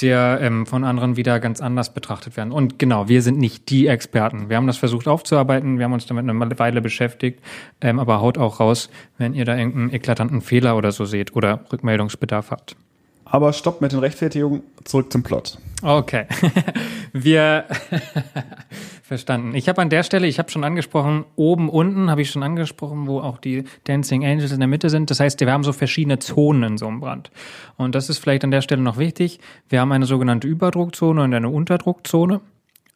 der 0.00 0.38
ähm, 0.40 0.66
von 0.66 0.84
anderen 0.84 1.16
wieder 1.16 1.38
ganz 1.38 1.60
anders 1.60 1.92
betrachtet 1.92 2.36
werden. 2.36 2.52
Und 2.52 2.78
genau, 2.78 3.08
wir 3.08 3.22
sind 3.22 3.38
nicht 3.38 3.68
die 3.70 3.86
Experten. 3.86 4.48
Wir 4.48 4.56
haben 4.56 4.66
das 4.66 4.78
versucht 4.78 5.06
aufzuarbeiten, 5.06 5.78
wir 5.78 5.84
haben 5.84 5.92
uns 5.92 6.06
damit 6.06 6.28
eine 6.28 6.58
Weile 6.58 6.80
beschäftigt, 6.80 7.40
ähm, 7.80 7.98
aber 7.98 8.20
haut 8.20 8.38
auch 8.38 8.60
raus, 8.60 8.88
wenn 9.18 9.34
ihr 9.34 9.44
da 9.44 9.56
irgendeinen 9.56 9.92
eklatanten 9.92 10.40
Fehler 10.40 10.76
oder 10.76 10.92
so 10.92 11.04
seht 11.04 11.36
oder 11.36 11.64
Rückmeldungsbedarf 11.72 12.50
habt. 12.50 12.76
Aber 13.24 13.52
stopp 13.52 13.80
mit 13.80 13.92
den 13.92 13.98
Rechtfertigungen, 13.98 14.62
zurück 14.84 15.12
zum 15.12 15.22
Plot. 15.22 15.58
Okay. 15.82 16.26
Wir 17.12 17.66
verstanden. 19.02 19.54
Ich 19.54 19.68
habe 19.68 19.82
an 19.82 19.90
der 19.90 20.02
Stelle, 20.02 20.26
ich 20.26 20.38
habe 20.38 20.50
schon 20.50 20.64
angesprochen, 20.64 21.24
oben, 21.36 21.68
unten 21.68 22.08
habe 22.08 22.22
ich 22.22 22.30
schon 22.30 22.42
angesprochen, 22.42 23.06
wo 23.06 23.20
auch 23.20 23.38
die 23.38 23.64
Dancing 23.84 24.24
Angels 24.24 24.52
in 24.52 24.60
der 24.60 24.68
Mitte 24.68 24.88
sind. 24.88 25.10
Das 25.10 25.20
heißt, 25.20 25.40
wir 25.40 25.52
haben 25.52 25.64
so 25.64 25.72
verschiedene 25.72 26.18
Zonen 26.18 26.62
in 26.62 26.78
so 26.78 26.86
einem 26.86 27.00
Brand. 27.00 27.30
Und 27.76 27.94
das 27.94 28.08
ist 28.08 28.18
vielleicht 28.18 28.44
an 28.44 28.50
der 28.50 28.62
Stelle 28.62 28.80
noch 28.80 28.96
wichtig. 28.96 29.40
Wir 29.68 29.80
haben 29.80 29.92
eine 29.92 30.06
sogenannte 30.06 30.46
Überdruckzone 30.48 31.22
und 31.22 31.34
eine 31.34 31.48
Unterdruckzone 31.48 32.40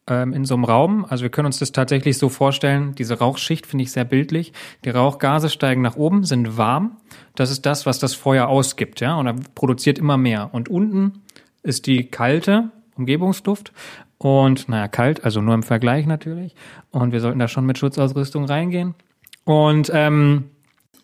ähm, 0.07 0.33
in 0.33 0.45
so 0.45 0.55
einem 0.55 0.63
Raum. 0.63 1.05
Also 1.07 1.23
wir 1.23 1.29
können 1.29 1.47
uns 1.47 1.59
das 1.59 1.73
tatsächlich 1.73 2.17
so 2.17 2.29
vorstellen, 2.29 2.95
diese 2.95 3.19
Rauchschicht 3.19 3.67
finde 3.67 3.83
ich 3.83 3.91
sehr 3.91 4.05
bildlich. 4.05 4.53
Die 4.85 4.89
Rauchgase 4.89 5.49
steigen 5.49 5.81
nach 5.81 5.97
oben, 5.97 6.23
sind 6.23 6.57
warm. 6.57 6.97
Das 7.35 7.51
ist 7.51 7.65
das, 7.65 7.85
was 7.85 7.99
das 7.99 8.15
Feuer 8.15 8.47
ausgibt, 8.47 9.01
ja, 9.01 9.15
und 9.15 9.27
er 9.27 9.35
produziert 9.53 9.99
immer 9.99 10.17
mehr. 10.17 10.49
Und 10.53 10.69
unten 10.69 11.21
ist 11.61 11.85
die 11.85 12.05
kalte 12.05 12.71
Umgebungsluft 12.97 13.71
und, 14.17 14.67
naja, 14.69 14.87
kalt, 14.87 15.23
also 15.23 15.41
nur 15.41 15.53
im 15.53 15.63
Vergleich 15.63 16.05
natürlich. 16.05 16.55
Und 16.91 17.11
wir 17.11 17.21
sollten 17.21 17.39
da 17.39 17.47
schon 17.47 17.65
mit 17.65 17.77
Schutzausrüstung 17.77 18.45
reingehen. 18.45 18.95
Und, 19.43 19.91
ähm, 19.93 20.45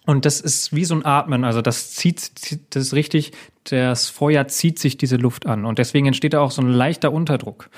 und 0.06 0.25
das 0.25 0.41
ist 0.41 0.75
wie 0.75 0.84
so 0.84 0.95
ein 0.95 1.06
Atmen, 1.06 1.43
also 1.45 1.62
das 1.62 1.93
zieht, 1.93 2.75
das 2.75 2.84
ist 2.84 2.93
richtig, 2.93 3.32
das 3.63 4.10
Feuer 4.10 4.47
zieht 4.47 4.77
sich 4.79 4.97
diese 4.97 5.15
Luft 5.15 5.45
an 5.45 5.63
und 5.63 5.79
deswegen 5.79 6.08
entsteht 6.08 6.34
da 6.34 6.41
auch 6.41 6.51
so 6.51 6.62
ein 6.62 6.67
leichter 6.67 7.13
Unterdruck. 7.13 7.69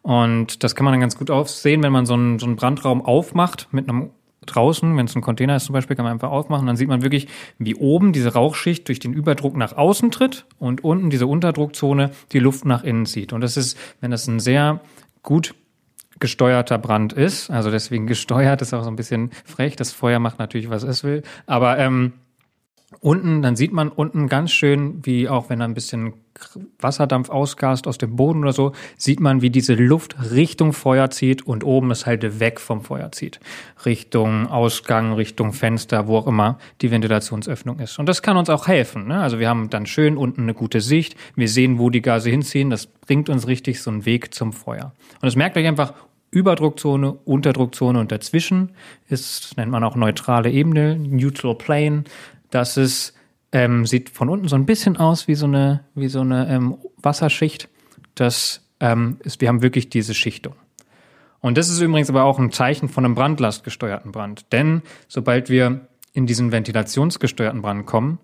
Und 0.00 0.64
das 0.64 0.74
kann 0.74 0.84
man 0.84 0.92
dann 0.92 1.00
ganz 1.00 1.18
gut 1.18 1.30
aufsehen, 1.30 1.82
wenn 1.82 1.92
man 1.92 2.06
so 2.06 2.14
einen, 2.14 2.38
so 2.38 2.46
einen 2.46 2.56
Brandraum 2.56 3.04
aufmacht 3.04 3.68
mit 3.70 3.88
einem 3.88 4.10
draußen, 4.46 4.96
wenn 4.96 5.06
es 5.06 5.14
ein 5.14 5.22
Container 5.22 5.56
ist 5.56 5.64
zum 5.64 5.72
Beispiel, 5.72 5.96
kann 5.96 6.04
man 6.04 6.12
einfach 6.12 6.30
aufmachen, 6.30 6.66
dann 6.66 6.76
sieht 6.76 6.88
man 6.88 7.02
wirklich, 7.02 7.28
wie 7.58 7.74
oben 7.74 8.12
diese 8.12 8.32
Rauchschicht 8.32 8.88
durch 8.88 8.98
den 8.98 9.12
Überdruck 9.12 9.56
nach 9.56 9.76
außen 9.76 10.10
tritt 10.10 10.46
und 10.58 10.84
unten 10.84 11.10
diese 11.10 11.26
Unterdruckzone 11.26 12.10
die 12.32 12.38
Luft 12.38 12.64
nach 12.64 12.84
innen 12.84 13.06
zieht. 13.06 13.32
Und 13.32 13.40
das 13.40 13.56
ist, 13.56 13.78
wenn 14.00 14.10
das 14.10 14.26
ein 14.26 14.40
sehr 14.40 14.80
gut 15.22 15.54
gesteuerter 16.20 16.78
Brand 16.78 17.12
ist. 17.12 17.50
Also 17.50 17.70
deswegen 17.70 18.06
gesteuert 18.08 18.62
ist 18.62 18.72
auch 18.72 18.84
so 18.84 18.90
ein 18.90 18.96
bisschen 18.96 19.30
frech. 19.44 19.76
Das 19.76 19.92
Feuer 19.92 20.18
macht 20.18 20.38
natürlich, 20.38 20.70
was 20.70 20.82
es 20.82 21.04
will. 21.04 21.22
Aber 21.46 21.78
ähm, 21.78 22.12
unten, 23.00 23.42
dann 23.42 23.56
sieht 23.56 23.72
man 23.72 23.88
unten 23.88 24.28
ganz 24.28 24.52
schön, 24.52 25.04
wie 25.04 25.28
auch 25.28 25.50
wenn 25.50 25.62
ein 25.62 25.74
bisschen 25.74 26.14
Wasserdampf 26.80 27.30
ausgast 27.30 27.86
aus 27.86 27.98
dem 27.98 28.16
Boden 28.16 28.40
oder 28.40 28.52
so, 28.52 28.72
sieht 28.96 29.20
man, 29.20 29.40
wie 29.40 29.50
diese 29.50 29.74
Luft 29.74 30.16
Richtung 30.32 30.72
Feuer 30.72 31.10
zieht 31.10 31.46
und 31.46 31.64
oben 31.64 31.90
es 31.90 32.06
halt 32.06 32.40
weg 32.40 32.60
vom 32.60 32.82
Feuer 32.82 33.12
zieht. 33.12 33.40
Richtung 33.86 34.48
Ausgang, 34.48 35.12
Richtung 35.12 35.52
Fenster, 35.52 36.08
wo 36.08 36.16
auch 36.16 36.26
immer 36.26 36.58
die 36.80 36.90
Ventilationsöffnung 36.90 37.78
ist. 37.78 37.98
Und 37.98 38.08
das 38.08 38.22
kann 38.22 38.36
uns 38.36 38.50
auch 38.50 38.66
helfen. 38.66 39.06
Ne? 39.06 39.20
Also 39.20 39.38
wir 39.38 39.48
haben 39.48 39.70
dann 39.70 39.86
schön 39.86 40.16
unten 40.16 40.42
eine 40.42 40.54
gute 40.54 40.80
Sicht. 40.80 41.16
Wir 41.36 41.48
sehen, 41.48 41.78
wo 41.78 41.90
die 41.90 42.02
Gase 42.02 42.30
hinziehen. 42.30 42.70
Das 42.70 42.86
bringt 42.86 43.28
uns 43.28 43.46
richtig 43.46 43.80
so 43.80 43.90
einen 43.90 44.04
Weg 44.04 44.34
zum 44.34 44.52
Feuer. 44.52 44.92
Und 45.14 45.26
das 45.26 45.36
merkt 45.36 45.56
euch 45.56 45.66
einfach, 45.66 45.94
Überdruckzone, 46.34 47.12
Unterdruckzone 47.12 48.00
und 48.00 48.10
dazwischen 48.10 48.72
ist, 49.08 49.56
nennt 49.56 49.70
man 49.70 49.84
auch 49.84 49.94
neutrale 49.94 50.50
Ebene, 50.50 50.96
Neutral 50.96 51.54
Plane. 51.54 52.04
Das 52.54 52.76
ist 52.76 53.14
ähm, 53.54 53.86
sieht 53.86 54.10
von 54.10 54.28
unten 54.28 54.48
so 54.48 54.56
ein 54.56 54.66
bisschen 54.66 54.96
aus 54.96 55.28
wie 55.28 55.36
so 55.36 55.46
eine, 55.46 55.84
wie 55.94 56.08
so 56.08 56.20
eine 56.20 56.48
ähm, 56.48 56.76
Wasserschicht. 57.00 57.68
Das 58.16 58.68
ähm, 58.80 59.18
ist, 59.22 59.40
wir 59.40 59.48
haben 59.48 59.62
wirklich 59.62 59.88
diese 59.88 60.12
Schichtung. 60.12 60.54
Und 61.40 61.56
das 61.56 61.70
ist 61.70 61.80
übrigens 61.80 62.10
aber 62.10 62.24
auch 62.24 62.38
ein 62.40 62.50
Zeichen 62.50 62.88
von 62.88 63.04
einem 63.04 63.14
brandlastgesteuerten 63.14 64.10
Brand. 64.10 64.52
Denn 64.52 64.82
sobald 65.06 65.50
wir 65.50 65.86
in 66.12 66.26
diesen 66.26 66.50
ventilationsgesteuerten 66.50 67.62
Brand 67.62 67.86
kommen, 67.86 68.18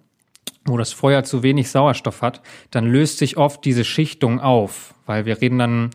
wo 0.65 0.77
das 0.77 0.93
Feuer 0.93 1.23
zu 1.23 1.45
wenig 1.45 1.71
Sauerstoff 1.71 2.23
hat, 2.23 2.43
dann 2.73 2.87
löst 2.87 3.19
sich 3.19 3.37
oft 3.37 3.65
diese 3.65 3.85
Schichtung 3.85 4.41
auf, 4.41 4.95
weil 5.07 5.27
wir 5.27 5.41
reden 5.41 5.59
dann, 5.59 5.91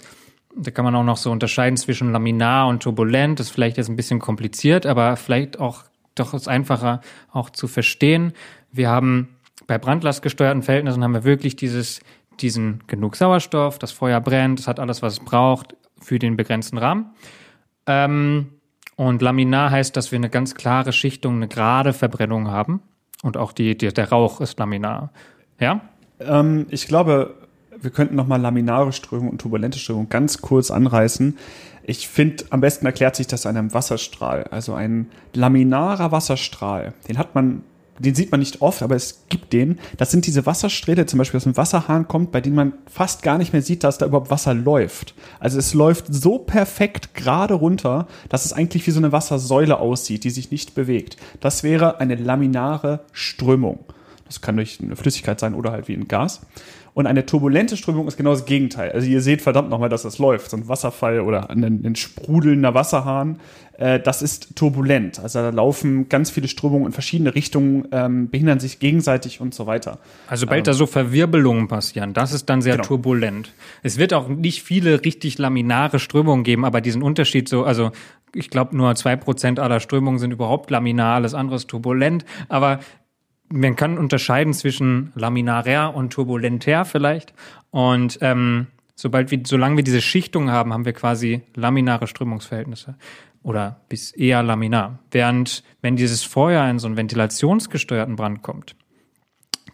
da 0.55 0.71
kann 0.71 0.85
man 0.85 0.95
auch 0.95 1.03
noch 1.03 1.17
so 1.17 1.29
unterscheiden 1.29 1.75
zwischen 1.75 2.13
laminar 2.13 2.69
und 2.69 2.83
turbulent. 2.83 3.39
Das 3.39 3.47
ist 3.47 3.53
vielleicht 3.53 3.75
jetzt 3.77 3.89
ein 3.89 3.97
bisschen 3.97 4.19
kompliziert, 4.19 4.85
aber 4.85 5.17
vielleicht 5.17 5.59
auch 5.59 5.83
doch 6.15 6.33
ist 6.33 6.47
einfacher 6.47 7.01
auch 7.31 7.49
zu 7.49 7.67
verstehen. 7.67 8.33
Wir 8.71 8.89
haben 8.89 9.29
bei 9.67 9.77
brandlastgesteuerten 9.77 10.63
Verhältnissen 10.63 11.03
haben 11.03 11.13
wir 11.13 11.23
wirklich 11.23 11.55
dieses, 11.55 11.99
diesen 12.39 12.83
genug 12.87 13.15
Sauerstoff, 13.15 13.79
das 13.79 13.91
Feuer 13.91 14.21
brennt, 14.21 14.59
es 14.59 14.67
hat 14.67 14.79
alles, 14.79 15.01
was 15.01 15.13
es 15.13 15.19
braucht 15.19 15.75
für 15.99 16.19
den 16.19 16.37
begrenzten 16.37 16.77
Rahmen. 16.77 17.11
Ähm, 17.87 18.47
und 18.95 19.21
laminar 19.21 19.71
heißt, 19.71 19.95
dass 19.97 20.11
wir 20.11 20.17
eine 20.17 20.29
ganz 20.29 20.55
klare 20.55 20.93
Schichtung, 20.93 21.35
eine 21.35 21.47
gerade 21.47 21.93
Verbrennung 21.93 22.49
haben. 22.49 22.81
Und 23.23 23.37
auch 23.37 23.51
die, 23.51 23.77
die 23.77 23.87
der 23.87 24.09
Rauch 24.09 24.39
ist 24.39 24.59
laminar. 24.59 25.11
Ja? 25.59 25.81
Ähm, 26.19 26.67
ich 26.69 26.87
glaube, 26.87 27.35
wir 27.77 27.91
könnten 27.91 28.15
nochmal 28.15 28.39
laminare 28.39 28.93
Strömung 28.93 29.29
und 29.29 29.41
turbulente 29.41 29.79
Strömung 29.79 30.09
ganz 30.09 30.39
kurz 30.41 30.71
anreißen. 30.71 31.37
Ich 31.87 32.07
finde, 32.07 32.45
am 32.49 32.61
besten 32.61 32.85
erklärt 32.85 33.15
sich 33.15 33.27
das 33.27 33.45
an 33.45 33.57
einem 33.57 33.73
Wasserstrahl. 33.73 34.45
Also 34.45 34.73
ein 34.73 35.07
laminarer 35.33 36.11
Wasserstrahl, 36.11 36.93
den 37.07 37.17
hat 37.17 37.35
man 37.35 37.63
den 37.99 38.15
sieht 38.15 38.31
man 38.31 38.41
nicht 38.41 38.61
oft, 38.61 38.81
aber 38.81 38.95
es 38.95 39.23
gibt 39.29 39.53
den. 39.53 39.79
Das 39.97 40.11
sind 40.11 40.27
diese 40.27 40.45
Wassersträhle, 40.45 41.05
zum 41.05 41.17
Beispiel 41.17 41.37
aus 41.37 41.45
dem 41.45 41.55
Wasserhahn 41.55 42.07
kommt, 42.07 42.31
bei 42.31 42.41
denen 42.41 42.55
man 42.55 42.73
fast 42.87 43.23
gar 43.23 43.37
nicht 43.37 43.53
mehr 43.53 43.61
sieht, 43.61 43.83
dass 43.83 43.97
da 43.97 44.05
überhaupt 44.05 44.31
Wasser 44.31 44.53
läuft. 44.53 45.15
Also 45.39 45.57
es 45.57 45.73
läuft 45.73 46.13
so 46.13 46.37
perfekt 46.37 47.13
gerade 47.13 47.53
runter, 47.53 48.07
dass 48.27 48.43
es 48.45 48.53
eigentlich 48.53 48.85
wie 48.85 48.91
so 48.91 48.99
eine 48.99 49.13
Wassersäule 49.13 49.79
aussieht, 49.79 50.25
die 50.25 50.29
sich 50.29 50.51
nicht 50.51 50.75
bewegt. 50.75 51.15
Das 51.39 51.63
wäre 51.63 51.99
eine 51.99 52.15
laminare 52.15 53.01
Strömung. 53.13 53.79
Das 54.25 54.41
kann 54.41 54.55
durch 54.55 54.79
eine 54.81 54.95
Flüssigkeit 54.95 55.39
sein 55.39 55.53
oder 55.53 55.71
halt 55.71 55.87
wie 55.87 55.93
ein 55.93 56.07
Gas. 56.07 56.41
Und 56.95 57.07
eine 57.07 57.25
turbulente 57.25 57.75
Strömung 57.75 58.07
ist 58.07 58.15
genau 58.15 58.31
das 58.31 58.45
Gegenteil. 58.45 58.91
Also 58.91 59.05
ihr 59.05 59.21
seht 59.21 59.41
verdammt 59.41 59.69
nochmal, 59.69 59.89
dass 59.89 60.03
das 60.03 60.17
läuft. 60.17 60.49
So 60.49 60.57
ein 60.57 60.69
Wasserfall 60.69 61.19
oder 61.19 61.49
ein, 61.49 61.63
ein 61.63 61.95
sprudelnder 61.95 62.73
Wasserhahn, 62.73 63.39
äh, 63.77 63.99
das 63.99 64.21
ist 64.21 64.55
turbulent. 64.55 65.19
Also 65.19 65.39
da 65.39 65.49
laufen 65.49 66.07
ganz 66.07 66.31
viele 66.31 66.47
Strömungen 66.47 66.87
in 66.87 66.91
verschiedene 66.93 67.35
Richtungen, 67.35 67.87
ähm, 67.91 68.29
behindern 68.29 68.59
sich 68.59 68.79
gegenseitig 68.79 69.41
und 69.41 69.53
so 69.53 69.67
weiter. 69.67 69.99
Also 70.27 70.47
bald 70.47 70.59
ähm, 70.59 70.63
da 70.63 70.73
so 70.73 70.85
Verwirbelungen 70.85 71.67
passieren, 71.67 72.13
das 72.13 72.31
ist 72.31 72.49
dann 72.49 72.61
sehr 72.61 72.77
genau. 72.77 72.87
turbulent. 72.87 73.53
Es 73.83 73.97
wird 73.97 74.13
auch 74.13 74.29
nicht 74.29 74.63
viele 74.63 75.03
richtig 75.03 75.37
laminare 75.37 75.99
Strömungen 75.99 76.45
geben, 76.45 76.63
aber 76.63 76.79
diesen 76.79 77.03
Unterschied 77.03 77.49
so, 77.49 77.65
also 77.65 77.91
ich 78.33 78.49
glaube 78.49 78.75
nur 78.75 78.95
zwei 78.95 79.15
Prozent 79.15 79.59
aller 79.59 79.81
Strömungen 79.81 80.19
sind 80.19 80.31
überhaupt 80.31 80.71
laminar, 80.71 81.15
alles 81.15 81.33
andere 81.33 81.57
ist 81.57 81.67
turbulent. 81.67 82.25
Aber 82.47 82.79
man 83.49 83.75
kann 83.75 83.97
unterscheiden 83.97 84.53
zwischen 84.53 85.11
laminarär 85.15 85.93
und 85.95 86.11
turbulentär 86.11 86.85
vielleicht. 86.85 87.33
Und 87.71 88.17
ähm, 88.21 88.67
sobald 88.95 89.31
wir, 89.31 89.41
solange 89.45 89.77
wir 89.77 89.83
diese 89.83 90.01
Schichtung 90.01 90.49
haben, 90.49 90.73
haben 90.73 90.85
wir 90.85 90.93
quasi 90.93 91.41
laminare 91.55 92.07
Strömungsverhältnisse 92.07 92.95
oder 93.43 93.81
bis 93.89 94.11
eher 94.11 94.41
laminar. 94.41 94.99
Während 95.11 95.63
wenn 95.81 95.95
dieses 95.95 96.23
Feuer 96.23 96.67
in 96.69 96.79
so 96.79 96.87
einen 96.87 96.97
ventilationsgesteuerten 96.97 98.15
Brand 98.15 98.41
kommt, 98.41 98.75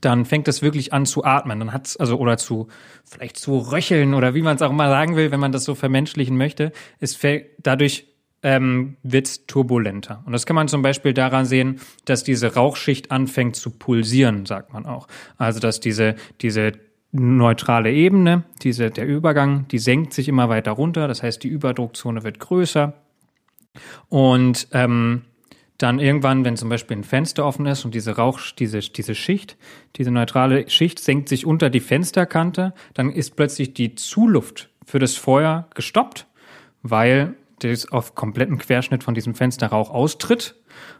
dann 0.02 0.26
fängt 0.26 0.48
es 0.48 0.62
wirklich 0.62 0.94
an 0.94 1.06
zu 1.06 1.24
atmen. 1.24 1.60
Dann 1.60 1.72
hat's 1.72 1.96
also 1.96 2.18
oder 2.18 2.38
zu 2.38 2.68
vielleicht 3.06 3.38
zu 3.38 3.58
röcheln 3.60 4.14
oder 4.14 4.34
wie 4.34 4.42
man 4.42 4.56
es 4.56 4.62
auch 4.62 4.72
immer 4.72 4.90
sagen 4.90 5.16
will, 5.16 5.32
wenn 5.32 5.40
man 5.40 5.52
das 5.52 5.64
so 5.64 5.76
vermenschlichen 5.76 6.36
möchte. 6.38 6.72
Es 7.00 7.16
fällt 7.16 7.46
dadurch 7.60 8.08
ähm, 8.43 8.97
wird 9.04 9.47
turbulenter. 9.47 10.23
Und 10.25 10.34
das 10.34 10.45
kann 10.45 10.56
man 10.56 10.67
zum 10.67 10.82
Beispiel 10.82 11.13
daran 11.13 11.45
sehen, 11.45 11.80
dass 12.06 12.23
diese 12.23 12.56
Rauchschicht 12.56 13.12
anfängt 13.12 13.56
zu 13.56 13.71
pulsieren, 13.71 14.45
sagt 14.45 14.73
man 14.73 14.86
auch. 14.86 15.08
Also 15.38 15.60
dass 15.60 15.80
diese, 15.80 16.15
diese 16.41 16.73
neutrale 17.12 17.91
Ebene, 17.91 18.43
diese, 18.62 18.89
der 18.89 19.06
Übergang, 19.06 19.67
die 19.67 19.80
senkt 19.80 20.13
sich 20.13 20.27
immer 20.27 20.49
weiter 20.49 20.71
runter. 20.71 21.08
Das 21.08 21.23
heißt, 21.23 21.43
die 21.43 21.49
Überdruckzone 21.49 22.23
wird 22.23 22.39
größer. 22.39 22.93
Und 24.10 24.67
ähm, 24.71 25.23
dann 25.77 25.99
irgendwann, 25.99 26.45
wenn 26.45 26.58
zum 26.58 26.69
Beispiel 26.69 26.97
ein 26.97 27.04
Fenster 27.04 27.45
offen 27.45 27.65
ist 27.65 27.86
und 27.86 27.95
diese 27.95 28.15
Rauch, 28.15 28.39
diese, 28.58 28.80
diese 28.80 29.15
Schicht, 29.15 29.58
diese 29.95 30.12
neutrale 30.12 30.69
Schicht 30.69 30.99
senkt 30.99 31.27
sich 31.30 31.45
unter 31.45 31.69
die 31.69 31.80
Fensterkante, 31.80 32.73
dann 32.93 33.12
ist 33.12 33.36
plötzlich 33.36 33.73
die 33.73 33.95
Zuluft 33.95 34.69
für 34.86 34.99
das 34.99 35.15
Feuer 35.15 35.67
gestoppt, 35.73 36.27
weil 36.84 37.36
das 37.63 37.91
auf 37.91 38.15
kompletten 38.15 38.58
Querschnitt 38.58 39.04
von 39.04 39.13
diesem 39.13 39.36
Fensterrauch 39.36 39.89
austritt. 39.89 40.56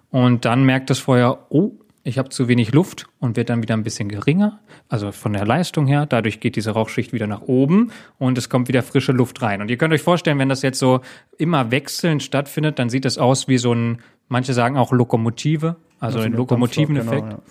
Und 0.10 0.45
dann 0.45 0.63
merkt 0.63 0.89
das 0.89 1.00
Feuer, 1.00 1.47
oh, 1.50 1.71
ich 2.04 2.17
habe 2.17 2.30
zu 2.30 2.47
wenig 2.47 2.74
Luft 2.74 3.08
und 3.19 3.38
wird 3.38 3.50
dann 3.50 3.62
wieder 3.62 3.76
ein 3.76 3.84
bisschen 3.84 4.10
geringer, 4.10 4.60
also 4.89 5.12
von 5.12 5.34
der 5.34 5.45
Leistung 5.45 5.86
her. 5.86 6.06
Dadurch 6.08 6.39
geht 6.39 6.56
diese 6.56 6.71
Rauchschicht 6.71 7.13
wieder 7.13 7.28
nach 7.28 7.41
oben 7.41 7.91
und 8.17 8.38
es 8.38 8.50
kommt 8.50 8.67
wieder 8.67 8.82
frische 8.82 9.12
Luft 9.12 9.41
rein. 9.41 9.62
Und 9.62 9.69
ihr 9.69 9.78
könnt 9.78 9.93
euch 9.93 10.02
vorstellen, 10.02 10.39
wenn 10.39 10.50
das 10.50 10.63
jetzt 10.63 10.80
so 10.80 11.02
immer 11.38 11.69
wechselnd 11.69 12.24
stattfindet, 12.24 12.80
dann 12.80 12.89
sieht 12.89 13.06
das 13.06 13.17
aus 13.17 13.47
wie 13.47 13.60
so 13.60 13.74
ein, 13.74 14.02
manche 14.30 14.54
sagen 14.54 14.78
auch 14.78 14.91
Lokomotive, 14.91 15.76
also 16.00 16.19
ein 16.19 16.34
Lokomotiveneffekt. 16.34 17.21
Genau, 17.21 17.36
ja. 17.36 17.41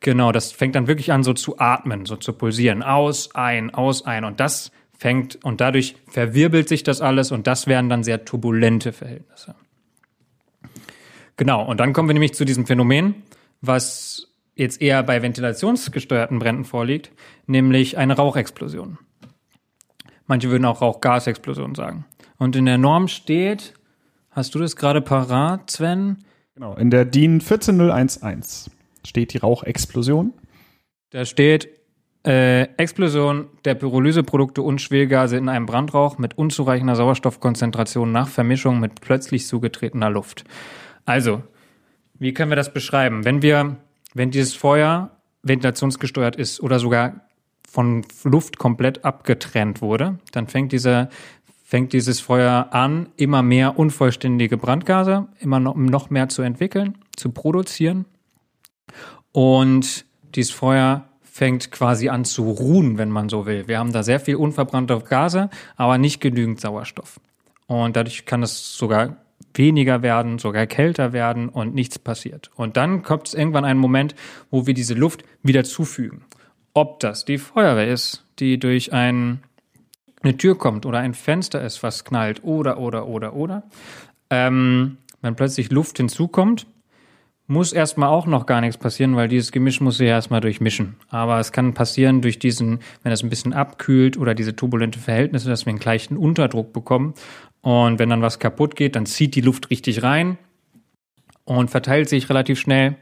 genau, 0.00 0.32
das 0.32 0.52
fängt 0.52 0.74
dann 0.74 0.86
wirklich 0.86 1.12
an 1.12 1.22
so 1.22 1.34
zu 1.34 1.58
atmen, 1.58 2.06
so 2.06 2.16
zu 2.16 2.32
pulsieren. 2.32 2.82
Aus, 2.82 3.34
ein, 3.34 3.74
aus, 3.74 4.06
ein. 4.06 4.24
Und 4.24 4.40
das 4.40 4.72
fängt 4.98 5.42
und 5.44 5.60
dadurch 5.60 5.96
verwirbelt 6.08 6.68
sich 6.68 6.82
das 6.82 7.00
alles 7.00 7.30
und 7.30 7.46
das 7.46 7.66
wären 7.66 7.88
dann 7.88 8.02
sehr 8.02 8.24
turbulente 8.24 8.92
Verhältnisse. 8.92 9.54
Genau, 11.36 11.64
und 11.64 11.78
dann 11.78 11.92
kommen 11.92 12.08
wir 12.08 12.14
nämlich 12.14 12.34
zu 12.34 12.44
diesem 12.44 12.66
Phänomen, 12.66 13.22
was 13.60 14.28
jetzt 14.56 14.82
eher 14.82 15.04
bei 15.04 15.22
ventilationsgesteuerten 15.22 16.40
Bränden 16.40 16.64
vorliegt, 16.64 17.12
nämlich 17.46 17.96
eine 17.96 18.16
Rauchexplosion. 18.16 18.98
Manche 20.26 20.50
würden 20.50 20.64
auch 20.64 20.82
Rauchgasexplosion 20.82 21.76
sagen. 21.76 22.04
Und 22.36 22.56
in 22.56 22.66
der 22.66 22.76
Norm 22.76 23.06
steht, 23.06 23.74
hast 24.30 24.54
du 24.54 24.58
das 24.58 24.74
gerade 24.74 25.00
parat, 25.00 25.70
Sven? 25.70 26.24
Genau, 26.54 26.74
in 26.74 26.90
der 26.90 27.04
DIN 27.04 27.40
14011 27.40 28.68
steht 29.06 29.32
die 29.32 29.38
Rauchexplosion. 29.38 30.32
Da 31.10 31.24
steht, 31.24 31.68
äh, 32.26 32.62
Explosion 32.76 33.46
der 33.64 33.74
Pyrolyseprodukte 33.74 34.62
und 34.62 34.80
Schwelgase 34.80 35.36
in 35.36 35.48
einem 35.48 35.66
Brandrauch 35.66 36.18
mit 36.18 36.36
unzureichender 36.36 36.96
Sauerstoffkonzentration 36.96 38.12
nach 38.12 38.28
Vermischung 38.28 38.80
mit 38.80 39.00
plötzlich 39.00 39.46
zugetretener 39.46 40.10
Luft. 40.10 40.44
Also, 41.04 41.42
wie 42.18 42.34
können 42.34 42.50
wir 42.50 42.56
das 42.56 42.72
beschreiben? 42.72 43.24
Wenn 43.24 43.42
wir, 43.42 43.76
wenn 44.14 44.30
dieses 44.30 44.54
Feuer 44.54 45.10
ventilationsgesteuert 45.42 46.36
ist 46.36 46.60
oder 46.60 46.78
sogar 46.78 47.28
von 47.66 48.04
Luft 48.24 48.58
komplett 48.58 49.04
abgetrennt 49.04 49.80
wurde, 49.80 50.18
dann 50.32 50.48
fängt 50.48 50.72
dieser 50.72 51.08
fängt 51.64 51.92
dieses 51.92 52.18
Feuer 52.18 52.68
an, 52.70 53.10
immer 53.16 53.42
mehr 53.42 53.78
unvollständige 53.78 54.56
Brandgase, 54.56 55.28
immer 55.38 55.60
noch, 55.60 55.76
noch 55.76 56.08
mehr 56.08 56.30
zu 56.30 56.40
entwickeln, 56.40 56.96
zu 57.14 57.30
produzieren. 57.30 58.06
Und 59.32 60.06
dieses 60.34 60.50
Feuer 60.50 61.07
fängt 61.38 61.70
quasi 61.70 62.08
an 62.08 62.24
zu 62.24 62.50
ruhen, 62.50 62.98
wenn 62.98 63.10
man 63.10 63.28
so 63.28 63.46
will. 63.46 63.68
Wir 63.68 63.78
haben 63.78 63.92
da 63.92 64.02
sehr 64.02 64.18
viel 64.18 64.34
unverbrannte 64.34 64.98
Gase, 65.08 65.50
aber 65.76 65.96
nicht 65.96 66.20
genügend 66.20 66.60
Sauerstoff. 66.60 67.20
Und 67.68 67.94
dadurch 67.94 68.26
kann 68.26 68.42
es 68.42 68.76
sogar 68.76 69.18
weniger 69.54 70.02
werden, 70.02 70.40
sogar 70.40 70.66
kälter 70.66 71.12
werden 71.12 71.48
und 71.48 71.76
nichts 71.76 71.98
passiert. 72.00 72.50
Und 72.56 72.76
dann 72.76 73.02
kommt 73.02 73.28
es 73.28 73.34
irgendwann 73.34 73.64
einen 73.64 73.78
Moment, 73.78 74.16
wo 74.50 74.66
wir 74.66 74.74
diese 74.74 74.94
Luft 74.94 75.22
wieder 75.44 75.62
zufügen. 75.62 76.24
Ob 76.74 76.98
das 76.98 77.24
die 77.24 77.38
Feuerwehr 77.38 77.88
ist, 77.88 78.24
die 78.40 78.58
durch 78.58 78.92
einen 78.92 79.44
eine 80.20 80.36
Tür 80.36 80.58
kommt 80.58 80.84
oder 80.84 80.98
ein 80.98 81.14
Fenster 81.14 81.62
ist, 81.62 81.84
was 81.84 82.04
knallt 82.04 82.42
oder, 82.42 82.78
oder, 82.78 83.06
oder, 83.06 83.34
oder, 83.34 83.62
ähm, 84.30 84.96
wenn 85.22 85.36
plötzlich 85.36 85.70
Luft 85.70 85.98
hinzukommt, 85.98 86.66
muss 87.48 87.72
erstmal 87.72 88.10
auch 88.10 88.26
noch 88.26 88.44
gar 88.44 88.60
nichts 88.60 88.76
passieren, 88.76 89.16
weil 89.16 89.26
dieses 89.26 89.52
Gemisch 89.52 89.80
muss 89.80 89.96
sich 89.96 90.06
erstmal 90.06 90.42
durchmischen. 90.42 90.96
Aber 91.08 91.40
es 91.40 91.50
kann 91.50 91.72
passieren 91.72 92.20
durch 92.20 92.38
diesen, 92.38 92.80
wenn 93.02 93.10
es 93.10 93.22
ein 93.22 93.30
bisschen 93.30 93.54
abkühlt 93.54 94.18
oder 94.18 94.34
diese 94.34 94.54
turbulente 94.54 94.98
Verhältnisse, 94.98 95.48
dass 95.48 95.64
wir 95.64 95.70
einen 95.70 95.80
gleichen 95.80 96.18
Unterdruck 96.18 96.74
bekommen. 96.74 97.14
Und 97.62 97.98
wenn 97.98 98.10
dann 98.10 98.20
was 98.20 98.38
kaputt 98.38 98.76
geht, 98.76 98.96
dann 98.96 99.06
zieht 99.06 99.34
die 99.34 99.40
Luft 99.40 99.70
richtig 99.70 100.02
rein 100.02 100.36
und 101.44 101.70
verteilt 101.70 102.10
sich 102.10 102.28
relativ 102.28 102.60
schnell. 102.60 102.96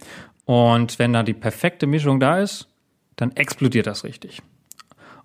Und 0.44 1.00
wenn 1.00 1.12
da 1.12 1.24
die 1.24 1.35
perfekte 1.35 1.88
Mischung 1.88 2.20
da 2.20 2.38
ist, 2.38 2.68
dann 3.16 3.32
explodiert 3.32 3.88
das 3.88 4.04
richtig. 4.04 4.42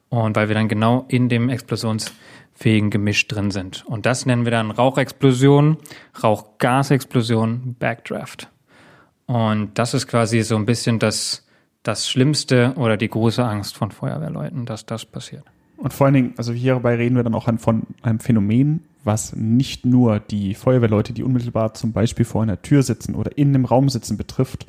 Und 0.10 0.36
weil 0.36 0.48
wir 0.48 0.56
dann 0.56 0.68
genau 0.68 1.06
in 1.10 1.30
dem 1.30 1.48
explosionsfähigen 1.50 2.90
Gemisch 2.90 3.28
drin 3.28 3.52
sind. 3.52 3.86
Und 3.86 4.08
das 4.08 4.26
nennen 4.26 4.46
wir 4.46 4.52
dann 4.52 4.72
Rauchexplosion, 4.72 5.78
Rauchgasexplosion, 6.24 7.76
Backdraft. 7.78 8.51
Und 9.32 9.70
das 9.76 9.94
ist 9.94 10.08
quasi 10.08 10.42
so 10.42 10.58
ein 10.58 10.66
bisschen 10.66 11.00
das, 11.00 11.48
das 11.84 12.10
Schlimmste 12.10 12.74
oder 12.76 12.98
die 12.98 13.08
große 13.08 13.42
Angst 13.42 13.78
von 13.78 13.90
Feuerwehrleuten, 13.90 14.66
dass 14.66 14.86
das 14.86 15.06
passiert. 15.06 15.46
Und 15.78 15.94
vor 15.94 16.06
allen 16.06 16.16
Dingen, 16.16 16.34
also 16.36 16.52
hierbei 16.52 16.96
reden 16.96 17.16
wir 17.16 17.24
dann 17.24 17.34
auch 17.34 17.48
von 17.60 17.84
einem 18.02 18.20
Phänomen, 18.20 18.84
was 19.06 19.34
nicht 19.34 19.86
nur 19.86 20.20
die 20.20 20.54
Feuerwehrleute, 20.54 21.14
die 21.14 21.24
unmittelbar 21.24 21.74
zum 21.76 21.94
Beispiel 21.94 22.26
vor 22.26 22.44
einer 22.44 22.62
Tür 22.62 22.84
sitzen 22.84 23.16
oder 23.16 23.38
in 23.38 23.56
einem 23.56 23.64
Raum 23.64 23.88
sitzen, 23.88 24.18
betrifft, 24.18 24.68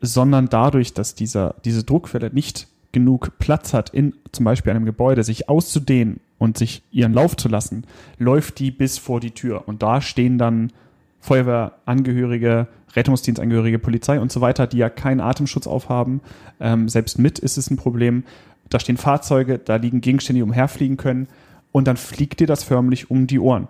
sondern 0.00 0.48
dadurch, 0.48 0.94
dass 0.94 1.14
dieser, 1.14 1.56
diese 1.66 1.84
Druckwelle 1.84 2.30
nicht 2.32 2.66
genug 2.92 3.38
Platz 3.38 3.74
hat, 3.74 3.90
in 3.90 4.14
zum 4.32 4.46
Beispiel 4.46 4.70
einem 4.70 4.86
Gebäude 4.86 5.22
sich 5.22 5.50
auszudehnen 5.50 6.20
und 6.38 6.56
sich 6.56 6.82
ihren 6.92 7.12
Lauf 7.12 7.36
zu 7.36 7.50
lassen, 7.50 7.84
läuft 8.16 8.58
die 8.58 8.70
bis 8.70 8.96
vor 8.96 9.20
die 9.20 9.32
Tür. 9.32 9.68
Und 9.68 9.82
da 9.82 10.00
stehen 10.00 10.38
dann 10.38 10.72
Feuerwehrangehörige, 11.20 12.68
Rettungsdienstangehörige, 12.94 13.78
Polizei 13.78 14.20
und 14.20 14.32
so 14.32 14.40
weiter, 14.40 14.66
die 14.66 14.78
ja 14.78 14.88
keinen 14.88 15.20
Atemschutz 15.20 15.66
aufhaben. 15.66 16.20
Ähm, 16.60 16.88
selbst 16.88 17.18
mit 17.18 17.38
ist 17.38 17.58
es 17.58 17.70
ein 17.70 17.76
Problem. 17.76 18.24
Da 18.70 18.80
stehen 18.80 18.96
Fahrzeuge, 18.96 19.58
da 19.58 19.76
liegen 19.76 20.00
Gegenstände, 20.00 20.38
die 20.38 20.42
umherfliegen 20.42 20.96
können. 20.96 21.28
Und 21.72 21.86
dann 21.86 21.96
fliegt 21.96 22.40
dir 22.40 22.46
das 22.46 22.64
förmlich 22.64 23.10
um 23.10 23.26
die 23.26 23.38
Ohren. 23.38 23.68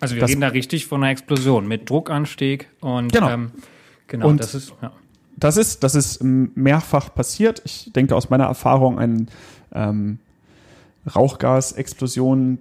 Also 0.00 0.14
wir 0.14 0.20
das, 0.20 0.30
reden 0.30 0.40
da 0.40 0.48
richtig 0.48 0.86
von 0.86 1.02
einer 1.02 1.10
Explosion 1.10 1.66
mit 1.66 1.90
Druckanstieg 1.90 2.68
und 2.80 3.12
genau, 3.12 3.30
ähm, 3.30 3.50
genau 4.06 4.28
und 4.28 4.40
das 4.40 4.54
ist 4.54 4.72
ja. 4.80 4.92
das 5.36 5.56
ist 5.56 5.82
das 5.82 5.94
ist 5.94 6.22
mehrfach 6.22 7.12
passiert. 7.14 7.62
Ich 7.64 7.92
denke 7.92 8.14
aus 8.14 8.30
meiner 8.30 8.44
Erfahrung 8.44 8.98
ein 8.98 9.28
ähm, 9.72 10.18
Rauchgasexplosion 11.14 12.58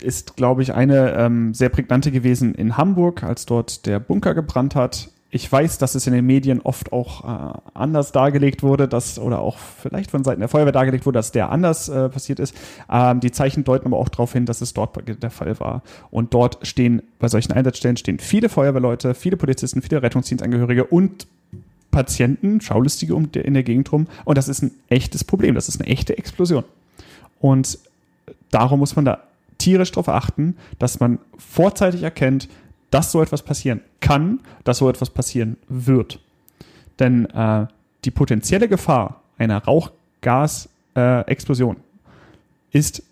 ist, 0.00 0.36
glaube 0.36 0.62
ich, 0.62 0.74
eine 0.74 1.12
ähm, 1.14 1.54
sehr 1.54 1.68
prägnante 1.68 2.10
gewesen 2.10 2.54
in 2.54 2.76
Hamburg, 2.76 3.22
als 3.22 3.46
dort 3.46 3.86
der 3.86 3.98
Bunker 3.98 4.34
gebrannt 4.34 4.74
hat. 4.74 5.08
Ich 5.30 5.50
weiß, 5.50 5.78
dass 5.78 5.94
es 5.94 6.06
in 6.06 6.12
den 6.12 6.24
Medien 6.24 6.60
oft 6.62 6.92
auch 6.92 7.24
äh, 7.24 7.58
anders 7.74 8.12
dargelegt 8.12 8.62
wurde, 8.62 8.88
dass, 8.88 9.18
oder 9.18 9.40
auch 9.40 9.58
vielleicht 9.58 10.10
von 10.10 10.24
Seiten 10.24 10.40
der 10.40 10.48
Feuerwehr 10.48 10.72
dargelegt 10.72 11.04
wurde, 11.04 11.18
dass 11.18 11.32
der 11.32 11.50
anders 11.50 11.88
äh, 11.88 12.08
passiert 12.08 12.38
ist. 12.38 12.54
Ähm, 12.90 13.20
die 13.20 13.32
Zeichen 13.32 13.64
deuten 13.64 13.86
aber 13.86 13.98
auch 13.98 14.08
darauf 14.08 14.32
hin, 14.32 14.46
dass 14.46 14.60
es 14.60 14.72
dort 14.72 14.96
der 15.06 15.30
Fall 15.30 15.58
war. 15.58 15.82
Und 16.10 16.32
dort 16.32 16.66
stehen, 16.66 17.02
bei 17.18 17.28
solchen 17.28 17.52
Einsatzstellen 17.52 17.96
stehen 17.96 18.18
viele 18.18 18.48
Feuerwehrleute, 18.48 19.14
viele 19.14 19.36
Polizisten, 19.36 19.82
viele 19.82 20.02
Rettungsdienstangehörige 20.02 20.84
und 20.84 21.26
Patienten, 21.90 22.60
Schaulustige 22.60 23.14
in 23.14 23.54
der 23.54 23.62
Gegend 23.62 23.90
rum. 23.90 24.06
Und 24.24 24.38
das 24.38 24.48
ist 24.48 24.62
ein 24.62 24.70
echtes 24.88 25.24
Problem. 25.24 25.54
Das 25.54 25.68
ist 25.68 25.80
eine 25.80 25.90
echte 25.90 26.16
Explosion. 26.18 26.64
Und 27.40 27.78
darum 28.50 28.80
muss 28.80 28.96
man 28.96 29.06
da 29.06 29.20
tierisch 29.58 29.92
darauf 29.92 30.08
achten, 30.08 30.56
dass 30.78 30.98
man 31.00 31.18
vorzeitig 31.38 32.02
erkennt, 32.02 32.48
dass 32.90 33.12
so 33.12 33.22
etwas 33.22 33.42
passieren 33.42 33.82
kann, 34.00 34.40
dass 34.64 34.78
so 34.78 34.88
etwas 34.88 35.10
passieren 35.10 35.58
wird. 35.68 36.18
Denn 36.98 37.26
äh, 37.26 37.66
die 38.04 38.10
potenzielle 38.10 38.68
Gefahr 38.68 39.20
einer 39.38 39.62
Rauchgasexplosion 39.64 41.76
äh, 41.76 42.78
ist 42.78 43.02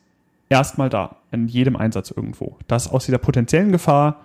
erstmal 0.49 0.89
da, 0.89 1.17
in 1.31 1.47
jedem 1.49 1.77
Einsatz 1.77 2.11
irgendwo. 2.11 2.57
Dass 2.69 2.91
aus 2.91 3.05
dieser 3.07 3.19
potenziellen 3.19 3.73
Gefahr 3.73 4.21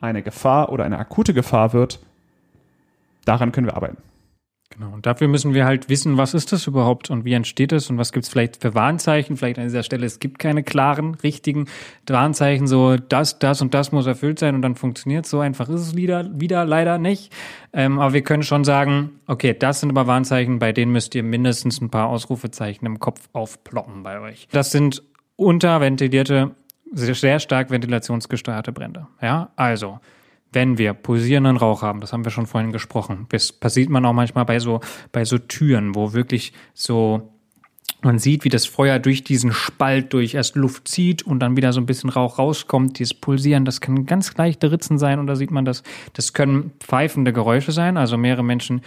eine 0.00 0.22
Gefahr 0.22 0.70
oder 0.70 0.84
eine 0.84 0.98
akute 0.98 1.34
Gefahr 1.34 1.72
wird, 1.72 1.98
daran 3.24 3.52
können 3.52 3.66
wir 3.66 3.76
arbeiten. 3.76 3.96
Genau, 4.76 4.92
und 4.92 5.06
dafür 5.06 5.28
müssen 5.28 5.54
wir 5.54 5.66
halt 5.66 5.88
wissen, 5.88 6.16
was 6.16 6.34
ist 6.34 6.52
das 6.52 6.66
überhaupt 6.66 7.08
und 7.08 7.24
wie 7.24 7.32
entsteht 7.32 7.72
es 7.72 7.90
und 7.90 7.98
was 7.98 8.12
gibt 8.12 8.24
es 8.24 8.30
vielleicht 8.30 8.60
für 8.60 8.74
Warnzeichen. 8.74 9.36
Vielleicht 9.36 9.58
an 9.58 9.64
dieser 9.64 9.84
Stelle, 9.84 10.04
es 10.04 10.18
gibt 10.18 10.40
keine 10.40 10.64
klaren, 10.64 11.14
richtigen 11.14 11.66
Warnzeichen, 12.06 12.66
so 12.66 12.96
das, 12.96 13.38
das 13.38 13.62
und 13.62 13.72
das 13.72 13.92
muss 13.92 14.06
erfüllt 14.06 14.40
sein 14.40 14.56
und 14.56 14.62
dann 14.62 14.74
funktioniert 14.74 15.26
So 15.26 15.38
einfach 15.38 15.68
ist 15.68 15.80
es 15.80 15.96
wieder, 15.96 16.28
wieder 16.32 16.64
leider 16.64 16.98
nicht. 16.98 17.32
Ähm, 17.72 18.00
aber 18.00 18.14
wir 18.14 18.22
können 18.22 18.42
schon 18.42 18.64
sagen, 18.64 19.20
okay, 19.26 19.54
das 19.56 19.80
sind 19.80 19.90
aber 19.90 20.08
Warnzeichen, 20.08 20.58
bei 20.58 20.72
denen 20.72 20.90
müsst 20.90 21.14
ihr 21.14 21.22
mindestens 21.22 21.80
ein 21.80 21.90
paar 21.90 22.08
Ausrufezeichen 22.08 22.84
im 22.84 22.98
Kopf 22.98 23.28
aufploppen 23.32 24.02
bei 24.02 24.20
euch. 24.20 24.48
Das 24.50 24.72
sind 24.72 25.02
unterventilierte, 25.36 26.50
sehr 26.92 27.38
stark 27.38 27.70
ventilationsgesteuerte 27.70 28.72
Brände. 28.72 29.06
Ja, 29.20 29.50
also 29.56 30.00
wenn 30.54 30.78
wir 30.78 30.94
pulsierenden 30.94 31.56
Rauch 31.56 31.82
haben, 31.82 32.00
das 32.00 32.12
haben 32.12 32.24
wir 32.24 32.30
schon 32.30 32.46
vorhin 32.46 32.72
gesprochen, 32.72 33.26
das 33.30 33.52
passiert 33.52 33.90
man 33.90 34.04
auch 34.04 34.12
manchmal 34.12 34.44
bei 34.44 34.58
so, 34.58 34.80
bei 35.12 35.24
so 35.24 35.38
Türen, 35.38 35.94
wo 35.94 36.12
wirklich 36.12 36.52
so, 36.72 37.34
man 38.02 38.18
sieht, 38.18 38.44
wie 38.44 38.50
das 38.50 38.66
Feuer 38.66 38.98
durch 38.98 39.24
diesen 39.24 39.52
Spalt 39.52 40.12
durch 40.12 40.34
erst 40.34 40.56
Luft 40.56 40.88
zieht 40.88 41.22
und 41.22 41.40
dann 41.40 41.56
wieder 41.56 41.72
so 41.72 41.80
ein 41.80 41.86
bisschen 41.86 42.10
Rauch 42.10 42.38
rauskommt. 42.38 42.98
Dieses 42.98 43.14
Pulsieren, 43.14 43.64
das 43.64 43.80
kann 43.80 44.04
ganz 44.04 44.36
leichte 44.36 44.70
Ritzen 44.70 44.98
sein 44.98 45.18
und 45.18 45.26
da 45.26 45.36
sieht 45.36 45.50
man 45.50 45.64
das. 45.64 45.82
Das 46.12 46.34
können 46.34 46.72
pfeifende 46.80 47.32
Geräusche 47.32 47.72
sein. 47.72 47.96
Also 47.96 48.18
mehrere 48.18 48.44
Menschen, 48.44 48.82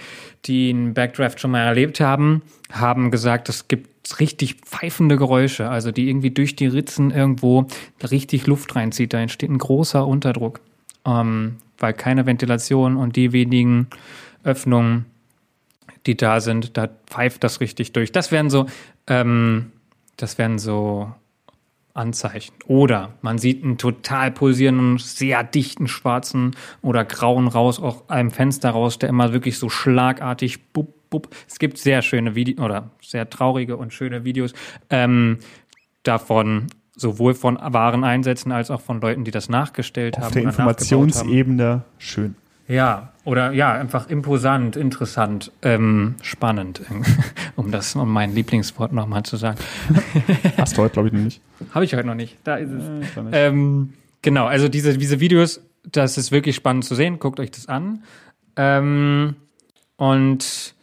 die 0.46 0.70
einen 0.70 0.94
Backdraft 0.94 1.40
schon 1.40 1.52
mal 1.52 1.66
erlebt 1.66 2.00
haben, 2.00 2.44
haben 2.72 3.10
gesagt, 3.10 3.50
es 3.50 3.68
gibt 3.68 4.20
richtig 4.20 4.62
pfeifende 4.62 5.18
Geräusche, 5.18 5.68
also 5.68 5.92
die 5.92 6.10
irgendwie 6.10 6.32
durch 6.32 6.56
die 6.56 6.68
Ritzen 6.68 7.12
irgendwo 7.12 7.68
richtig 8.10 8.46
Luft 8.46 8.76
reinzieht. 8.76 9.14
Da 9.14 9.20
entsteht 9.20 9.50
ein 9.50 9.58
großer 9.58 10.06
Unterdruck 10.06 10.62
ähm, 11.08 11.58
weil 11.80 11.94
keine 11.94 12.26
Ventilation 12.26 12.98
und 12.98 13.16
die 13.16 13.32
wenigen 13.32 13.88
Öffnungen, 14.44 15.06
die 16.06 16.18
da 16.18 16.40
sind, 16.40 16.78
da 16.78 16.90
pfeift 17.08 17.44
das 17.44 17.62
richtig 17.62 17.94
durch. 17.94 18.12
Das 18.12 18.32
wären 18.32 18.50
so, 18.50 18.68
ähm, 19.08 19.72
das 20.18 20.38
wären 20.38 20.60
so 20.60 21.12
Anzeichen. 21.94 22.54
Oder 22.68 23.14
man 23.22 23.38
sieht 23.40 23.64
einen 23.64 23.78
total 23.78 24.32
pulsierenden, 24.32 25.00
sehr 25.00 25.44
dichten 25.44 25.88
schwarzen 25.88 26.56
oder 26.82 27.04
grauen 27.04 27.48
raus, 27.48 27.82
auch 27.82 28.08
einem 28.10 28.32
Fenster 28.32 28.70
raus, 28.70 29.00
der 29.00 29.10
immer 29.10 29.34
wirklich 29.34 29.58
so 29.58 29.70
schlagartig 29.70 30.72
bup, 30.72 31.10
bup. 31.10 31.36
Es 31.48 31.58
gibt 31.58 31.78
sehr 31.78 32.02
schöne 32.02 32.36
Videos 32.36 32.64
oder 32.64 32.92
sehr 33.02 33.30
traurige 33.30 33.78
und 33.78 33.94
schöne 33.94 34.24
Videos 34.24 34.54
ähm, 34.90 35.40
davon 36.04 36.68
sowohl 36.98 37.34
von 37.34 37.58
wahren 37.62 38.04
Einsätzen 38.04 38.52
als 38.52 38.70
auch 38.70 38.82
von 38.82 39.00
Leuten, 39.00 39.24
die 39.24 39.32
das 39.32 39.48
nachgestellt 39.48 40.16
Auf 40.18 40.24
haben. 40.24 40.28
Auf 40.28 40.34
der 40.34 40.44
Informationsebene 40.44 41.84
schön. 41.98 42.36
Ja, 42.68 43.14
oder 43.24 43.54
ja, 43.54 43.74
einfach 43.74 44.10
imposant, 44.10 44.76
interessant, 44.76 45.54
ähm, 45.62 46.16
spannend, 46.22 46.82
um 47.56 47.72
das, 47.72 47.96
um 47.96 48.12
mein 48.12 48.34
Lieblingswort 48.34 48.92
nochmal 48.92 49.24
zu 49.24 49.38
sagen. 49.38 49.58
Hast 50.58 50.78
du 50.78 50.82
heute, 50.82 50.94
glaube 50.94 51.08
ich, 51.08 51.14
noch 51.14 51.22
nicht. 51.22 51.42
Habe 51.74 51.86
ich 51.86 51.96
heute 51.96 52.08
noch 52.08 52.16
nicht. 52.16 52.38
Da 52.44 52.58
ist 52.58 52.72
es. 52.72 52.84
Äh, 53.32 53.48
ähm, 53.48 53.94
genau, 54.22 54.48
also 54.48 54.68
diese, 54.68 54.98
diese 54.98 55.22
Videos, 55.22 55.62
das 55.90 56.18
ist 56.18 56.34
wirklich 56.34 56.58
spannend 56.58 56.84
zu 56.84 56.96
sehen. 56.96 57.20
Guckt 57.20 57.40
euch 57.40 57.52
das 57.52 57.68
an. 57.68 58.04
Ähm, 58.58 59.36
und 59.96 60.76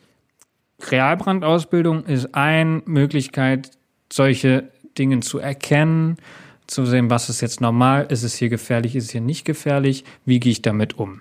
Realbrandausbildung 0.91 2.05
ist 2.05 2.35
eine 2.35 2.83
Möglichkeit, 2.87 3.73
solche 4.11 4.71
Dingen 4.99 5.23
zu 5.23 5.39
erkennen, 5.39 6.17
zu 6.67 6.87
sehen, 6.87 7.11
was 7.11 7.29
ist 7.29 7.41
jetzt 7.41 7.61
normal, 7.61 8.07
ist 8.09 8.23
es 8.23 8.35
hier 8.35 8.49
gefährlich, 8.49 8.97
ist 8.97 9.05
es 9.05 9.11
hier 9.11 9.21
nicht 9.21 9.45
gefährlich, 9.45 10.05
wie 10.25 10.41
gehe 10.41 10.53
ich 10.53 10.63
damit 10.63 10.99
um. 10.99 11.21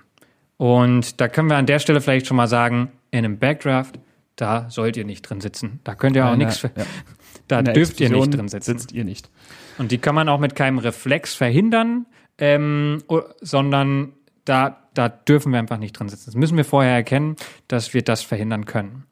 Und 0.58 1.20
da 1.20 1.28
können 1.28 1.50
wir 1.50 1.58
an 1.58 1.66
der 1.66 1.80
Stelle 1.80 2.00
vielleicht 2.00 2.28
schon 2.28 2.38
mal 2.38 2.48
sagen, 2.48 2.92
in 3.12 3.20
einem 3.26 3.38
Backdraft, 3.38 4.00
da 4.36 4.70
sollt 4.70 4.98
ihr 4.98 5.06
nicht 5.06 5.24
drin 5.24 5.42
sitzen. 5.42 5.80
Da 5.84 5.96
könnt 5.96 6.16
ihr 6.16 6.26
auch 6.26 6.36
nichts, 6.36 6.62
ja. 6.62 6.70
da 7.48 7.62
dürft 7.62 8.00
ihr 8.00 8.10
nicht 8.10 8.34
drin 8.34 8.48
sitzen. 8.48 8.78
Sitzt 8.78 8.92
ihr 8.92 9.04
nicht. 9.04 9.30
Und 9.78 9.92
die 9.92 9.98
kann 9.98 10.16
man 10.16 10.30
auch 10.30 10.40
mit 10.40 10.56
keinem 10.56 10.78
Reflex 10.78 11.34
verhindern, 11.36 12.06
ähm, 12.38 13.04
sondern 13.42 14.14
da, 14.46 14.88
da 14.94 15.10
dürfen 15.10 15.52
wir 15.52 15.60
einfach 15.60 15.78
nicht 15.78 15.94
drin 15.94 16.10
sitzen. 16.10 16.26
Das 16.26 16.36
müssen 16.36 16.58
wir 16.58 16.66
vorher 16.66 16.94
erkennen, 16.94 17.36
dass 17.68 17.94
wir 17.94 18.02
das 18.02 18.24
verhindern 18.24 18.66
können. 18.66 19.04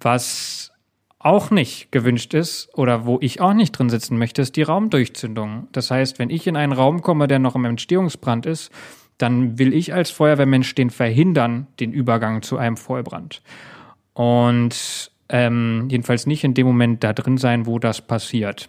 Was 0.00 0.72
auch 1.24 1.50
nicht 1.50 1.90
gewünscht 1.90 2.34
ist 2.34 2.68
oder 2.74 3.06
wo 3.06 3.18
ich 3.20 3.40
auch 3.40 3.54
nicht 3.54 3.72
drin 3.72 3.88
sitzen 3.88 4.18
möchte, 4.18 4.42
ist 4.42 4.56
die 4.56 4.62
Raumdurchzündung. 4.62 5.68
Das 5.72 5.90
heißt, 5.90 6.18
wenn 6.18 6.30
ich 6.30 6.46
in 6.46 6.56
einen 6.56 6.72
Raum 6.72 7.00
komme, 7.00 7.26
der 7.26 7.38
noch 7.38 7.54
im 7.54 7.64
Entstehungsbrand 7.64 8.46
ist, 8.46 8.70
dann 9.16 9.58
will 9.58 9.72
ich 9.72 9.94
als 9.94 10.10
Feuerwehrmensch 10.10 10.74
den 10.74 10.90
verhindern, 10.90 11.66
den 11.80 11.92
Übergang 11.92 12.42
zu 12.42 12.58
einem 12.58 12.76
Vollbrand. 12.76 13.42
Und 14.12 15.10
ähm, 15.28 15.88
jedenfalls 15.90 16.26
nicht 16.26 16.44
in 16.44 16.54
dem 16.54 16.66
Moment 16.66 17.02
da 17.02 17.12
drin 17.12 17.38
sein, 17.38 17.66
wo 17.66 17.78
das 17.78 18.02
passiert. 18.02 18.68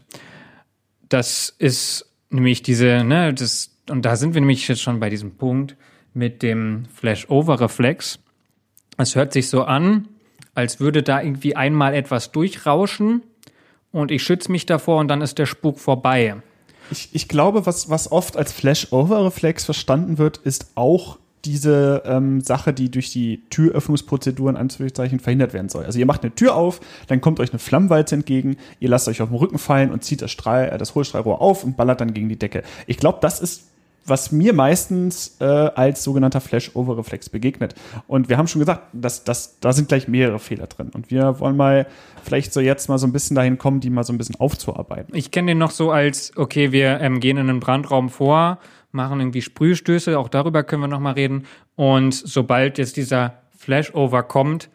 das 1.10 1.54
ist 1.60 2.10
nämlich 2.30 2.64
diese, 2.64 3.04
ne, 3.04 3.34
das, 3.34 3.76
und 3.90 4.06
da 4.06 4.16
sind 4.16 4.34
wir 4.34 4.42
nämlich 4.42 4.68
jetzt 4.68 4.82
schon 4.82 5.00
bei 5.00 5.10
diesem 5.10 5.36
Punkt 5.36 5.76
mit 6.14 6.42
dem 6.42 6.86
Flash-Over-Reflex. 6.94 8.20
Es 8.98 9.16
hört 9.16 9.34
sich 9.34 9.50
so 9.50 9.64
an, 9.64 10.08
als 10.56 10.80
würde 10.80 11.04
da 11.04 11.22
irgendwie 11.22 11.56
einmal 11.56 11.94
etwas 11.94 12.32
durchrauschen 12.32 13.22
und 13.92 14.12
ich 14.12 14.24
schütze 14.24 14.52
mich 14.52 14.66
davor 14.66 15.00
und 15.00 15.08
dann 15.08 15.22
ist 15.22 15.38
der 15.38 15.46
Spuk 15.46 15.80
vorbei. 15.80 16.36
Ich, 16.92 17.10
ich 17.14 17.28
glaube, 17.28 17.66
was, 17.66 17.90
was 17.90 18.12
oft 18.12 18.38
als 18.38 18.52
Flash-Over-Reflex 18.52 19.66
verstanden 19.66 20.18
wird, 20.18 20.38
ist 20.38 20.72
auch 20.76 21.18
diese 21.46 22.04
ähm, 22.06 22.42
Sache, 22.42 22.74
die 22.74 22.90
durch 22.90 23.12
die 23.12 23.44
Türöffnungsprozeduren 23.50 24.58
Anführungszeichen 24.58 25.20
verhindert 25.20 25.54
werden 25.54 25.70
soll. 25.70 25.86
Also 25.86 26.00
ihr 26.00 26.06
macht 26.06 26.24
eine 26.24 26.34
Tür 26.34 26.56
auf, 26.56 26.80
dann 27.08 27.22
kommt 27.22 27.40
euch 27.40 27.52
eine 27.52 27.60
Flammwalze 27.60 28.16
entgegen, 28.16 28.58
ihr 28.80 28.90
lasst 28.90 29.08
euch 29.08 29.22
auf 29.22 29.30
den 29.30 29.38
Rücken 29.38 29.60
fallen 29.60 29.92
und 29.92 30.04
zieht 30.04 30.22
das, 30.22 30.32
Strahl, 30.32 30.70
äh, 30.70 30.78
das 30.78 30.96
Hohlstrahlrohr 30.96 31.42
auf 31.42 31.64
und 31.64 31.78
ballert 31.78 32.02
dann 32.02 32.14
gegen 32.14 32.30
die 32.30 32.40
Decke. 32.40 32.64
Ich 32.88 32.98
glaube, 32.98 33.20
das 33.22 33.40
ist 33.40 33.66
was 34.06 34.32
mir 34.32 34.54
meistens 34.54 35.38
äh, 35.40 35.46
als 35.46 36.04
sogenannter 36.04 36.40
Flash-Over-Reflex 36.40 37.30
begegnet. 37.30 37.74
Und 38.08 38.30
wir 38.30 38.38
haben 38.38 38.48
schon 38.48 38.60
gesagt, 38.60 38.84
dass, 38.94 39.24
dass, 39.24 39.60
da 39.60 39.74
sind 39.74 39.88
gleich 39.88 40.08
mehrere 40.08 40.40
Fehler 40.40 40.68
drin. 40.68 40.92
Und 40.94 41.10
wir 41.10 41.40
wollen 41.40 41.58
mal 41.58 41.88
vielleicht 42.24 42.54
so 42.54 42.60
jetzt 42.60 42.88
mal 42.88 43.00
so 43.00 43.08
ein 43.08 43.14
bisschen 43.14 43.36
dahin 43.36 43.58
kommen, 43.58 43.80
die 43.80 43.90
mal 43.90 44.04
so 44.04 44.14
ein 44.14 44.18
bisschen 44.18 44.40
aufzuarbeiten. 44.40 45.16
Ich 45.16 45.32
kenne 45.32 45.52
den 45.52 45.58
noch 45.58 45.72
so 45.72 45.92
als, 45.92 46.36
okay, 46.38 46.72
wir 46.72 47.02
ähm, 47.02 47.20
gehen 47.20 47.38
in 47.38 47.50
einen 47.50 47.60
Brandraum 47.60 48.10
vor, 48.10 48.60
machen 48.92 49.20
irgendwie 49.20 49.42
Sprühstöße, 49.42 50.18
auch 50.18 50.30
darüber 50.30 50.64
können 50.64 50.84
wir 50.84 50.88
nochmal 50.88 51.14
reden. 51.14 51.46
Und 51.76 52.14
sobald 52.14 52.78
jetzt 52.78 52.98
dieser 52.98 53.42
Flashover 53.58 54.24
kommt, 54.24 54.70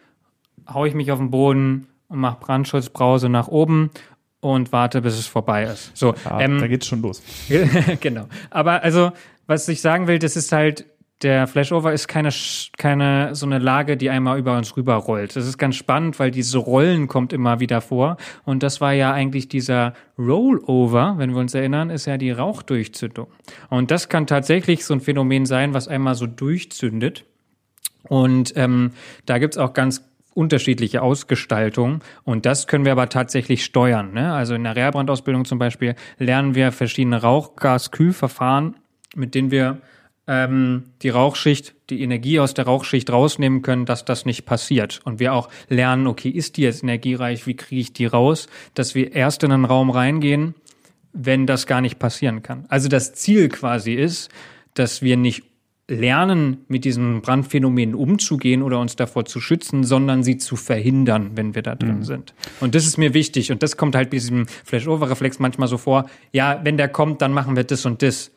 haue 0.69 0.88
ich 0.88 0.95
mich 0.95 1.12
auf 1.12 1.19
den 1.19 1.31
Boden 1.31 1.87
und 2.09 2.19
mache 2.19 2.40
Brandschutzbrause 2.40 3.29
nach 3.29 3.49
oben 3.49 3.90
und 4.40 4.72
warte, 4.72 5.03
bis 5.03 5.18
es 5.18 5.26
vorbei 5.26 5.64
ist. 5.64 5.96
So, 5.96 6.14
ja, 6.24 6.40
ähm, 6.40 6.59
da 6.59 6.66
geht's 6.66 6.87
schon 6.87 7.03
los. 7.03 7.22
genau. 8.00 8.26
Aber 8.50 8.83
also, 8.83 9.12
was 9.46 9.68
ich 9.68 9.81
sagen 9.81 10.07
will, 10.07 10.18
das 10.18 10.37
ist 10.37 10.53
halt, 10.53 10.87
der 11.22 11.46
Flashover 11.46 11.92
ist 11.92 12.09
keine, 12.09 12.31
keine 12.79 13.35
so 13.35 13.44
eine 13.44 13.59
Lage, 13.59 13.98
die 13.98 14.09
einmal 14.09 14.38
über 14.38 14.57
uns 14.57 14.74
rüberrollt. 14.76 15.37
Das 15.37 15.46
ist 15.46 15.59
ganz 15.59 15.76
spannend, 15.76 16.18
weil 16.18 16.31
diese 16.31 16.57
Rollen 16.57 17.09
kommt 17.09 17.35
immer 17.35 17.61
wieder 17.61 17.83
vor. 17.83 18.16
Und 18.44 18.62
das 18.62 18.81
war 18.81 18.94
ja 18.94 19.12
eigentlich 19.12 19.48
dieser 19.48 19.92
Rollover, 20.18 21.16
wenn 21.18 21.33
wir 21.33 21.40
uns 21.40 21.53
erinnern, 21.53 21.90
ist 21.90 22.07
ja 22.07 22.16
die 22.16 22.31
Rauchdurchzündung. 22.31 23.26
Und 23.68 23.90
das 23.90 24.09
kann 24.09 24.26
tatsächlich 24.26 24.87
so 24.87 24.94
ein 24.94 25.03
Phänomen 25.03 25.44
sein, 25.44 25.74
was 25.74 25.88
einmal 25.88 26.14
so 26.14 26.26
durchzündet. 26.26 27.26
Und 28.05 28.55
ähm, 28.57 28.92
da 29.26 29.37
gibt's 29.38 29.59
auch 29.59 29.74
ganz 29.74 30.03
unterschiedliche 30.35 31.03
Ausgestaltung 31.03 32.01
und 32.25 32.47
das 32.47 32.66
können 32.66 32.85
wir 32.85 32.93
aber 32.93 33.09
tatsächlich 33.09 33.64
steuern. 33.64 34.12
Ne? 34.12 34.33
Also 34.33 34.55
in 34.55 34.64
der 34.64 34.77
Reherbrandausbildung 34.77 35.45
zum 35.45 35.59
Beispiel 35.59 35.95
lernen 36.19 36.55
wir 36.55 36.73
verschiedene 36.73 37.21
Rauchgaskühlverfahren, 37.21 38.77
mit 39.16 39.35
denen 39.35 39.51
wir 39.51 39.81
ähm, 40.31 40.85
die 41.03 41.09
Rauchschicht, 41.09 41.75
die 41.90 42.03
Energie 42.03 42.38
aus 42.38 42.55
der 42.55 42.66
Rauchschicht 42.66 43.11
rausnehmen 43.11 43.62
können, 43.62 43.85
dass 43.85 44.05
das 44.05 44.25
nicht 44.25 44.45
passiert. 44.47 45.01
Und 45.05 45.19
wir 45.19 45.35
auch 45.35 45.49
lernen, 45.69 46.07
okay, 46.07 46.29
ist 46.29 46.57
die 46.57 46.62
jetzt 46.62 46.85
energiereich, 46.85 47.49
wie 47.49 47.57
kriege 47.57 47.81
ich 47.81 47.93
die 47.93 48.07
raus, 48.07 48.47
dass 48.75 48.95
wir 48.95 49.12
erst 49.12 49.43
in 49.43 49.51
einen 49.51 49.64
Raum 49.64 49.90
reingehen, 49.90 50.55
wenn 51.12 51.47
das 51.49 51.66
gar 51.66 51.81
nicht 51.81 51.99
passieren 51.99 52.45
kann. 52.45 52.64
Also 52.69 52.88
das 52.88 53.14
Ziel 53.14 53.49
quasi 53.49 53.95
ist, 53.95 54.31
dass 54.75 55.03
wir 55.03 55.16
nicht 55.16 55.43
lernen, 55.90 56.59
mit 56.68 56.85
diesen 56.85 57.20
Brandphänomenen 57.20 57.94
umzugehen 57.94 58.62
oder 58.62 58.79
uns 58.81 58.96
davor 58.96 59.26
zu 59.26 59.40
schützen, 59.40 59.85
sondern 59.85 60.22
sie 60.22 60.38
zu 60.38 60.57
verhindern, 60.57 61.33
wenn 61.35 61.55
wir 61.55 61.62
da 61.62 61.74
drin 61.74 61.98
mhm. 61.98 62.05
sind. 62.05 62.35
Und 62.61 62.74
das 62.74 62.87
ist 62.87 62.96
mir 62.96 63.12
wichtig. 63.12 63.53
Und 63.53 63.62
das 63.62 63.76
kommt 63.76 63.94
halt 63.94 64.11
bei 64.11 64.16
diesem 64.16 64.46
Flash-Over-Reflex 64.64 65.38
manchmal 65.38 65.68
so 65.68 65.76
vor. 65.76 66.09
Ja, 66.33 66.61
wenn 66.64 66.76
der 66.76 66.88
kommt, 66.88 67.20
dann 67.20 67.33
machen 67.33 67.57
wir 67.57 67.64
das 67.64 67.85
und 67.85 68.03
das 68.03 68.31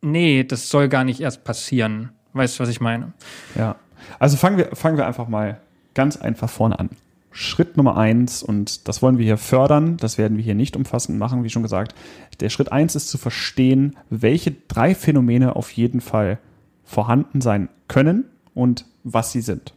nee, 0.00 0.44
das 0.44 0.70
soll 0.70 0.88
gar 0.88 1.04
nicht 1.04 1.20
erst 1.20 1.44
passieren. 1.44 2.10
Weißt 2.32 2.58
du, 2.58 2.62
was 2.62 2.68
ich 2.68 2.80
meine? 2.80 3.12
Ja. 3.56 3.76
Also 4.18 4.36
fangen 4.36 4.58
wir, 4.58 4.70
fangen 4.74 4.96
wir 4.96 5.06
einfach 5.06 5.28
mal 5.28 5.60
ganz 5.94 6.16
einfach 6.16 6.48
vorne 6.48 6.78
an. 6.78 6.90
Schritt 7.30 7.76
Nummer 7.76 7.96
eins, 7.96 8.42
und 8.42 8.88
das 8.88 9.02
wollen 9.02 9.18
wir 9.18 9.24
hier 9.24 9.36
fördern, 9.36 9.96
das 9.98 10.18
werden 10.18 10.36
wir 10.36 10.44
hier 10.44 10.54
nicht 10.54 10.76
umfassend 10.76 11.18
machen, 11.18 11.44
wie 11.44 11.50
schon 11.50 11.62
gesagt. 11.62 11.94
Der 12.40 12.48
Schritt 12.48 12.72
eins 12.72 12.96
ist 12.96 13.08
zu 13.08 13.18
verstehen, 13.18 13.96
welche 14.08 14.52
drei 14.52 14.94
Phänomene 14.94 15.54
auf 15.54 15.70
jeden 15.72 16.00
Fall 16.00 16.38
vorhanden 16.88 17.40
sein 17.40 17.68
können 17.86 18.24
und 18.54 18.86
was 19.04 19.30
sie 19.30 19.42
sind. 19.42 19.74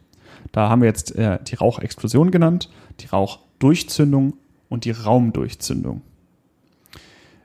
Da 0.50 0.68
haben 0.68 0.80
wir 0.82 0.88
jetzt 0.88 1.14
äh, 1.14 1.38
die 1.44 1.54
Rauchexplosion 1.54 2.30
genannt, 2.30 2.70
die 3.00 3.06
Rauchdurchzündung 3.06 4.34
und 4.68 4.84
die 4.84 4.90
Raumdurchzündung 4.90 6.02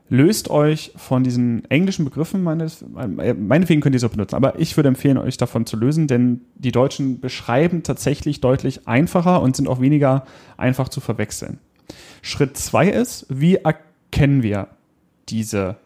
löst 0.10 0.50
euch 0.50 0.92
von 0.96 1.24
diesen 1.24 1.70
englischen 1.70 2.06
Begriffen, 2.06 2.44
meines, 2.44 2.86
meinetwegen 2.94 3.82
könnt 3.82 3.96
ihr 3.96 4.04
auch 4.06 4.12
benutzen, 4.12 4.36
aber 4.36 4.60
ich 4.60 4.78
würde 4.78 4.90
empfehlen, 4.90 5.18
euch 5.18 5.38
davon 5.38 5.66
zu 5.66 5.78
lösen, 5.78 6.08
denn 6.08 6.42
die 6.56 6.72
Deutschen 6.72 7.20
beschreiben 7.20 7.84
tatsächlich 7.84 8.42
deutlich 8.42 8.88
einfacher 8.88 9.42
und 9.42 9.56
sind 9.56 9.68
auch 9.68 9.82
weniger 9.82 10.26
einfach 10.56 10.90
zu 10.90 11.02
verwechseln. 11.02 11.60
Schritt 12.22 12.58
zwei 12.58 12.88
ist, 12.88 13.26
wie 13.30 13.56
erkennen 13.56 14.44
wir 14.44 14.68
diese 15.30 15.78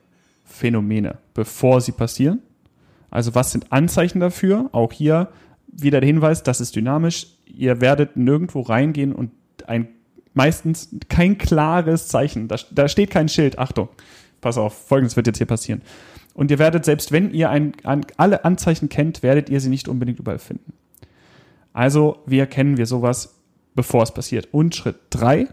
Phänomene, 0.45 1.17
bevor 1.33 1.81
sie 1.81 1.91
passieren? 1.91 2.39
Also 3.11 3.35
was 3.35 3.51
sind 3.51 3.71
Anzeichen 3.71 4.19
dafür? 4.19 4.69
Auch 4.71 4.91
hier 4.91 5.27
wieder 5.67 5.99
der 5.99 6.07
Hinweis, 6.07 6.41
das 6.41 6.61
ist 6.61 6.75
dynamisch. 6.75 7.27
Ihr 7.45 7.81
werdet 7.81 8.17
nirgendwo 8.17 8.61
reingehen 8.61 9.13
und 9.13 9.31
ein 9.67 9.89
meistens 10.33 10.89
kein 11.09 11.37
klares 11.37 12.07
Zeichen. 12.07 12.47
Da, 12.47 12.55
da 12.71 12.87
steht 12.87 13.11
kein 13.11 13.29
Schild. 13.29 13.59
Achtung, 13.59 13.89
pass 14.39 14.57
auf, 14.57 14.73
folgendes 14.87 15.15
wird 15.15 15.27
jetzt 15.27 15.37
hier 15.37 15.47
passieren. 15.47 15.81
Und 16.33 16.49
ihr 16.49 16.59
werdet, 16.59 16.85
selbst 16.85 17.11
wenn 17.11 17.31
ihr 17.33 17.49
ein, 17.49 17.73
an, 17.83 18.05
alle 18.17 18.45
Anzeichen 18.45 18.89
kennt, 18.89 19.21
werdet 19.23 19.49
ihr 19.49 19.59
sie 19.59 19.69
nicht 19.69 19.87
unbedingt 19.87 20.19
überall 20.19 20.39
finden. 20.39 20.73
Also, 21.73 22.19
wie 22.25 22.39
erkennen 22.39 22.77
wir 22.77 22.85
sowas, 22.85 23.35
bevor 23.75 24.03
es 24.03 24.13
passiert? 24.13 24.47
Und 24.51 24.75
Schritt 24.75 24.97
drei, 25.09 25.47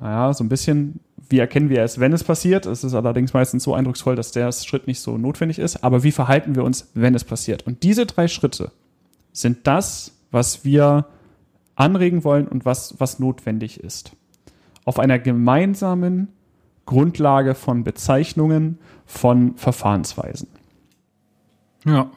naja, 0.00 0.32
so 0.34 0.42
ein 0.42 0.48
bisschen, 0.48 1.00
wie 1.32 1.38
erkennen 1.38 1.68
wir 1.68 1.82
es, 1.82 1.98
wenn 1.98 2.12
es 2.12 2.22
passiert? 2.22 2.66
Es 2.66 2.84
ist 2.84 2.94
allerdings 2.94 3.32
meistens 3.32 3.64
so 3.64 3.74
eindrucksvoll, 3.74 4.14
dass 4.14 4.30
der 4.30 4.52
Schritt 4.52 4.86
nicht 4.86 5.00
so 5.00 5.18
notwendig 5.18 5.58
ist. 5.58 5.82
Aber 5.82 6.04
wie 6.04 6.12
verhalten 6.12 6.54
wir 6.54 6.62
uns, 6.62 6.90
wenn 6.94 7.14
es 7.14 7.24
passiert? 7.24 7.66
Und 7.66 7.82
diese 7.82 8.06
drei 8.06 8.28
Schritte 8.28 8.70
sind 9.32 9.66
das, 9.66 10.12
was 10.30 10.64
wir 10.64 11.06
anregen 11.74 12.22
wollen 12.22 12.46
und 12.46 12.64
was, 12.64 13.00
was 13.00 13.18
notwendig 13.18 13.80
ist. 13.80 14.12
Auf 14.84 14.98
einer 14.98 15.18
gemeinsamen 15.18 16.28
Grundlage 16.86 17.54
von 17.54 17.82
Bezeichnungen, 17.82 18.78
von 19.06 19.56
Verfahrensweisen. 19.56 20.48
Ja, 21.84 22.10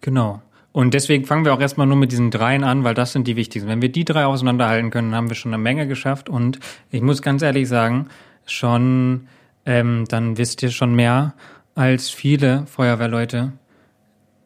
genau. 0.00 0.40
Und 0.72 0.94
deswegen 0.94 1.26
fangen 1.26 1.44
wir 1.44 1.52
auch 1.52 1.60
erstmal 1.60 1.86
nur 1.86 1.96
mit 1.96 2.12
diesen 2.12 2.30
dreien 2.30 2.64
an, 2.64 2.84
weil 2.84 2.94
das 2.94 3.12
sind 3.12 3.28
die 3.28 3.36
wichtigsten. 3.36 3.68
Wenn 3.68 3.82
wir 3.82 3.92
die 3.92 4.04
drei 4.04 4.24
auseinanderhalten 4.24 4.90
können, 4.90 5.14
haben 5.14 5.28
wir 5.28 5.34
schon 5.34 5.52
eine 5.52 5.62
Menge 5.62 5.86
geschafft. 5.86 6.28
Und 6.28 6.60
ich 6.90 7.02
muss 7.02 7.20
ganz 7.20 7.42
ehrlich 7.42 7.68
sagen, 7.68 8.06
schon, 8.46 9.28
ähm, 9.64 10.04
dann 10.08 10.38
wisst 10.38 10.62
ihr 10.62 10.70
schon 10.70 10.94
mehr 10.94 11.34
als 11.74 12.10
viele 12.10 12.66
Feuerwehrleute. 12.66 13.52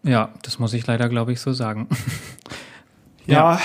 Ja, 0.02 0.30
das 0.42 0.58
muss 0.58 0.72
ich 0.72 0.86
leider, 0.86 1.08
glaube 1.08 1.32
ich, 1.32 1.40
so 1.40 1.52
sagen. 1.52 1.88
ja, 3.26 3.58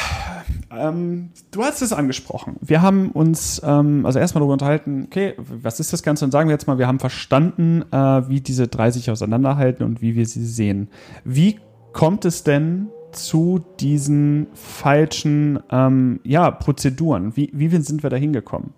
ähm, 0.75 1.29
du 1.51 1.63
hast 1.63 1.81
es 1.81 1.93
angesprochen. 1.93 2.55
Wir 2.61 2.81
haben 2.81 3.11
uns 3.11 3.61
ähm, 3.63 4.05
also 4.05 4.19
erstmal 4.19 4.39
darüber 4.39 4.53
unterhalten, 4.53 5.03
okay, 5.05 5.35
was 5.37 5.79
ist 5.79 5.93
das 5.93 6.01
Ganze? 6.01 6.25
Und 6.25 6.31
sagen 6.31 6.49
wir 6.49 6.53
jetzt 6.53 6.67
mal, 6.67 6.77
wir 6.77 6.87
haben 6.87 6.99
verstanden, 6.99 7.83
äh, 7.91 7.95
wie 8.29 8.41
diese 8.41 8.67
drei 8.67 8.89
sich 8.91 9.11
auseinanderhalten 9.11 9.85
und 9.85 10.01
wie 10.01 10.15
wir 10.15 10.25
sie 10.25 10.45
sehen. 10.45 10.89
Wie 11.23 11.59
kommt 11.93 12.25
es 12.25 12.43
denn 12.43 12.87
zu 13.11 13.63
diesen 13.79 14.47
falschen 14.53 15.59
ähm, 15.69 16.21
ja, 16.23 16.49
Prozeduren? 16.49 17.35
Wie, 17.35 17.49
wie 17.53 17.69
sind 17.81 18.03
wir 18.03 18.09
da 18.09 18.17
hingekommen? 18.17 18.71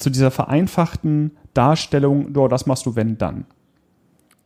Zu 0.00 0.10
dieser 0.10 0.30
vereinfachten 0.30 1.36
Darstellung, 1.54 2.34
oh, 2.36 2.48
das 2.48 2.66
machst 2.66 2.86
du, 2.86 2.96
wenn 2.96 3.18
dann. 3.18 3.44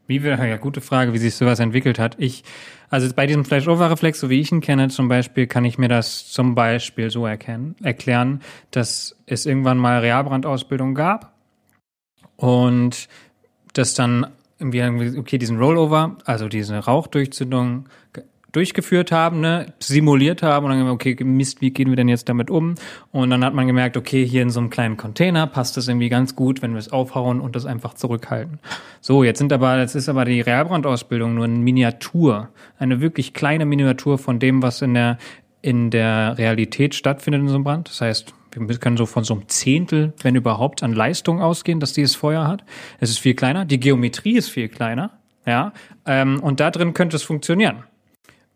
Wie 0.07 0.23
wir, 0.23 0.33
ja, 0.45 0.57
gute 0.57 0.81
Frage, 0.81 1.15
wie 1.15 1.19
sich 1.19 1.35
sowas 1.35 1.61
entwickelt 1.61 1.99
hat. 1.99 2.17
Ich, 2.19 2.45
also 2.91 3.09
bei 3.15 3.27
diesem 3.27 3.45
Flash-Over-Reflex, 3.45 4.21
so 4.21 4.29
wie 4.29 4.41
ich 4.41 4.53
ihn 4.53 4.61
kenne 4.61 4.89
zum 4.89 5.09
Beispiel, 5.09 5.47
kann 5.47 5.65
ich 5.65 5.79
mir 5.79 5.89
das 5.89 6.29
zum 6.31 6.55
Beispiel 6.55 7.09
so 7.09 7.25
erkennen, 7.25 7.77
erklären, 7.83 8.41
dass 8.71 9.17
es 9.27 9.47
irgendwann 9.47 9.79
mal 9.79 10.01
Realbrandausbildung 10.01 10.95
gab 10.95 11.33
und 12.37 13.09
das 13.73 13.95
dann 13.95 14.27
irgendwie, 14.59 15.19
okay, 15.19 15.39
diesen 15.39 15.59
Rollover, 15.59 16.17
also 16.25 16.49
diese 16.49 16.77
Rauchdurchzündung 16.77 17.89
durchgeführt 18.55 19.13
haben, 19.13 19.41
ne, 19.41 19.73
simuliert 19.79 20.43
haben 20.43 20.65
und 20.65 20.71
dann 20.71 20.79
gemerkt, 20.79 20.95
okay, 20.95 21.25
Mist, 21.25 21.61
wie 21.61 21.71
gehen 21.71 21.89
wir 21.89 21.97
denn 21.97 22.09
jetzt 22.09 22.29
damit 22.29 22.51
um? 22.51 22.75
Und 23.13 23.31
dann 23.31 23.45
hat 23.45 23.55
man 23.55 23.67
gemerkt, 23.67 23.97
okay, 23.97 24.27
hier 24.27 24.43
in 24.43 24.51
so 24.51 24.61
einem 24.61 24.71
kleinen 24.71 24.97
Container 24.97 25.47
passt 25.47 25.77
das 25.77 25.89
irgendwie 25.89 26.09
ganz 26.09 26.37
gut, 26.37 26.63
wenn 26.63 26.73
wir 26.73 26.79
es 26.79 26.93
aufhauen 26.93 27.41
und 27.41 27.57
das 27.57 27.67
einfach 27.67 27.95
zurückhalten. 27.95 28.59
So, 29.01 29.25
jetzt 29.25 29.39
sind 29.39 29.53
aber, 29.53 29.79
jetzt 29.79 29.95
ist 29.95 30.09
aber 30.09 30.25
die 30.25 30.41
Realbrandausbildung 30.41 31.35
nur 31.35 31.45
eine 31.45 31.59
Miniatur, 31.59 32.51
eine 32.79 33.01
wirklich 33.01 33.35
kleine 33.35 33.67
Miniatur 33.67 34.19
von 34.19 34.39
dem, 34.39 34.63
was 34.63 34.83
in 34.83 34.95
der 34.95 35.19
in 35.65 35.91
der 35.91 36.37
Realität 36.37 36.95
stattfindet 36.95 37.41
in 37.41 37.49
so 37.49 37.55
einem 37.55 37.65
Brand. 37.65 37.89
Das 37.89 38.03
heißt, 38.03 38.35
wir 38.55 38.79
können 38.79 38.99
so 38.99 39.07
von 39.07 39.25
so 39.25 39.33
einem 39.33 39.49
Zehntel, 39.49 40.13
wenn 40.23 40.35
überhaupt, 40.35 40.83
an 40.83 40.93
Leistung 40.93 41.41
ausgehen, 41.41 41.81
dass 41.81 41.95
dieses 41.95 42.15
Feuer 42.15 42.47
hat. 42.47 42.65
Es 43.01 43.09
ist 43.09 43.19
viel 43.19 43.35
kleiner. 43.35 43.65
Die 43.65 43.81
Geometrie 43.81 44.37
ist 44.37 44.51
viel 44.51 44.69
kleiner. 44.69 45.13
Ja. 45.47 45.73
Ähm, 46.05 46.41
und 46.41 46.61
da 46.61 46.71
drin 46.71 46.93
könnte 46.93 47.17
es 47.17 47.23
funktionieren. 47.23 47.85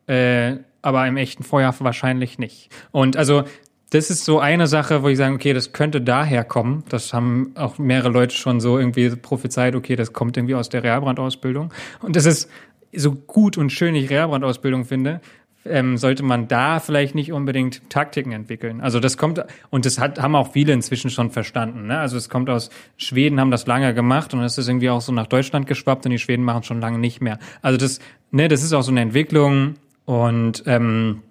Äh, 0.09 0.57
aber 0.83 1.07
im 1.07 1.17
echten 1.17 1.43
Feuer 1.43 1.75
wahrscheinlich 1.81 2.39
nicht. 2.39 2.71
Und 2.91 3.17
also 3.17 3.45
das 3.91 4.11
ist 4.11 4.25
so 4.25 4.39
eine 4.39 4.67
Sache, 4.67 5.03
wo 5.03 5.09
ich 5.09 5.17
sage, 5.17 5.35
okay, 5.35 5.53
das 5.53 5.73
könnte 5.73 6.01
daher 6.01 6.45
kommen. 6.45 6.85
Das 6.89 7.13
haben 7.15 7.53
auch 7.55 7.79
mehrere 7.79 8.11
Leute 8.11 8.35
schon 8.35 8.61
so 8.61 8.79
irgendwie 8.79 9.09
prophezeit, 9.11 9.75
okay, 9.75 9.97
das 9.97 10.13
kommt 10.13 10.37
irgendwie 10.37 10.55
aus 10.55 10.69
der 10.69 10.83
Realbrandausbildung. 10.83 11.73
Und 12.01 12.17
das 12.17 12.27
ist 12.27 12.51
so 12.95 13.13
gut 13.13 13.57
und 13.57 13.71
schön 13.71 13.95
ich 13.95 14.11
Realbrandausbildung 14.11 14.85
finde, 14.85 15.21
ähm, 15.65 15.97
sollte 15.97 16.23
man 16.23 16.49
da 16.49 16.81
vielleicht 16.81 17.15
nicht 17.15 17.33
unbedingt 17.33 17.89
Taktiken 17.91 18.33
entwickeln. 18.33 18.81
Also 18.81 19.01
das 19.01 19.17
kommt, 19.17 19.43
und 19.71 19.87
das 19.87 19.99
hat, 19.99 20.21
haben 20.21 20.35
auch 20.35 20.53
viele 20.53 20.73
inzwischen 20.73 21.11
schon 21.11 21.31
verstanden. 21.31 21.87
Ne? 21.87 21.99
Also 21.99 22.17
es 22.17 22.29
kommt 22.29 22.49
aus 22.51 22.71
Schweden, 22.97 23.41
haben 23.41 23.51
das 23.51 23.67
lange 23.67 23.93
gemacht 23.95 24.35
und 24.35 24.43
es 24.43 24.59
ist 24.59 24.69
irgendwie 24.69 24.91
auch 24.91 25.01
so 25.01 25.13
nach 25.13 25.27
Deutschland 25.27 25.67
geschwappt 25.67 26.05
und 26.07 26.13
die 26.13 26.19
Schweden 26.19 26.45
machen 26.45 26.61
es 26.61 26.67
schon 26.67 26.81
lange 26.81 26.99
nicht 26.99 27.21
mehr. 27.21 27.39
Also 27.63 27.79
das, 27.79 28.01
ne, 28.31 28.49
das 28.49 28.63
ist 28.63 28.73
auch 28.73 28.83
so 28.83 28.91
eine 28.91 29.01
Entwicklung 29.01 29.75
und 30.09 30.63
ähm, 30.65 31.23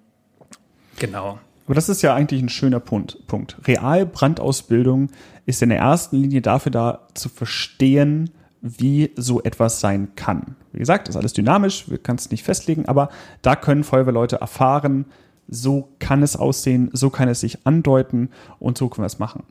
genau. 1.00 1.40
Aber 1.66 1.74
das 1.74 1.88
ist 1.88 2.00
ja 2.02 2.14
eigentlich 2.14 2.40
ein 2.40 2.48
schöner 2.48 2.78
Punkt. 2.78 3.26
Punkt. 3.26 3.56
Realbrandausbildung 3.66 5.10
ist 5.46 5.62
in 5.62 5.70
der 5.70 5.78
ersten 5.78 6.14
Linie 6.14 6.42
dafür 6.42 6.70
da, 6.70 7.00
zu 7.14 7.28
verstehen, 7.28 8.30
wie 8.60 9.10
so 9.16 9.42
etwas 9.42 9.80
sein 9.80 10.14
kann. 10.14 10.54
Wie 10.70 10.78
gesagt, 10.78 11.08
ist 11.08 11.16
alles 11.16 11.32
dynamisch, 11.32 11.90
wir 11.90 11.98
können 11.98 12.18
es 12.18 12.30
nicht 12.30 12.44
festlegen, 12.44 12.86
aber 12.86 13.08
da 13.42 13.56
können 13.56 13.82
Feuerwehrleute 13.82 14.36
erfahren, 14.36 15.06
so 15.48 15.88
kann 15.98 16.22
es 16.22 16.36
aussehen, 16.36 16.88
so 16.92 17.10
kann 17.10 17.28
es 17.28 17.40
sich 17.40 17.66
andeuten 17.66 18.30
und 18.60 18.78
so 18.78 18.88
können 18.88 19.02
wir 19.02 19.06
es 19.06 19.18
machen. 19.18 19.42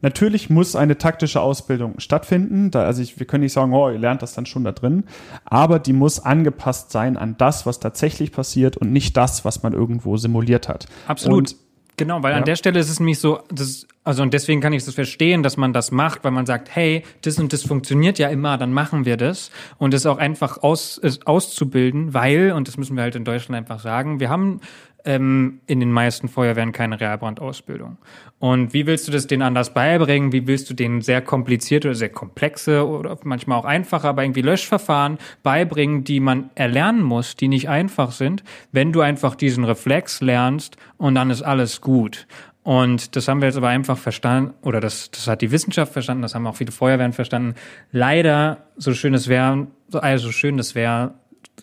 Natürlich 0.00 0.50
muss 0.50 0.76
eine 0.76 0.98
taktische 0.98 1.40
Ausbildung 1.40 1.98
stattfinden. 1.98 2.70
Da, 2.70 2.84
also 2.84 3.02
ich, 3.02 3.18
wir 3.18 3.26
können 3.26 3.42
nicht 3.42 3.52
sagen, 3.52 3.72
oh, 3.72 3.90
ihr 3.90 3.98
lernt 3.98 4.22
das 4.22 4.34
dann 4.34 4.46
schon 4.46 4.64
da 4.64 4.72
drin, 4.72 5.04
aber 5.44 5.78
die 5.78 5.92
muss 5.92 6.20
angepasst 6.20 6.90
sein 6.90 7.16
an 7.16 7.36
das, 7.38 7.66
was 7.66 7.80
tatsächlich 7.80 8.32
passiert 8.32 8.76
und 8.76 8.92
nicht 8.92 9.16
das, 9.16 9.44
was 9.44 9.62
man 9.62 9.72
irgendwo 9.72 10.16
simuliert 10.16 10.68
hat. 10.68 10.86
Absolut. 11.06 11.38
Und 11.52 11.56
Genau, 11.98 12.22
weil 12.22 12.30
Ja. 12.32 12.38
an 12.38 12.44
der 12.44 12.54
Stelle 12.54 12.78
ist 12.78 12.88
es 12.90 13.00
nämlich 13.00 13.18
so, 13.18 13.40
das, 13.52 13.86
also 14.04 14.22
und 14.22 14.32
deswegen 14.32 14.60
kann 14.60 14.72
ich 14.72 14.84
das 14.84 14.94
verstehen, 14.94 15.42
dass 15.42 15.56
man 15.56 15.72
das 15.72 15.90
macht, 15.90 16.22
weil 16.22 16.30
man 16.30 16.46
sagt, 16.46 16.68
hey, 16.72 17.02
das 17.22 17.40
und 17.40 17.52
das 17.52 17.64
funktioniert 17.64 18.20
ja 18.20 18.28
immer, 18.28 18.56
dann 18.56 18.72
machen 18.72 19.04
wir 19.04 19.16
das 19.16 19.50
und 19.78 19.92
es 19.94 20.06
auch 20.06 20.18
einfach 20.18 20.62
aus, 20.62 21.00
auszubilden, 21.24 22.14
weil, 22.14 22.52
und 22.52 22.68
das 22.68 22.76
müssen 22.76 22.94
wir 22.94 23.02
halt 23.02 23.16
in 23.16 23.24
Deutschland 23.24 23.56
einfach 23.58 23.80
sagen, 23.80 24.20
wir 24.20 24.30
haben 24.30 24.60
ähm, 25.04 25.60
in 25.66 25.80
den 25.80 25.92
meisten 25.92 26.28
Feuerwehren 26.28 26.72
keine 26.72 27.00
Realbrandausbildung. 27.00 27.98
Und 28.38 28.72
wie 28.72 28.86
willst 28.86 29.08
du 29.08 29.12
das 29.12 29.26
denen 29.26 29.42
anders 29.42 29.72
beibringen? 29.72 30.32
Wie 30.32 30.46
willst 30.46 30.70
du 30.70 30.74
denen 30.74 31.00
sehr 31.00 31.22
komplizierte 31.22 31.88
oder 31.88 31.94
sehr 31.94 32.08
komplexe 32.08 32.86
oder 32.86 33.16
manchmal 33.24 33.58
auch 33.58 33.64
einfache, 33.64 34.08
aber 34.08 34.22
irgendwie 34.22 34.42
Löschverfahren 34.42 35.18
beibringen, 35.42 36.04
die 36.04 36.20
man 36.20 36.50
erlernen 36.54 37.02
muss, 37.02 37.36
die 37.36 37.48
nicht 37.48 37.68
einfach 37.68 38.12
sind, 38.12 38.44
wenn 38.72 38.92
du 38.92 39.00
einfach 39.00 39.34
diesen 39.34 39.64
Reflex 39.64 40.20
lernst 40.20 40.76
und 40.96 41.14
dann 41.14 41.30
ist 41.30 41.42
alles 41.42 41.80
gut. 41.80 42.26
Und 42.62 43.16
das 43.16 43.28
haben 43.28 43.40
wir 43.40 43.46
jetzt 43.46 43.56
aber 43.56 43.68
einfach 43.68 43.96
verstanden, 43.96 44.52
oder 44.62 44.80
das, 44.80 45.10
das 45.10 45.26
hat 45.26 45.40
die 45.40 45.50
Wissenschaft 45.50 45.92
verstanden, 45.92 46.20
das 46.20 46.34
haben 46.34 46.46
auch 46.46 46.56
viele 46.56 46.70
Feuerwehren 46.70 47.14
verstanden. 47.14 47.54
Leider, 47.92 48.66
so 48.76 48.92
schön 48.92 49.14
es 49.14 49.26
wäre, 49.26 49.68
also 49.92 50.26
so 50.26 50.32
schön 50.32 50.58
es 50.58 50.74
wäre, 50.74 51.14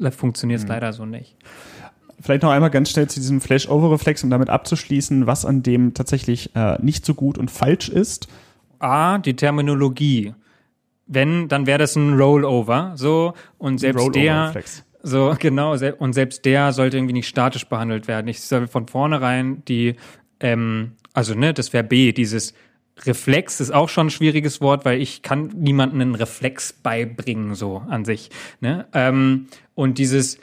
funktioniert 0.09 0.61
es 0.61 0.67
leider 0.67 0.93
so 0.93 1.05
nicht. 1.05 1.35
Vielleicht 2.25 2.41
noch 2.41 2.49
einmal 2.49 2.71
ganz 2.71 2.89
schnell 2.89 3.07
zu 3.07 3.19
diesem 3.19 3.39
Flash-Over-Reflex, 3.39 4.23
um 4.23 4.31
damit 4.31 4.49
abzuschließen, 4.49 5.27
was 5.27 5.45
an 5.45 5.61
dem 5.61 5.93
tatsächlich 5.93 6.55
äh, 6.55 6.75
nicht 6.81 7.05
so 7.05 7.13
gut 7.13 7.37
und 7.37 7.51
falsch 7.51 7.87
ist. 7.87 8.27
A, 8.79 9.19
die 9.19 9.35
Terminologie. 9.35 10.33
Wenn, 11.05 11.49
dann 11.49 11.67
wäre 11.67 11.77
das 11.77 11.95
ein 11.95 12.19
Rollover, 12.19 12.93
so, 12.95 13.35
und 13.59 13.77
selbst 13.77 14.15
der, 14.15 14.51
so, 15.03 15.35
genau, 15.37 15.75
und 15.99 16.13
selbst 16.13 16.45
der 16.45 16.73
sollte 16.73 16.97
irgendwie 16.97 17.13
nicht 17.13 17.27
statisch 17.27 17.67
behandelt 17.67 18.07
werden. 18.07 18.27
Ich 18.27 18.41
soll 18.41 18.65
von 18.65 18.87
vornherein 18.87 19.61
die, 19.67 19.93
ähm, 20.39 20.93
also, 21.13 21.35
ne, 21.35 21.53
das 21.53 21.73
wäre 21.73 21.83
B, 21.83 22.11
dieses 22.11 22.55
Reflex 23.05 23.59
ist 23.59 23.71
auch 23.71 23.89
schon 23.89 24.07
ein 24.07 24.09
schwieriges 24.09 24.61
Wort, 24.61 24.83
weil 24.83 24.99
ich 24.99 25.21
kann 25.21 25.51
niemandem 25.55 26.01
einen 26.01 26.15
Reflex 26.15 26.73
beibringen, 26.73 27.53
so 27.53 27.83
an 27.87 28.03
sich, 28.03 28.31
ne, 28.61 28.87
ähm, 28.93 29.45
und 29.75 29.99
dieses, 29.99 30.39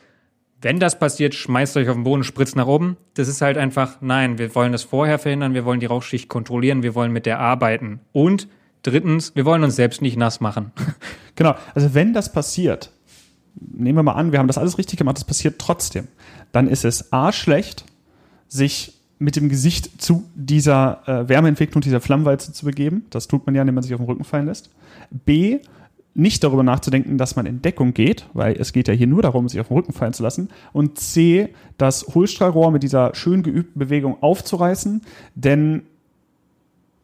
wenn 0.63 0.79
das 0.79 0.99
passiert, 0.99 1.35
schmeißt 1.35 1.77
euch 1.77 1.89
auf 1.89 1.97
den 1.97 2.05
Boden, 2.05 2.25
spritzt 2.25 2.57
nach 2.57 2.67
oben. 2.67 2.97
Das 3.15 3.29
ist 3.29 3.43
halt 3.43 3.59
einfach, 3.59 4.01
nein, 4.01 4.39
wir 4.39 4.55
wollen 4.55 4.73
das 4.73 4.85
vorher 4.85 5.19
verhindern, 5.19 5.55
wir 5.55 5.65
wollen 5.65 5.81
die 5.81 5.87
Rauchschicht 5.87 6.29
kontrollieren, 6.29 6.83
wir 6.83 6.95
wollen 6.95 7.13
mit 7.13 7.27
der 7.27 7.41
arbeiten. 7.41 8.01
Und 8.13 8.49
drittens, 8.83 9.35
wir 9.35 9.45
wollen 9.45 9.65
uns 9.65 9.77
selbst 9.77 10.03
nicht 10.03 10.17
nass 10.17 10.41
machen. 10.41 10.73
Genau, 11.35 11.55
also 11.75 11.95
wenn 11.95 12.13
das 12.13 12.31
passiert, 12.31 12.93
nehmen 13.55 13.97
wir 13.97 14.03
mal 14.03 14.13
an, 14.13 14.33
wir 14.33 14.39
haben 14.39 14.49
das 14.49 14.59
alles 14.59 14.77
richtig 14.77 14.99
gemacht, 14.99 15.17
das 15.17 15.25
passiert 15.25 15.59
trotzdem, 15.59 16.07
dann 16.53 16.69
ist 16.69 16.85
es 16.85 17.11
A 17.11 17.33
schlecht, 17.33 17.87
sich 18.49 18.93
mit 19.19 19.37
dem 19.37 19.49
Gesicht 19.49 20.03
zu 20.03 20.29
dieser 20.35 21.03
äh, 21.07 21.29
Wärmeentwicklung, 21.31 21.81
dieser 21.81 22.03
Flammwalze 22.03 22.53
zu 22.53 22.67
begeben. 22.67 23.07
Das 23.09 23.29
tut 23.29 23.47
man 23.47 23.55
ja, 23.55 23.63
indem 23.63 23.77
man 23.77 23.83
sich 23.83 23.95
auf 23.95 24.01
den 24.01 24.07
Rücken 24.07 24.25
fallen 24.25 24.45
lässt. 24.45 24.69
B, 25.11 25.61
nicht 26.15 26.45
darüber 26.45 26.63
nachzudenken, 26.63 27.17
dass 27.17 27.37
man 27.37 27.47
in 27.47 27.63
Deckung 27.63 27.95
geht, 27.95 28.27
weil 28.35 28.57
es 28.59 28.73
geht 28.73 28.89
ja 28.89 28.95
hier 28.95 29.07
nur 29.07 29.23
darum, 29.23 29.49
sich 29.49 29.61
auf 29.61 29.69
den 29.69 29.77
Rücken 29.77 29.93
fallen 29.93 30.13
zu 30.13 30.23
lassen. 30.23 30.51
Und 30.73 30.99
C, 30.99 31.49
das 31.79 32.15
Hohlstrahlrohr 32.15 32.71
mit 32.71 32.83
dieser 32.83 33.15
schön 33.15 33.43
geübten 33.43 33.79
Bewegung 33.79 34.23
aufzureißen, 34.23 35.03
denn 35.35 35.83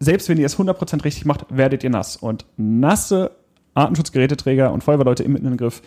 selbst 0.01 0.29
wenn 0.29 0.39
ihr 0.39 0.47
es 0.47 0.59
100% 0.59 1.05
richtig 1.05 1.25
macht, 1.25 1.47
werdet 1.49 1.83
ihr 1.83 1.91
nass. 1.91 2.17
Und 2.17 2.45
nasse 2.57 3.33
Artenschutzgeräteträger 3.75 4.73
und 4.73 4.85
Feuerwehrleute 4.85 5.25
im 5.25 5.37
Innengriff 5.37 5.83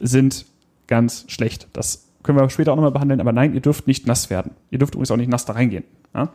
sind 0.00 0.46
ganz 0.86 1.24
schlecht. 1.28 1.68
Das 1.72 2.08
können 2.22 2.38
wir 2.38 2.48
später 2.50 2.72
auch 2.72 2.76
nochmal 2.76 2.92
behandeln, 2.92 3.20
aber 3.20 3.32
nein, 3.32 3.54
ihr 3.54 3.60
dürft 3.60 3.86
nicht 3.86 4.06
nass 4.06 4.30
werden. 4.30 4.52
Ihr 4.70 4.78
dürft 4.78 4.94
übrigens 4.94 5.10
auch 5.10 5.16
nicht 5.16 5.30
nass 5.30 5.44
da 5.44 5.54
reingehen. 5.54 5.84
Ja? 6.14 6.32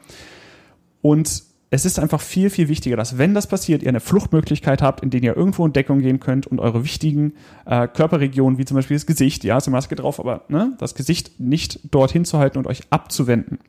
Und 1.02 1.44
es 1.70 1.86
ist 1.86 2.00
einfach 2.00 2.22
viel, 2.22 2.50
viel 2.50 2.70
wichtiger, 2.70 2.96
dass 2.96 3.18
wenn 3.18 3.34
das 3.34 3.48
passiert, 3.48 3.84
ihr 3.84 3.90
eine 3.90 4.00
Fluchtmöglichkeit 4.00 4.82
habt, 4.82 5.04
in 5.04 5.10
der 5.10 5.22
ihr 5.22 5.36
irgendwo 5.36 5.66
in 5.66 5.74
Deckung 5.74 6.00
gehen 6.00 6.20
könnt 6.20 6.48
und 6.48 6.60
eure 6.60 6.84
wichtigen 6.84 7.34
äh, 7.66 7.88
Körperregionen, 7.88 8.58
wie 8.58 8.66
zum 8.66 8.76
Beispiel 8.76 8.96
das 8.96 9.06
Gesicht, 9.06 9.44
ja, 9.44 9.58
ist 9.58 9.68
eine 9.68 9.76
Maske 9.76 9.96
drauf, 9.96 10.20
aber 10.20 10.44
ne, 10.48 10.74
das 10.80 10.96
Gesicht 10.96 11.40
nicht 11.40 11.80
dorthin 11.92 12.24
zu 12.24 12.38
halten 12.40 12.58
und 12.58 12.68
euch 12.68 12.82
abzuwenden. 12.90 13.60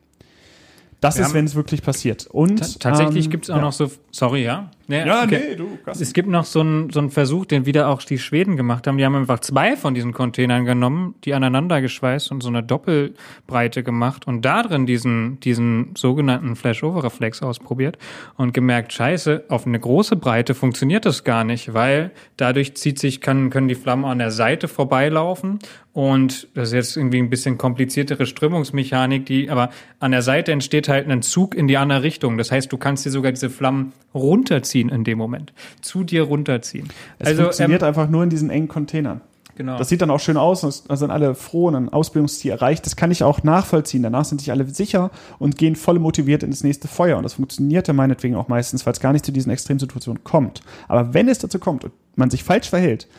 Das 1.01 1.17
Wir 1.17 1.25
ist, 1.25 1.33
wenn 1.33 1.45
es 1.45 1.55
wirklich 1.55 1.81
passiert. 1.81 2.27
Und 2.27 2.59
Ta- 2.59 2.91
Tatsächlich 2.91 3.25
ähm, 3.25 3.31
gibt 3.31 3.45
es 3.45 3.49
auch 3.49 3.55
ja. 3.57 3.61
noch 3.61 3.73
so, 3.73 3.91
sorry, 4.11 4.43
ja? 4.43 4.71
Nee, 4.89 5.05
Ja, 5.05 5.23
okay. 5.23 5.49
nee, 5.51 5.55
du, 5.55 5.77
Carsten. 5.85 6.01
Es 6.01 6.13
gibt 6.13 6.27
noch 6.27 6.45
so 6.45 6.61
einen, 6.61 6.89
so 6.89 6.99
einen 6.99 7.11
Versuch, 7.11 7.45
den 7.45 7.67
wieder 7.67 7.89
auch 7.89 8.01
die 8.01 8.17
Schweden 8.17 8.57
gemacht 8.57 8.87
haben. 8.87 8.97
Die 8.97 9.05
haben 9.05 9.13
einfach 9.13 9.39
zwei 9.39 9.77
von 9.77 9.93
diesen 9.93 10.13
Containern 10.13 10.65
genommen, 10.65 11.13
die 11.25 11.35
aneinander 11.35 11.79
geschweißt 11.79 12.31
und 12.31 12.41
so 12.41 12.49
eine 12.49 12.63
Doppelbreite 12.63 13.83
gemacht 13.83 14.25
und 14.25 14.43
da 14.43 14.63
drin 14.63 14.87
diesen, 14.87 15.39
diesen 15.41 15.91
sogenannten 15.95 16.55
Flash-Over-Reflex 16.55 17.43
ausprobiert 17.43 17.99
und 18.35 18.55
gemerkt, 18.55 18.91
scheiße, 18.91 19.43
auf 19.49 19.67
eine 19.67 19.79
große 19.79 20.15
Breite 20.15 20.55
funktioniert 20.55 21.05
das 21.05 21.23
gar 21.23 21.43
nicht, 21.43 21.75
weil 21.75 22.09
dadurch 22.35 22.73
zieht 22.75 22.97
sich, 22.97 23.21
kann, 23.21 23.51
können 23.51 23.67
die 23.67 23.75
Flammen 23.75 24.05
an 24.05 24.17
der 24.17 24.31
Seite 24.31 24.67
vorbeilaufen 24.67 25.59
und 25.99 26.47
das 26.53 26.69
ist 26.69 26.73
jetzt 26.73 26.97
irgendwie 26.97 27.17
ein 27.17 27.29
bisschen 27.29 27.57
kompliziertere 27.57 28.25
Strömungsmechanik, 28.25 29.25
die, 29.25 29.49
aber 29.49 29.69
an 29.99 30.11
der 30.11 30.21
Seite 30.21 30.51
entsteht 30.53 30.87
halt 30.87 31.09
ein 31.09 31.21
Zug 31.21 31.55
in 31.55 31.67
die 31.67 31.75
andere 31.77 32.03
Richtung. 32.03 32.37
Das 32.37 32.51
heißt, 32.51 32.71
du 32.71 32.77
kannst 32.77 33.05
dir 33.05 33.09
sogar 33.09 33.33
diese 33.33 33.49
Flammen 33.49 33.91
runterziehen 34.13 34.78
in 34.87 35.03
dem 35.03 35.17
Moment. 35.17 35.51
Zu 35.81 36.05
dir 36.05 36.23
runterziehen. 36.23 36.87
Es 37.17 37.27
also, 37.27 37.41
funktioniert 37.43 37.81
ähm, 37.81 37.89
einfach 37.89 38.09
nur 38.09 38.23
in 38.23 38.29
diesen 38.29 38.49
engen 38.49 38.69
Containern. 38.69 39.19
genau. 39.57 39.77
Das 39.77 39.89
sieht 39.89 40.01
dann 40.01 40.11
auch 40.11 40.21
schön 40.21 40.37
aus, 40.37 40.63
und 40.63 40.89
da 40.89 40.95
sind 40.95 41.11
alle 41.11 41.35
froh 41.35 41.67
und 41.67 41.75
ein 41.75 41.89
Ausbildungsziel 41.89 42.51
erreicht. 42.51 42.85
Das 42.85 42.95
kann 42.95 43.11
ich 43.11 43.23
auch 43.23 43.43
nachvollziehen. 43.43 44.03
Danach 44.03 44.23
sind 44.23 44.39
sich 44.39 44.51
alle 44.51 44.65
sicher 44.65 45.11
und 45.39 45.57
gehen 45.57 45.75
voll 45.75 45.99
motiviert 45.99 46.43
ins 46.43 46.63
nächste 46.63 46.87
Feuer. 46.87 47.17
Und 47.17 47.23
das 47.23 47.33
funktioniert 47.33 47.89
ja 47.89 47.93
meinetwegen 47.93 48.35
auch 48.35 48.47
meistens, 48.47 48.85
weil 48.85 48.93
es 48.93 49.01
gar 49.01 49.11
nicht 49.11 49.25
zu 49.25 49.33
diesen 49.33 49.51
Extremsituationen 49.51 50.23
kommt. 50.23 50.61
Aber 50.87 51.13
wenn 51.13 51.27
es 51.27 51.39
dazu 51.39 51.59
kommt 51.59 51.83
und 51.83 51.93
man 52.15 52.29
sich 52.29 52.45
falsch 52.45 52.69
verhält, 52.69 53.09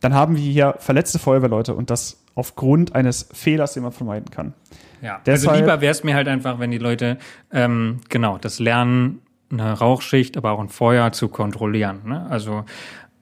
dann 0.00 0.12
haben 0.12 0.36
wir 0.36 0.42
hier 0.42 0.74
verletzte 0.78 1.18
Feuerwehrleute 1.18 1.74
und 1.74 1.88
das 1.88 2.18
aufgrund 2.34 2.94
eines 2.94 3.28
Fehlers, 3.32 3.72
den 3.72 3.82
man 3.82 3.92
vermeiden 3.92 4.30
kann. 4.30 4.52
Ja, 5.00 5.20
Deshalb- 5.24 5.52
also 5.52 5.64
lieber 5.64 5.80
wäre 5.80 5.92
es 5.92 6.04
mir 6.04 6.14
halt 6.14 6.28
einfach, 6.28 6.58
wenn 6.58 6.70
die 6.70 6.78
Leute 6.78 7.16
ähm, 7.50 8.00
genau 8.10 8.36
das 8.36 8.58
lernen, 8.58 9.22
eine 9.50 9.72
Rauchschicht, 9.72 10.36
aber 10.36 10.52
auch 10.52 10.60
ein 10.60 10.68
Feuer 10.68 11.12
zu 11.12 11.28
kontrollieren. 11.28 12.00
Ne? 12.06 12.26
Also 12.30 12.64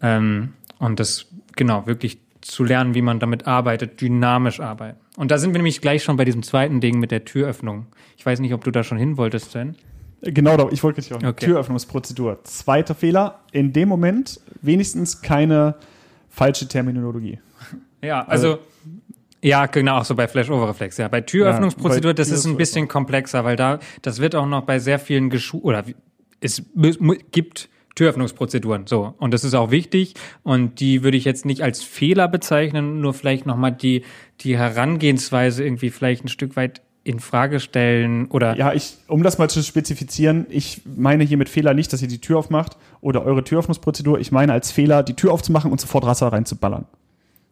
ähm, 0.00 0.54
und 0.78 1.00
das 1.00 1.26
genau 1.56 1.86
wirklich 1.86 2.18
zu 2.40 2.64
lernen, 2.64 2.94
wie 2.94 3.02
man 3.02 3.20
damit 3.20 3.46
arbeitet, 3.46 4.00
dynamisch 4.00 4.60
arbeiten. 4.60 4.98
Und 5.16 5.30
da 5.30 5.38
sind 5.38 5.50
wir 5.52 5.58
nämlich 5.58 5.80
gleich 5.80 6.02
schon 6.02 6.16
bei 6.16 6.24
diesem 6.24 6.42
zweiten 6.42 6.80
Ding 6.80 6.98
mit 6.98 7.10
der 7.10 7.24
Türöffnung. 7.24 7.86
Ich 8.16 8.26
weiß 8.26 8.40
nicht, 8.40 8.52
ob 8.52 8.64
du 8.64 8.70
da 8.70 8.82
schon 8.84 8.98
hin 8.98 9.16
wolltest, 9.16 9.52
Sven. 9.52 9.76
Genau, 10.22 10.56
da- 10.56 10.68
ich 10.70 10.82
wollte 10.82 11.00
jetzt 11.00 11.12
auch 11.12 11.16
Okay. 11.26 11.46
Türöffnungsprozedur. 11.46 12.42
Zweiter 12.44 12.94
Fehler, 12.94 13.40
in 13.52 13.72
dem 13.72 13.88
Moment 13.88 14.40
wenigstens 14.62 15.22
keine 15.22 15.76
falsche 16.28 16.68
Terminologie. 16.68 17.38
Ja, 18.02 18.26
also 18.26 18.58
Ja, 19.40 19.64
genau, 19.64 19.96
auch 19.98 20.04
so 20.04 20.14
bei 20.14 20.28
Flash-Over-Reflex. 20.28 20.98
Ja, 20.98 21.08
bei 21.08 21.22
Türöffnungsprozedur, 21.22 22.10
Ja, 22.10 22.12
bei 22.12 22.16
das 22.16 22.30
ist 22.30 22.44
ein 22.44 22.58
bisschen 22.58 22.86
komplexer, 22.88 23.44
weil 23.44 23.56
da, 23.56 23.78
das 24.02 24.18
wird 24.20 24.34
auch 24.34 24.44
noch 24.46 24.62
bei 24.64 24.78
sehr 24.78 24.98
vielen 24.98 25.30
Geschu 25.30 25.58
oder 25.62 25.84
es 26.44 26.62
gibt 27.32 27.68
Türöffnungsprozeduren, 27.94 28.86
so. 28.86 29.14
Und 29.18 29.32
das 29.32 29.44
ist 29.44 29.54
auch 29.54 29.70
wichtig. 29.70 30.14
Und 30.42 30.80
die 30.80 31.02
würde 31.02 31.16
ich 31.16 31.24
jetzt 31.24 31.44
nicht 31.44 31.62
als 31.62 31.82
Fehler 31.82 32.28
bezeichnen, 32.28 33.00
nur 33.00 33.14
vielleicht 33.14 33.46
nochmal 33.46 33.72
die, 33.72 34.02
die 34.40 34.56
Herangehensweise 34.56 35.64
irgendwie 35.64 35.90
vielleicht 35.90 36.24
ein 36.24 36.28
Stück 36.28 36.56
weit 36.56 36.82
in 37.04 37.20
Frage 37.20 37.60
stellen 37.60 38.26
oder 38.28 38.56
Ja, 38.56 38.72
ich, 38.72 38.96
um 39.08 39.22
das 39.22 39.36
mal 39.36 39.48
zu 39.50 39.62
spezifizieren, 39.62 40.46
ich 40.48 40.80
meine 40.96 41.22
hier 41.22 41.36
mit 41.36 41.50
Fehler 41.50 41.74
nicht, 41.74 41.92
dass 41.92 42.00
ihr 42.00 42.08
die 42.08 42.20
Tür 42.20 42.38
aufmacht 42.38 42.78
oder 43.02 43.24
eure 43.24 43.44
Türöffnungsprozedur. 43.44 44.18
Ich 44.18 44.32
meine 44.32 44.54
als 44.54 44.72
Fehler, 44.72 45.02
die 45.02 45.14
Tür 45.14 45.32
aufzumachen 45.32 45.70
und 45.70 45.80
sofort 45.80 46.06
Wasser 46.06 46.28
reinzuballern. 46.28 46.86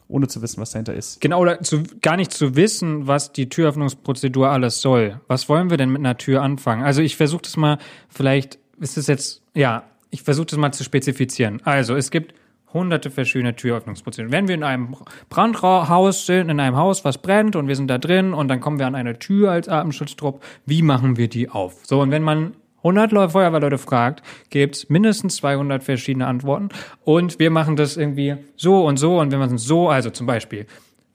Ohne 0.08 0.26
zu 0.26 0.42
wissen, 0.42 0.60
was 0.60 0.72
dahinter 0.72 0.94
ist. 0.94 1.20
Genau, 1.20 1.40
oder 1.40 1.62
zu, 1.62 1.84
gar 2.02 2.16
nicht 2.16 2.32
zu 2.32 2.56
wissen, 2.56 3.06
was 3.06 3.32
die 3.32 3.48
Türöffnungsprozedur 3.48 4.48
alles 4.48 4.80
soll. 4.80 5.20
Was 5.26 5.48
wollen 5.48 5.70
wir 5.70 5.76
denn 5.76 5.90
mit 5.90 6.00
einer 6.00 6.18
Tür 6.18 6.42
anfangen? 6.42 6.82
Also 6.82 7.00
ich 7.00 7.16
versuche 7.16 7.42
das 7.42 7.56
mal, 7.56 7.78
vielleicht 8.08 8.58
ist 8.80 8.96
es 8.98 9.06
jetzt, 9.06 9.42
ja, 9.54 9.84
ich 10.10 10.22
versuche 10.22 10.46
das 10.46 10.58
mal 10.58 10.72
zu 10.72 10.84
spezifizieren. 10.84 11.60
Also 11.64 11.94
es 11.94 12.10
gibt 12.10 12.34
hunderte 12.72 13.10
verschiedene 13.10 13.54
Türöffnungsprozeduren. 13.54 14.32
Wenn 14.32 14.48
wir 14.48 14.54
in 14.54 14.62
einem 14.62 14.96
Brandhaus 15.28 16.26
sind, 16.26 16.48
in 16.48 16.60
einem 16.60 16.76
Haus, 16.76 17.04
was 17.04 17.18
brennt 17.18 17.56
und 17.56 17.68
wir 17.68 17.76
sind 17.76 17.88
da 17.88 17.98
drin 17.98 18.32
und 18.32 18.48
dann 18.48 18.60
kommen 18.60 18.78
wir 18.78 18.86
an 18.86 18.94
eine 18.94 19.18
Tür 19.18 19.50
als 19.50 19.68
Atemschutztrupp, 19.68 20.42
wie 20.66 20.82
machen 20.82 21.16
wir 21.16 21.28
die 21.28 21.48
auf? 21.48 21.84
So, 21.84 22.00
und 22.00 22.10
wenn 22.10 22.22
man 22.22 22.54
100 22.78 23.12
Leute, 23.12 23.30
Feuerwehrleute 23.30 23.78
fragt, 23.78 24.22
gibt's 24.50 24.88
mindestens 24.88 25.36
200 25.36 25.84
verschiedene 25.84 26.26
Antworten. 26.26 26.70
Und 27.04 27.38
wir 27.38 27.50
machen 27.50 27.76
das 27.76 27.96
irgendwie 27.96 28.36
so 28.56 28.84
und 28.84 28.96
so. 28.96 29.20
Und 29.20 29.30
wenn 29.30 29.38
man 29.38 29.54
es 29.54 29.64
so, 29.64 29.88
also 29.88 30.10
zum 30.10 30.26
Beispiel, 30.26 30.66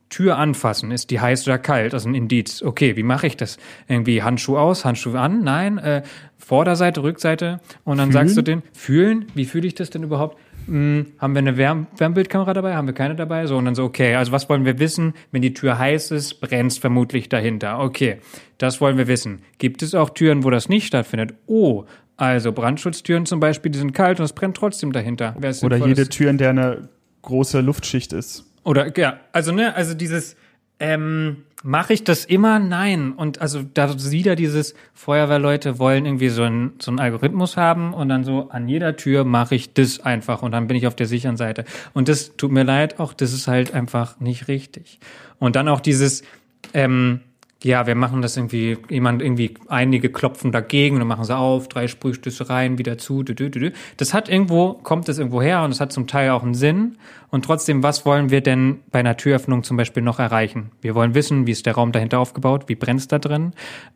Tür 0.09 0.37
anfassen, 0.37 0.91
ist 0.91 1.11
die 1.11 1.19
heiß 1.19 1.47
oder 1.47 1.57
kalt? 1.57 1.93
Das 1.93 2.03
ist 2.03 2.07
ein 2.07 2.15
Indiz. 2.15 2.61
Okay, 2.61 2.95
wie 2.95 3.03
mache 3.03 3.27
ich 3.27 3.37
das? 3.37 3.57
Irgendwie 3.87 4.23
Handschuh 4.23 4.57
aus, 4.57 4.85
Handschuh 4.85 5.15
an? 5.15 5.43
Nein, 5.43 5.77
äh, 5.77 6.03
Vorderseite, 6.37 7.03
Rückseite. 7.03 7.59
Und 7.83 7.97
dann 7.97 8.11
sagst 8.11 8.37
du 8.37 8.41
den, 8.41 8.63
fühlen? 8.73 9.25
Wie 9.35 9.45
fühle 9.45 9.67
ich 9.67 9.75
das 9.75 9.89
denn 9.89 10.03
überhaupt? 10.03 10.37
Hm, 10.67 11.07
haben 11.17 11.33
wir 11.33 11.39
eine 11.39 11.57
Wärm 11.57 11.87
Wärmbildkamera 11.97 12.53
dabei? 12.53 12.75
Haben 12.75 12.87
wir 12.87 12.93
keine 12.93 13.15
dabei? 13.15 13.47
So, 13.47 13.57
und 13.57 13.65
dann 13.65 13.75
so, 13.75 13.83
okay, 13.83 14.15
also 14.15 14.31
was 14.31 14.49
wollen 14.49 14.65
wir 14.65 14.79
wissen? 14.79 15.13
Wenn 15.31 15.41
die 15.41 15.53
Tür 15.53 15.77
heiß 15.77 16.11
ist, 16.11 16.41
brennt's 16.41 16.77
vermutlich 16.77 17.29
dahinter. 17.29 17.79
Okay, 17.79 18.17
das 18.57 18.81
wollen 18.81 18.97
wir 18.97 19.07
wissen. 19.07 19.41
Gibt 19.57 19.81
es 19.81 19.95
auch 19.95 20.09
Türen, 20.09 20.43
wo 20.43 20.49
das 20.49 20.69
nicht 20.69 20.87
stattfindet? 20.87 21.33
Oh, 21.47 21.85
also 22.17 22.51
Brandschutztüren 22.51 23.25
zum 23.25 23.39
Beispiel, 23.39 23.71
die 23.71 23.79
sind 23.79 23.93
kalt 23.93 24.19
und 24.19 24.25
es 24.25 24.33
brennt 24.33 24.57
trotzdem 24.57 24.91
dahinter. 24.91 25.35
Oder 25.63 25.77
jede 25.85 26.09
Tür, 26.09 26.29
in 26.29 26.37
der 26.37 26.49
eine 26.49 26.89
große 27.21 27.61
Luftschicht 27.61 28.11
ist. 28.11 28.45
Oder 28.67 28.95
ja, 28.97 29.21
also 29.31 29.53
ne, 29.53 29.73
also 29.75 29.93
dieses 29.93 30.35
ähm, 30.81 31.45
mache 31.63 31.93
ich 31.93 32.03
das 32.03 32.25
immer? 32.25 32.59
Nein. 32.59 33.13
Und 33.13 33.39
also 33.39 33.63
da 33.63 33.95
wieder 34.11 34.35
dieses 34.35 34.75
Feuerwehrleute 34.93 35.79
wollen 35.79 36.05
irgendwie 36.05 36.27
so 36.27 36.43
einen 36.43 36.73
so 36.79 36.91
einen 36.91 36.99
Algorithmus 36.99 37.55
haben 37.55 37.93
und 37.93 38.09
dann 38.09 38.25
so 38.25 38.49
an 38.49 38.67
jeder 38.67 38.97
Tür 38.97 39.23
mache 39.23 39.55
ich 39.55 39.73
das 39.73 40.01
einfach 40.01 40.41
und 40.41 40.51
dann 40.51 40.67
bin 40.67 40.75
ich 40.75 40.85
auf 40.85 40.95
der 40.95 41.05
sicheren 41.05 41.37
Seite. 41.37 41.63
Und 41.93 42.09
das 42.09 42.35
tut 42.35 42.51
mir 42.51 42.63
leid, 42.63 42.99
auch 42.99 43.13
das 43.13 43.31
ist 43.31 43.47
halt 43.47 43.73
einfach 43.73 44.19
nicht 44.19 44.49
richtig. 44.49 44.99
Und 45.39 45.55
dann 45.55 45.69
auch 45.69 45.79
dieses 45.79 46.23
ähm, 46.73 47.21
ja, 47.63 47.87
wir 47.87 47.95
machen 47.95 48.21
das 48.21 48.37
irgendwie, 48.37 48.77
jemand 48.89 49.21
irgendwie, 49.21 49.55
einige 49.67 50.09
klopfen 50.09 50.51
dagegen 50.51 51.01
und 51.01 51.07
machen 51.07 51.23
sie 51.23 51.35
auf, 51.35 51.67
drei 51.67 51.87
Sprühstöße 51.87 52.49
rein, 52.49 52.77
wieder 52.77 52.97
zu, 52.97 53.23
dü, 53.23 53.33
dü, 53.33 53.49
dü. 53.49 53.71
Das 53.97 54.13
hat 54.13 54.29
irgendwo, 54.29 54.73
kommt 54.73 55.07
das 55.07 55.17
irgendwo 55.17 55.41
her 55.41 55.63
und 55.63 55.71
es 55.71 55.79
hat 55.79 55.91
zum 55.91 56.05
Teil 56.05 56.29
auch 56.29 56.43
einen 56.43 56.53
Sinn. 56.53 56.97
Und 57.29 57.45
trotzdem, 57.45 57.81
was 57.81 58.05
wollen 58.05 58.29
wir 58.29 58.41
denn 58.41 58.81
bei 58.91 58.99
einer 58.99 59.17
Türöffnung 59.17 59.63
zum 59.63 59.75
Beispiel 59.75 60.03
noch 60.03 60.19
erreichen? 60.19 60.71
Wir 60.81 60.93
wollen 60.93 61.15
wissen, 61.15 61.47
wie 61.47 61.51
ist 61.51 61.65
der 61.65 61.73
Raum 61.73 61.91
dahinter 61.91 62.19
aufgebaut, 62.19 62.65
wie 62.67 62.75
brennt's 62.75 63.07
da 63.07 63.17
drin, 63.17 63.53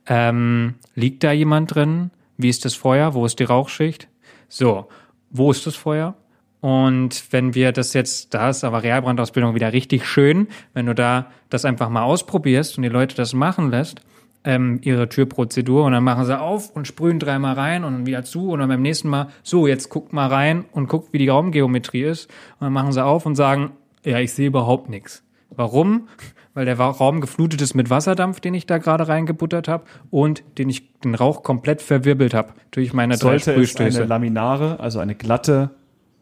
ähm, 0.07 0.75
liegt 0.95 1.23
da 1.23 1.31
jemand 1.31 1.75
drin, 1.75 2.09
wie 2.37 2.49
ist 2.49 2.65
das 2.65 2.73
Feuer, 2.73 3.13
wo 3.13 3.25
ist 3.25 3.39
die 3.39 3.43
Rauchschicht? 3.43 4.07
So, 4.49 4.87
wo 5.29 5.51
ist 5.51 5.67
das 5.67 5.75
Feuer? 5.75 6.15
Und 6.61 7.23
wenn 7.31 7.55
wir 7.55 7.71
das 7.71 7.93
jetzt, 7.93 8.35
da 8.35 8.49
ist 8.49 8.63
aber 8.63 8.83
Realbrandausbildung 8.83 9.55
wieder 9.55 9.73
richtig 9.73 10.05
schön, 10.05 10.47
wenn 10.73 10.85
du 10.85 10.93
da 10.93 11.27
das 11.49 11.65
einfach 11.65 11.89
mal 11.89 12.03
ausprobierst 12.03 12.77
und 12.77 12.83
die 12.83 12.89
Leute 12.89 13.15
das 13.15 13.33
machen 13.33 13.71
lässt, 13.71 14.01
ähm, 14.43 14.79
ihre 14.83 15.09
Türprozedur 15.09 15.85
und 15.85 15.91
dann 15.91 16.03
machen 16.03 16.25
sie 16.25 16.39
auf 16.39 16.75
und 16.75 16.87
sprühen 16.87 17.19
dreimal 17.19 17.55
rein 17.55 17.83
und 17.83 17.93
dann 17.93 18.05
wieder 18.05 18.23
zu 18.23 18.51
und 18.51 18.59
dann 18.59 18.69
beim 18.69 18.81
nächsten 18.81 19.09
Mal, 19.09 19.27
so, 19.43 19.67
jetzt 19.67 19.89
guckt 19.89 20.13
mal 20.13 20.27
rein 20.27 20.65
und 20.71 20.87
guckt, 20.87 21.13
wie 21.13 21.17
die 21.17 21.29
Raumgeometrie 21.29 22.03
ist 22.03 22.27
und 22.59 22.65
dann 22.65 22.73
machen 22.73 22.91
sie 22.91 23.03
auf 23.03 23.25
und 23.25 23.35
sagen, 23.35 23.71
ja, 24.03 24.19
ich 24.19 24.33
sehe 24.33 24.47
überhaupt 24.47 24.89
nichts. 24.89 25.23
Warum? 25.49 26.07
Weil 26.53 26.65
der 26.65 26.77
Raum 26.77 27.21
geflutet 27.21 27.61
ist 27.61 27.75
mit 27.75 27.89
Wasserdampf, 27.89 28.41
den 28.41 28.53
ich 28.53 28.65
da 28.65 28.77
gerade 28.77 29.07
reingebuttert 29.07 29.69
habe 29.69 29.85
und 30.09 30.43
den 30.57 30.69
ich 30.69 30.91
den 30.99 31.15
Rauch 31.15 31.43
komplett 31.43 31.81
verwirbelt 31.81 32.33
habe 32.33 32.53
durch 32.71 32.91
meine 32.91 33.15
Sollte 33.15 33.53
es 33.53 33.77
eine 33.77 34.03
Laminare, 34.03 34.77
also 34.81 34.99
eine 34.99 35.15
glatte 35.15 35.69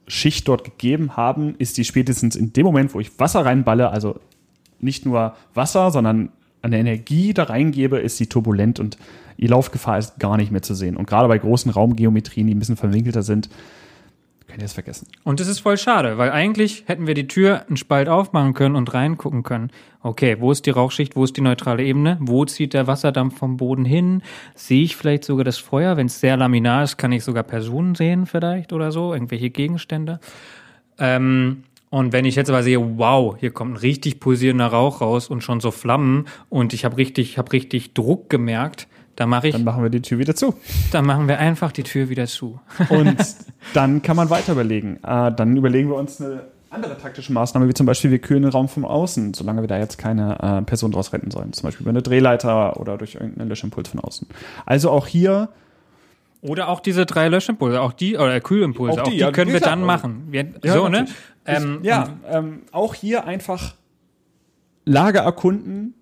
Schicht 0.10 0.48
dort 0.48 0.64
gegeben 0.64 1.16
haben, 1.16 1.56
ist 1.58 1.78
die 1.78 1.86
spätestens 1.86 2.36
in 2.36 2.52
dem 2.52 2.66
Moment, 2.66 2.94
wo 2.94 3.00
ich 3.00 3.18
Wasser 3.20 3.46
reinballe, 3.46 3.90
also 3.90 4.20
nicht 4.80 5.06
nur 5.06 5.36
Wasser, 5.54 5.92
sondern 5.92 6.30
eine 6.62 6.80
Energie 6.80 7.34
da 7.34 7.44
reingebe, 7.44 8.00
ist 8.00 8.18
sie 8.18 8.28
turbulent 8.28 8.80
und 8.80 8.98
die 9.38 9.48
Laufgefahr 9.48 9.98
ist 9.98 10.20
gar 10.20 10.36
nicht 10.36 10.52
mehr 10.52 10.62
zu 10.62 10.74
sehen. 10.74 10.98
Und 10.98 11.08
gerade 11.08 11.28
bei 11.28 11.38
großen 11.38 11.72
Raumgeometrien, 11.72 12.48
die 12.48 12.56
ein 12.56 12.60
bisschen 12.60 12.76
verwinkelter 12.76 13.24
sind, 13.24 13.50
könnt 14.50 14.62
ihr 14.62 14.66
es 14.66 14.74
vergessen. 14.74 15.08
Und 15.24 15.40
das 15.40 15.48
ist 15.48 15.60
voll 15.60 15.78
schade, 15.78 16.18
weil 16.18 16.32
eigentlich 16.32 16.84
hätten 16.88 17.08
wir 17.08 17.14
die 17.14 17.28
Tür 17.28 17.66
einen 17.68 17.78
Spalt 17.78 18.10
aufmachen 18.10 18.54
können 18.54 18.76
und 18.76 18.94
reingucken 18.94 19.44
können. 19.44 19.72
Okay, 20.02 20.38
wo 20.40 20.52
ist 20.52 20.66
die 20.66 20.72
Rauchschicht, 20.72 21.16
wo 21.16 21.24
ist 21.24 21.38
die 21.38 21.42
neutrale 21.42 21.84
Ebene, 21.84 22.18
wo 22.20 22.46
zieht 22.46 22.74
der 22.74 22.88
Wasserdampf 22.88 23.38
vom 23.38 23.58
Boden 23.58 23.86
hin? 23.86 24.22
Sehe 24.56 24.84
ich 24.84 24.96
vielleicht 24.96 25.24
sogar 25.24 25.46
das 25.46 25.58
Feuer? 25.58 25.98
Wenn 25.98 26.08
es 26.08 26.20
sehr 26.20 26.36
laminar 26.36 26.84
ist, 26.84 26.98
kann 26.98 27.12
ich 27.12 27.24
sogar 27.24 27.44
Personen 27.44 27.96
sehen 27.96 28.26
vielleicht 28.26 28.74
oder 28.74 28.92
so, 28.92 29.14
irgendwelche 29.14 29.50
Gegenstände. 29.50 30.20
Ähm, 30.98 31.64
und 31.90 32.14
wenn 32.14 32.26
ich 32.26 32.36
jetzt 32.36 32.50
aber 32.50 32.62
sehe, 32.62 33.00
wow, 33.00 33.36
hier 33.40 33.52
kommt 33.52 33.74
ein 33.74 33.78
richtig 33.78 34.20
pulsierender 34.20 34.68
Rauch 34.68 35.02
raus 35.02 35.28
und 35.28 35.44
schon 35.44 35.60
so 35.60 35.72
Flammen 35.72 36.26
und 36.50 36.74
ich 36.74 36.86
habe 36.86 36.98
richtig, 36.98 37.38
hab 37.38 37.52
richtig 37.52 37.94
Druck 37.94 38.30
gemerkt, 38.30 38.88
dann 39.20 39.28
mache 39.28 39.50
ich, 39.50 39.54
Dann 39.54 39.66
machen 39.66 39.84
wir 39.84 39.90
die 39.90 40.02
Tür 40.02 40.18
wieder 40.18 40.34
zu. 40.34 40.54
dann 40.94 41.06
machen 41.06 41.28
wir 41.28 41.40
einfach 41.40 41.74
die 41.74 41.84
Tür 41.84 42.08
wieder 42.08 42.26
zu. 42.26 42.58
Und 42.88 43.18
dann 43.74 44.02
kann 44.02 44.16
man 44.16 44.30
weiter 44.30 44.54
überlegen. 44.54 44.98
Äh, 45.04 45.34
dann 45.36 45.58
überlegen 45.58 45.90
wir 45.90 45.96
uns 45.98 46.22
eine 46.22 46.44
andere 46.70 46.98
taktische 46.98 47.34
Maßnahme, 47.34 47.68
wie 47.68 47.74
zum 47.74 47.86
Beispiel 47.86 48.12
wir 48.12 48.20
kühlen 48.20 48.44
den 48.44 48.52
Raum 48.52 48.70
von 48.70 48.86
außen, 48.86 49.34
solange 49.34 49.60
wir 49.60 49.68
da 49.68 49.78
jetzt 49.78 49.98
keine 49.98 50.40
äh, 50.42 50.62
Person 50.62 50.94
draus 50.94 51.12
retten 51.12 51.32
sollen. 51.32 51.52
Zum 51.52 51.64
Beispiel 51.68 51.84
über 51.84 51.90
eine 51.90 52.02
Drehleiter 52.02 52.80
oder 52.80 52.98
durch 52.98 53.16
irgendeinen 53.16 53.50
Löschimpuls 53.50 53.90
von 53.90 54.00
außen. 54.00 54.26
Also 54.66 54.90
auch 54.90 55.06
hier 55.06 55.50
Oder 56.42 56.70
auch 56.70 56.80
diese 56.80 57.06
drei 57.06 57.28
Löschimpulse, 57.28 57.82
auch 57.82 57.92
die, 57.92 58.16
oder 58.16 58.40
Kühlimpulse, 58.40 59.02
Auch 59.02 59.08
auch 59.08 59.10
die, 59.10 59.16
die, 59.16 59.22
ja, 59.22 59.32
können 59.32 59.52
wir 59.52 59.60
klar. 59.60 59.72
dann 59.72 59.84
machen. 59.84 60.28
Wir, 60.30 60.46
Ja, 60.64 60.74
so, 60.74 60.88
ne? 60.88 61.08
Ähm, 61.46 61.80
ja, 61.82 62.08
ähm, 62.32 62.62
auch 62.72 62.94
hier 62.96 63.26
einfach 63.26 63.76
Lage 64.86 65.20
erkunden, 65.20 65.94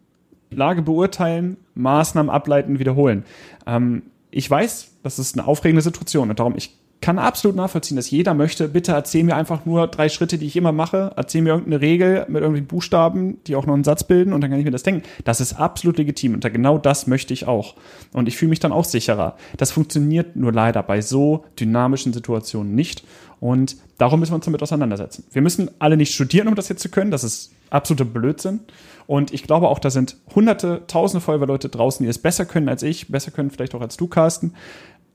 Lage 0.49 0.81
beurteilen, 0.81 1.57
Maßnahmen 1.75 2.29
ableiten, 2.29 2.79
wiederholen. 2.79 3.23
Ähm, 3.65 4.03
ich 4.31 4.49
weiß, 4.49 4.91
das 5.03 5.19
ist 5.19 5.37
eine 5.37 5.47
aufregende 5.47 5.81
Situation 5.81 6.29
und 6.29 6.39
darum, 6.39 6.55
ich 6.55 6.77
kann 7.01 7.19
absolut 7.19 7.55
nachvollziehen, 7.55 7.95
dass 7.95 8.09
jeder 8.09 8.33
möchte, 8.33 8.67
bitte 8.67 8.91
erzähl 8.91 9.23
mir 9.23 9.35
einfach 9.35 9.65
nur 9.65 9.87
drei 9.87 10.09
Schritte, 10.09 10.37
die 10.37 10.47
ich 10.47 10.55
immer 10.55 10.71
mache, 10.71 11.11
erzähl 11.15 11.41
mir 11.41 11.49
irgendeine 11.49 11.81
Regel 11.81 12.25
mit 12.27 12.41
irgendwelchen 12.41 12.67
Buchstaben, 12.67 13.37
die 13.45 13.55
auch 13.55 13.65
noch 13.65 13.75
einen 13.75 13.83
Satz 13.83 14.03
bilden 14.03 14.33
und 14.33 14.41
dann 14.41 14.49
kann 14.49 14.59
ich 14.59 14.65
mir 14.65 14.71
das 14.71 14.83
denken. 14.83 15.03
Das 15.23 15.39
ist 15.39 15.53
absolut 15.53 15.97
legitim 15.97 16.33
und 16.33 16.53
genau 16.53 16.77
das 16.77 17.07
möchte 17.07 17.33
ich 17.33 17.47
auch. 17.47 17.75
Und 18.13 18.27
ich 18.27 18.35
fühle 18.35 18.49
mich 18.49 18.59
dann 18.59 18.71
auch 18.71 18.85
sicherer. 18.85 19.37
Das 19.57 19.71
funktioniert 19.71 20.35
nur 20.35 20.51
leider 20.51 20.81
bei 20.81 21.01
so 21.01 21.45
dynamischen 21.59 22.13
Situationen 22.13 22.73
nicht 22.73 23.03
und 23.39 23.77
darum 23.97 24.19
müssen 24.19 24.31
wir 24.31 24.37
uns 24.37 24.45
damit 24.45 24.63
auseinandersetzen. 24.63 25.23
Wir 25.31 25.41
müssen 25.41 25.69
alle 25.79 25.97
nicht 25.97 26.13
studieren, 26.13 26.47
um 26.47 26.55
das 26.55 26.69
jetzt 26.69 26.81
zu 26.81 26.89
können, 26.89 27.11
das 27.11 27.23
ist 27.23 27.51
absoluter 27.69 28.05
Blödsinn. 28.05 28.61
Und 29.05 29.33
ich 29.33 29.43
glaube 29.43 29.69
auch, 29.69 29.79
da 29.79 29.89
sind 29.89 30.17
hunderte, 30.33 30.83
tausende 30.87 31.21
Feuerwehrleute 31.21 31.69
draußen, 31.69 32.03
die 32.03 32.09
es 32.09 32.17
besser 32.17 32.45
können 32.45 32.67
als 32.67 32.83
ich, 32.83 33.09
besser 33.09 33.31
können 33.31 33.51
vielleicht 33.51 33.75
auch 33.75 33.81
als 33.81 33.95
du, 33.97 34.07
Carsten. 34.07 34.53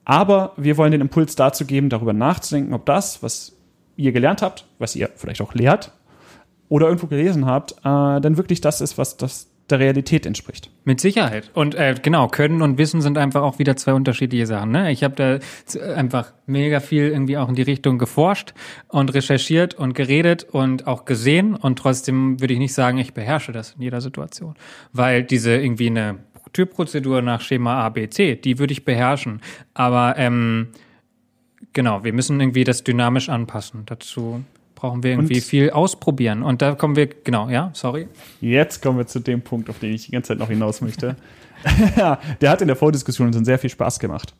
Aber 0.04 0.52
wir 0.56 0.76
wollen 0.76 0.92
den 0.92 1.00
Impuls 1.00 1.36
dazu 1.36 1.64
geben, 1.64 1.88
darüber 1.88 2.12
nachzudenken, 2.12 2.74
ob 2.74 2.86
das, 2.86 3.22
was 3.22 3.52
ihr 3.96 4.12
gelernt 4.12 4.42
habt, 4.42 4.66
was 4.78 4.96
ihr 4.96 5.10
vielleicht 5.14 5.40
auch 5.42 5.54
lehrt 5.54 5.92
oder 6.68 6.86
irgendwo 6.86 7.06
gelesen 7.06 7.46
habt, 7.46 7.72
äh, 7.72 7.82
dann 7.82 8.36
wirklich 8.36 8.60
das 8.60 8.80
ist, 8.80 8.96
was 8.96 9.16
das 9.16 9.48
der 9.72 9.80
Realität 9.80 10.26
entspricht. 10.26 10.70
Mit 10.84 11.00
Sicherheit. 11.00 11.50
Und 11.54 11.74
äh, 11.74 11.96
genau, 12.00 12.28
Können 12.28 12.62
und 12.62 12.78
Wissen 12.78 13.00
sind 13.00 13.18
einfach 13.18 13.42
auch 13.42 13.58
wieder 13.58 13.74
zwei 13.74 13.94
unterschiedliche 13.94 14.46
Sachen. 14.46 14.70
Ne? 14.70 14.92
Ich 14.92 15.02
habe 15.02 15.14
da 15.74 15.84
einfach 15.94 16.32
mega 16.46 16.78
viel 16.78 17.08
irgendwie 17.08 17.36
auch 17.36 17.48
in 17.48 17.56
die 17.56 17.62
Richtung 17.62 17.98
geforscht 17.98 18.54
und 18.88 19.12
recherchiert 19.14 19.74
und 19.74 19.94
geredet 19.94 20.44
und 20.44 20.86
auch 20.86 21.04
gesehen. 21.04 21.56
Und 21.56 21.78
trotzdem 21.78 22.40
würde 22.40 22.54
ich 22.54 22.60
nicht 22.60 22.74
sagen, 22.74 22.98
ich 22.98 23.14
beherrsche 23.14 23.52
das 23.52 23.72
in 23.72 23.82
jeder 23.82 24.00
Situation. 24.00 24.54
Weil 24.92 25.24
diese 25.24 25.56
irgendwie 25.56 25.88
eine 25.88 26.18
Türprozedur 26.52 27.22
nach 27.22 27.40
Schema 27.40 27.84
A, 27.84 27.88
B, 27.88 28.08
C, 28.08 28.36
die 28.36 28.58
würde 28.58 28.72
ich 28.72 28.84
beherrschen. 28.84 29.40
Aber 29.74 30.14
ähm, 30.18 30.68
genau, 31.72 32.04
wir 32.04 32.12
müssen 32.12 32.40
irgendwie 32.40 32.64
das 32.64 32.84
dynamisch 32.84 33.28
anpassen. 33.28 33.82
Dazu 33.86 34.44
brauchen 34.82 35.04
wir 35.04 35.12
irgendwie 35.12 35.36
Und- 35.36 35.44
viel 35.44 35.70
ausprobieren. 35.70 36.42
Und 36.42 36.60
da 36.60 36.74
kommen 36.74 36.96
wir, 36.96 37.06
genau, 37.06 37.48
ja, 37.48 37.70
sorry. 37.72 38.08
Jetzt 38.40 38.82
kommen 38.82 38.98
wir 38.98 39.06
zu 39.06 39.20
dem 39.20 39.40
Punkt, 39.40 39.70
auf 39.70 39.78
den 39.78 39.94
ich 39.94 40.06
die 40.06 40.10
ganze 40.10 40.28
Zeit 40.28 40.38
noch 40.38 40.48
hinaus 40.48 40.80
möchte. 40.80 41.14
der 42.40 42.50
hat 42.50 42.62
in 42.62 42.66
der 42.66 42.74
Vordiskussion 42.74 43.32
schon 43.32 43.44
sehr 43.44 43.60
viel 43.60 43.70
Spaß 43.70 44.00
gemacht. 44.00 44.34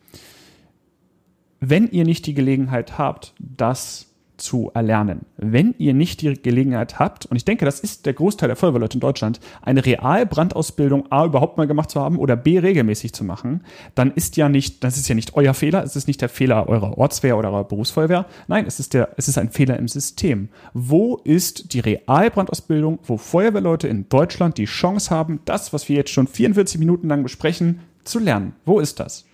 Wenn 1.60 1.86
ihr 1.86 2.04
nicht 2.04 2.26
die 2.26 2.34
Gelegenheit 2.34 2.98
habt, 2.98 3.34
das 3.38 4.11
zu 4.42 4.70
erlernen, 4.74 5.20
wenn 5.36 5.74
ihr 5.78 5.94
nicht 5.94 6.20
die 6.20 6.34
Gelegenheit 6.34 6.98
habt, 6.98 7.26
und 7.26 7.36
ich 7.36 7.44
denke, 7.44 7.64
das 7.64 7.80
ist 7.80 8.06
der 8.06 8.12
Großteil 8.12 8.48
der 8.48 8.56
Feuerwehrleute 8.56 8.96
in 8.96 9.00
Deutschland, 9.00 9.40
eine 9.62 9.84
Realbrandausbildung 9.86 11.10
A 11.10 11.24
überhaupt 11.24 11.56
mal 11.56 11.66
gemacht 11.66 11.90
zu 11.90 12.00
haben 12.00 12.18
oder 12.18 12.36
B 12.36 12.58
regelmäßig 12.58 13.12
zu 13.12 13.24
machen, 13.24 13.64
dann 13.94 14.12
ist 14.12 14.36
ja 14.36 14.48
nicht, 14.48 14.82
das 14.84 14.96
ist 14.96 15.08
ja 15.08 15.14
nicht 15.14 15.34
euer 15.34 15.54
Fehler, 15.54 15.82
es 15.84 15.96
ist 15.96 16.08
nicht 16.08 16.20
der 16.20 16.28
Fehler 16.28 16.68
eurer 16.68 16.98
Ortswehr 16.98 17.38
oder 17.38 17.50
eurer 17.50 17.64
Berufsfeuerwehr, 17.64 18.26
nein, 18.48 18.66
es 18.66 18.80
ist 18.80 18.94
der, 18.94 19.10
es 19.16 19.28
ist 19.28 19.38
ein 19.38 19.50
Fehler 19.50 19.78
im 19.78 19.88
System. 19.88 20.48
Wo 20.74 21.16
ist 21.24 21.72
die 21.72 21.80
Realbrandausbildung, 21.80 22.98
wo 23.04 23.16
Feuerwehrleute 23.16 23.88
in 23.88 24.08
Deutschland 24.08 24.58
die 24.58 24.64
Chance 24.64 25.10
haben, 25.10 25.40
das, 25.44 25.72
was 25.72 25.88
wir 25.88 25.96
jetzt 25.96 26.10
schon 26.10 26.26
44 26.26 26.78
Minuten 26.78 27.08
lang 27.08 27.22
besprechen, 27.22 27.80
zu 28.04 28.18
lernen? 28.18 28.54
Wo 28.64 28.80
ist 28.80 28.98
das? 28.98 29.24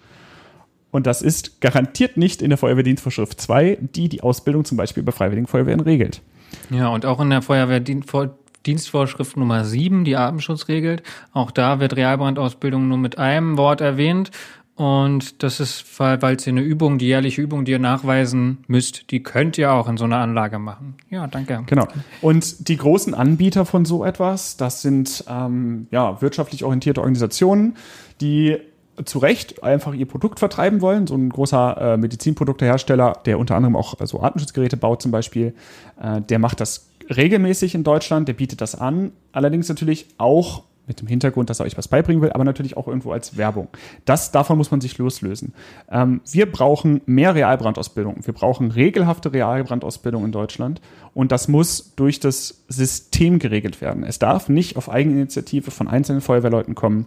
Und 0.91 1.07
das 1.07 1.23
ist 1.23 1.61
garantiert 1.61 2.17
nicht 2.17 2.41
in 2.43 2.49
der 2.49 2.59
Feuerwehrdienstvorschrift 2.59 3.41
2, 3.41 3.79
die 3.81 4.09
die 4.09 4.23
Ausbildung 4.23 4.65
zum 4.65 4.77
Beispiel 4.77 5.03
bei 5.03 5.13
Freiwilligen 5.13 5.47
Feuerwehren 5.47 5.81
regelt. 5.81 6.23
Ja, 6.71 6.89
und 6.89 7.05
auch 7.05 7.21
in 7.21 7.31
der 7.31 7.43
Feuerwehrdienstvorschrift 7.43 9.37
Nummer 9.37 9.65
7, 9.65 10.05
die 10.05 10.17
Atemschutz 10.17 10.69
regelt, 10.69 11.03
auch 11.33 11.51
da 11.51 11.81
wird 11.81 11.97
Realbrandausbildung 11.97 12.89
nur 12.89 12.99
mit 12.99 13.19
einem 13.19 13.59
Wort 13.59 13.81
erwähnt. 13.81 14.31
Und 14.79 15.43
das 15.43 15.59
ist, 15.59 15.85
weil 15.99 16.37
es 16.37 16.47
eine 16.47 16.61
Übung, 16.61 16.99
die 16.99 17.09
jährliche 17.09 17.43
Übung, 17.43 17.65
die 17.65 17.73
ihr 17.73 17.81
nachweisen 17.81 18.59
müsst, 18.69 19.11
die 19.11 19.25
könnt 19.25 19.59
ihr 19.59 19.73
auch 19.73 19.89
in 19.89 19.97
so 19.97 20.05
einer 20.05 20.19
Anlage 20.19 20.61
machen. 20.61 20.95
Ja, 21.11 21.27
danke. 21.27 21.65
Genau. 21.67 21.89
Und 22.23 22.69
die 22.69 22.77
großen 22.77 23.13
Anbieter 23.13 23.67
von 23.67 23.85
so 23.85 24.05
etwas, 24.05 24.57
das 24.57 24.81
sind 24.81 25.25
ähm, 25.29 25.89
ja, 25.91 26.23
wirtschaftlich 26.23 26.63
orientierte 26.63 27.01
Organisationen, 27.01 27.75
die 28.21 28.57
zu 29.05 29.19
Recht 29.19 29.63
einfach 29.63 29.95
ihr 29.95 30.07
Produkt 30.07 30.39
vertreiben 30.39 30.81
wollen. 30.81 31.07
So 31.07 31.15
ein 31.15 31.29
großer 31.31 31.95
äh, 31.95 31.97
Medizinproduktehersteller, 31.97 33.21
der 33.25 33.39
unter 33.39 33.57
anderem 33.57 33.77
auch 33.77 34.01
äh, 34.01 34.07
so 34.07 34.21
Atemschutzgeräte 34.21 34.77
baut 34.77 35.03
zum 35.03 35.11
Beispiel, 35.11 35.55
äh, 36.01 36.21
der 36.21 36.39
macht 36.39 36.61
das 36.61 36.89
regelmäßig 37.15 37.75
in 37.75 37.85
Deutschland, 37.85 38.29
der 38.29 38.35
bietet 38.35 38.61
das 38.61 38.75
an. 38.75 39.13
Allerdings 39.33 39.69
natürlich 39.69 40.07
auch 40.19 40.63
mit 40.89 41.01
dem 41.01 41.07
Hintergrund, 41.07 41.51
dass 41.51 41.61
er 41.61 41.67
euch 41.67 41.77
was 41.77 41.87
beibringen 41.87 42.23
will, 42.23 42.33
aber 42.33 42.45
natürlich 42.45 42.77
auch 42.77 42.89
irgendwo 42.89 43.13
als 43.13 43.37
Werbung. 43.37 43.69
Das, 44.07 44.33
davon 44.33 44.57
muss 44.57 44.71
man 44.71 44.81
sich 44.81 44.97
loslösen. 44.99 45.53
Ähm, 45.91 46.23
wir 46.31 46.51
brauchen 46.51 47.03
mehr 47.07 47.35
Realbrandausbildung. 47.35 48.27
Wir 48.27 48.35
brauchen 48.35 48.71
regelhafte 48.71 49.33
Realbrandausbildung 49.33 50.25
in 50.25 50.33
Deutschland 50.33 50.81
und 51.15 51.31
das 51.31 51.47
muss 51.47 51.93
durch 51.95 52.19
das 52.21 52.65
System 52.69 53.39
geregelt 53.39 53.81
werden. 53.81 54.03
Es 54.03 54.19
darf 54.19 54.49
nicht 54.49 54.77
auf 54.77 54.91
Eigeninitiative 54.91 55.71
von 55.71 55.89
einzelnen 55.89 56.23
Feuerwehrleuten 56.23 56.75
kommen. 56.75 57.07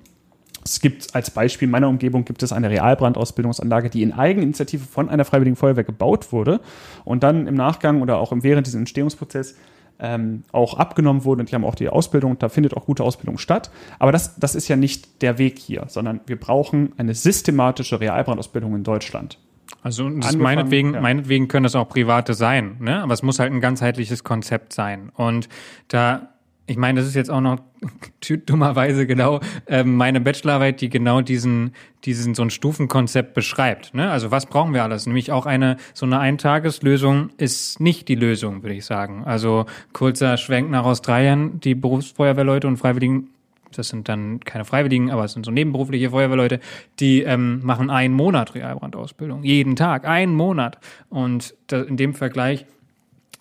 Es 0.64 0.80
gibt 0.80 1.16
als 1.16 1.32
Beispiel 1.32 1.68
in 1.68 1.72
meiner 1.72 1.90
Umgebung 1.90 2.26
gibt 2.26 2.44
es 2.44 2.54
eine 2.54 2.70
Realbrandausbildungsanlage, 2.70 3.90
die 3.90 4.04
in 4.04 4.14
Eigeninitiative 4.14 4.86
von 4.86 5.10
einer 5.10 5.26
Freiwilligen 5.26 5.56
Feuerwehr 5.56 5.84
gebaut 5.84 6.32
wurde 6.32 6.62
und 7.04 7.24
dann 7.24 7.48
im 7.48 7.56
Nachgang 7.56 8.02
oder 8.02 8.18
auch 8.20 8.32
während 8.36 8.68
diesem 8.68 8.82
Entstehungsprozess 8.82 9.56
ähm, 10.00 10.44
auch 10.52 10.78
abgenommen 10.78 11.24
wurde. 11.24 11.42
Und 11.42 11.52
die 11.52 11.56
haben 11.56 11.64
auch 11.64 11.76
die 11.76 11.90
Ausbildung, 11.90 12.38
da 12.40 12.50
findet 12.50 12.76
auch 12.76 12.86
gute 12.86 13.04
Ausbildung 13.04 13.38
statt. 13.38 13.72
Aber 14.00 14.12
das, 14.12 14.36
das 14.38 14.56
ist 14.56 14.68
ja 14.68 14.76
nicht 14.76 15.22
der 15.22 15.38
Weg 15.38 15.60
hier, 15.60 15.86
sondern 15.88 16.22
wir 16.26 16.40
brauchen 16.40 16.94
eine 16.98 17.14
systematische 17.14 18.00
Realbrandausbildung 18.00 18.76
in 18.76 18.84
Deutschland. 18.84 19.40
Also 19.84 20.10
meinetwegen, 20.10 20.94
ja. 20.94 21.02
meinetwegen 21.02 21.48
können 21.48 21.64
das 21.64 21.76
auch 21.76 21.90
private 21.90 22.34
sein, 22.34 22.78
ne? 22.80 23.02
Aber 23.02 23.14
es 23.14 23.24
muss 23.24 23.40
halt 23.40 23.52
ein 23.52 23.62
ganzheitliches 23.62 24.24
Konzept 24.24 24.74
sein. 24.74 25.12
Und 25.16 25.50
da, 25.88 26.34
ich 26.72 26.78
meine, 26.78 27.02
das 27.02 27.10
ist 27.10 27.16
jetzt 27.16 27.30
auch 27.30 27.42
noch 27.42 27.60
dummerweise 28.46 29.06
genau 29.06 29.42
ähm, 29.68 29.96
meine 29.98 30.22
Bachelorarbeit, 30.22 30.80
die 30.80 30.90
genau 30.90 31.20
diesen, 31.20 31.74
diesen 32.06 32.34
so 32.34 32.44
ein 32.44 32.50
Stufenkonzept 32.50 33.34
beschreibt. 33.34 33.94
Ne? 33.94 34.10
Also 34.10 34.32
was 34.32 34.46
brauchen 34.46 34.74
wir 34.74 34.84
alles? 34.84 35.06
Nämlich 35.06 35.34
auch 35.34 35.46
eine 35.46 35.76
so 35.94 36.06
eine 36.06 36.20
Eintageslösung 36.20 37.30
ist 37.38 37.82
nicht 37.82 38.08
die 38.08 38.16
Lösung, 38.16 38.64
würde 38.64 38.76
ich 38.76 38.86
sagen. 38.86 39.24
Also 39.26 39.66
kurzer 39.92 40.38
Schwenk 40.38 40.70
nach 40.72 40.86
Australien, 40.86 41.60
die 41.60 41.76
Berufsfeuerwehrleute 41.76 42.68
und 42.68 42.78
Freiwilligen 42.78 43.28
das 43.74 43.88
sind 43.88 44.10
dann 44.10 44.42
keine 44.42 44.66
Freiwilligen, 44.66 45.12
aber 45.12 45.24
es 45.24 45.32
sind 45.32 45.46
so 45.46 45.52
nebenberufliche 45.52 46.10
Feuerwehrleute, 46.10 46.60
die 47.00 47.22
ähm, 47.22 47.62
machen 47.64 47.90
einen 47.90 48.14
Monat 48.14 48.54
Realbrandausbildung. 48.54 49.44
Jeden 49.44 49.78
Tag, 49.78 50.06
einen 50.06 50.36
Monat. 50.36 50.78
Und 51.10 51.56
da, 51.68 51.82
in 51.82 51.96
dem 51.96 52.14
Vergleich 52.14 52.66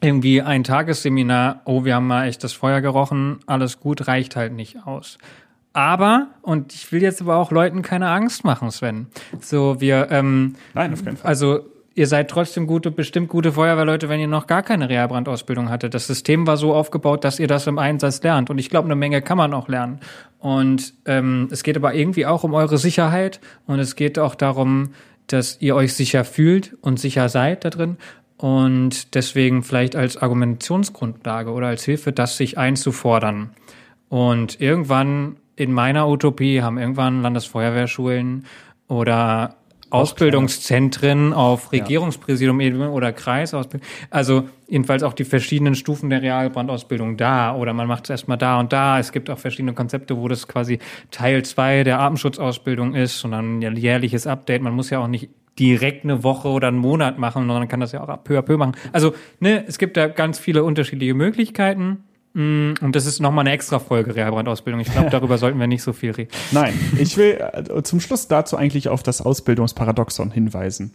irgendwie 0.01 0.43
ein 0.43 0.65
Tagesseminar, 0.65 1.61
oh, 1.65 1.85
wir 1.85 1.95
haben 1.95 2.07
mal 2.07 2.27
echt 2.27 2.43
das 2.43 2.53
Feuer 2.53 2.81
gerochen, 2.81 3.41
alles 3.47 3.81
gut, 3.81 4.07
reicht 4.07 4.37
halt 4.37 4.53
nicht 4.53 4.87
aus. 4.87 5.19
Aber, 5.73 6.29
und 6.43 6.75
ich 6.75 6.91
will 6.91 7.03
jetzt 7.03 7.21
aber 7.21 7.37
auch 7.37 7.53
Leuten 7.53 7.83
keine 7.83 8.09
Angst 8.09 8.45
machen, 8.45 8.71
Sven. 8.71 9.07
So, 9.41 9.81
wir, 9.81 10.09
ähm, 10.11 10.57
Nein, 10.75 10.93
auf 10.93 11.05
keinen 11.05 11.17
Fall. 11.17 11.29
also 11.29 11.61
ihr 11.95 12.07
seid 12.07 12.29
trotzdem 12.29 12.67
gute, 12.67 12.91
bestimmt 12.91 13.29
gute 13.29 13.53
Feuerwehrleute, 13.53 14.09
wenn 14.09 14.21
ihr 14.21 14.27
noch 14.27 14.47
gar 14.47 14.63
keine 14.63 14.89
Realbrandausbildung 14.89 15.69
hattet. 15.69 15.95
Das 15.95 16.07
System 16.07 16.47
war 16.47 16.57
so 16.57 16.75
aufgebaut, 16.75 17.25
dass 17.25 17.39
ihr 17.39 17.47
das 17.47 17.67
im 17.67 17.79
Einsatz 17.79 18.23
lernt. 18.23 18.51
Und 18.51 18.59
ich 18.59 18.71
glaube, 18.71 18.87
eine 18.87 18.97
Menge 18.97 19.23
kann 19.23 19.37
man 19.37 19.53
auch 19.55 19.69
lernen. 19.69 20.01
Und 20.39 20.95
ähm, 21.05 21.49
es 21.51 21.63
geht 21.63 21.77
aber 21.77 21.95
irgendwie 21.95 22.27
auch 22.27 22.43
um 22.43 22.55
eure 22.55 22.79
Sicherheit 22.79 23.41
und 23.67 23.79
es 23.79 23.97
geht 23.97 24.19
auch 24.19 24.35
darum, 24.35 24.93
dass 25.27 25.61
ihr 25.61 25.77
euch 25.77 25.95
sicher 25.95 26.25
fühlt 26.25 26.77
und 26.81 26.99
sicher 26.99 27.29
seid 27.29 27.65
da 27.65 27.71
drin. 27.71 27.99
Und 28.41 29.15
deswegen 29.15 29.63
vielleicht 29.63 29.95
als 29.97 30.17
Argumentationsgrundlage 30.17 31.51
oder 31.51 31.67
als 31.67 31.85
Hilfe, 31.85 32.11
das 32.11 32.39
sich 32.39 32.57
einzufordern. 32.57 33.51
Und 34.09 34.63
irgendwann 34.63 35.37
in 35.57 35.75
meiner 35.75 36.09
Utopie 36.09 36.63
haben 36.63 36.79
irgendwann 36.79 37.21
Landesfeuerwehrschulen 37.21 38.47
oder 38.89 39.57
Ausbildungszentren 39.91 41.33
auf 41.33 41.73
Regierungspräsidium-Ebene 41.73 42.91
oder 42.91 43.13
Kreisausbildung. 43.13 43.87
Also 44.11 44.49
jedenfalls 44.69 45.03
auch 45.03 45.13
die 45.13 45.25
verschiedenen 45.25 45.75
Stufen 45.75 46.11
der 46.11 46.23
Realbrandausbildung 46.23 47.17
da 47.17 47.55
oder 47.55 47.73
man 47.73 47.87
macht 47.87 48.05
es 48.05 48.11
erstmal 48.11 48.39
da 48.39 48.61
und 48.61 48.73
da. 48.73 48.99
Es 48.99 49.13
gibt 49.13 49.31
auch 49.31 49.39
verschiedene 49.39 49.75
Konzepte, 49.75 50.17
wo 50.17 50.29
das 50.29 50.49
quasi 50.49 50.79
Teil 51.11 51.45
zwei 51.45 51.85
der 51.85 52.01
Atemschutzausbildung 52.01 52.95
ist 52.95 53.25
und 53.25 53.33
dann 53.33 53.59
ein 53.59 53.77
jährliches 53.77 54.27
Update. 54.27 54.63
Man 54.63 54.75
muss 54.75 54.91
ja 54.91 55.01
auch 55.01 55.09
nicht 55.09 55.29
direkt 55.59 56.05
eine 56.05 56.23
Woche 56.25 56.49
oder 56.49 56.69
einen 56.69 56.79
Monat 56.79 57.19
machen, 57.19 57.47
sondern 57.47 57.69
kann 57.69 57.81
das 57.81 57.93
ja 57.93 58.03
auch 58.03 58.25
peu 58.25 58.39
à 58.39 58.43
peu 58.43 58.57
machen. 58.57 58.73
Also, 58.93 59.15
ne, 59.41 59.65
es 59.67 59.79
gibt 59.79 59.97
da 59.97 60.09
ganz 60.09 60.39
viele 60.39 60.65
unterschiedliche 60.65 61.15
Möglichkeiten. 61.15 62.05
Mm, 62.35 62.75
Und 62.81 62.95
das 62.95 63.07
ist 63.07 63.21
nochmal 63.21 63.43
eine 63.47 63.53
extra 63.55 63.79
Folge 63.79 64.15
Realbrandausbildung. 64.15 64.81
Ich 64.81 64.91
glaube, 64.93 65.11
darüber 65.11 65.39
sollten 65.39 65.59
wir 65.59 65.67
nicht 65.67 65.83
so 65.83 65.93
viel 65.93 66.13
reden. 66.13 66.31
Nein, 66.53 66.75
ich 66.99 67.17
will 67.17 67.39
äh, 67.53 67.83
zum 67.83 68.01
Schluss 68.01 68.29
dazu 68.29 68.57
eigentlich 68.57 68.89
auf 68.89 69.03
das 69.03 69.21
Ausbildungsparadoxon 69.21 70.31
hinweisen. 70.31 70.93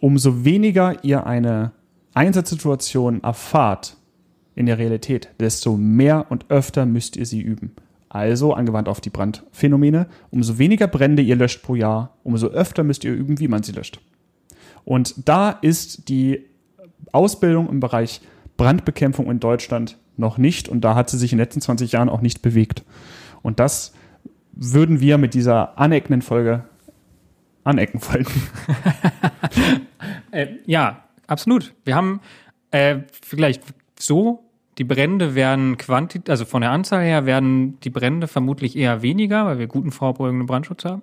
Umso 0.00 0.44
weniger 0.44 1.02
ihr 1.04 1.26
eine 1.26 1.72
Einsatzsituation 2.14 3.22
erfahrt 3.22 3.96
in 4.54 4.66
der 4.66 4.78
Realität, 4.78 5.28
desto 5.38 5.76
mehr 5.76 6.26
und 6.30 6.46
öfter 6.50 6.86
müsst 6.86 7.16
ihr 7.16 7.26
sie 7.26 7.40
üben. 7.40 7.74
Also, 8.08 8.54
angewandt 8.54 8.88
auf 8.88 9.00
die 9.00 9.10
Brandphänomene, 9.10 10.06
umso 10.30 10.58
weniger 10.58 10.88
Brände 10.88 11.22
ihr 11.22 11.36
löscht 11.36 11.62
pro 11.62 11.74
Jahr, 11.74 12.16
umso 12.24 12.48
öfter 12.48 12.82
müsst 12.82 13.04
ihr 13.04 13.12
üben, 13.12 13.38
wie 13.38 13.48
man 13.48 13.62
sie 13.62 13.72
löscht. 13.72 14.00
Und 14.84 15.28
da 15.28 15.50
ist 15.50 16.08
die 16.08 16.46
Ausbildung 17.12 17.68
im 17.68 17.80
Bereich 17.80 18.20
Brandbekämpfung 18.56 19.30
in 19.30 19.40
Deutschland 19.40 19.98
noch 20.18 20.38
nicht 20.38 20.68
und 20.68 20.82
da 20.82 20.94
hat 20.94 21.10
sie 21.10 21.18
sich 21.18 21.32
in 21.32 21.38
den 21.38 21.44
letzten 21.44 21.60
20 21.60 21.92
Jahren 21.92 22.08
auch 22.08 22.20
nicht 22.20 22.42
bewegt. 22.42 22.84
Und 23.42 23.60
das 23.60 23.92
würden 24.52 25.00
wir 25.00 25.18
mit 25.18 25.34
dieser 25.34 25.78
aneckenden 25.78 26.22
Folge 26.22 26.64
anecken 27.64 28.00
wollen. 28.02 28.26
Äh, 30.30 30.58
ja, 30.66 31.04
absolut. 31.26 31.74
Wir 31.86 31.94
haben 31.94 32.20
äh, 32.70 32.98
vielleicht 33.22 33.62
so, 33.98 34.44
die 34.76 34.84
Brände 34.84 35.34
werden 35.34 35.78
quantit, 35.78 36.28
also 36.28 36.44
von 36.44 36.60
der 36.60 36.70
Anzahl 36.70 37.02
her 37.02 37.24
werden 37.24 37.80
die 37.80 37.88
Brände 37.88 38.28
vermutlich 38.28 38.76
eher 38.76 39.00
weniger, 39.00 39.46
weil 39.46 39.58
wir 39.58 39.68
guten 39.68 39.90
vorbeugenden 39.90 40.46
Brandschutz 40.46 40.84
haben. 40.84 41.00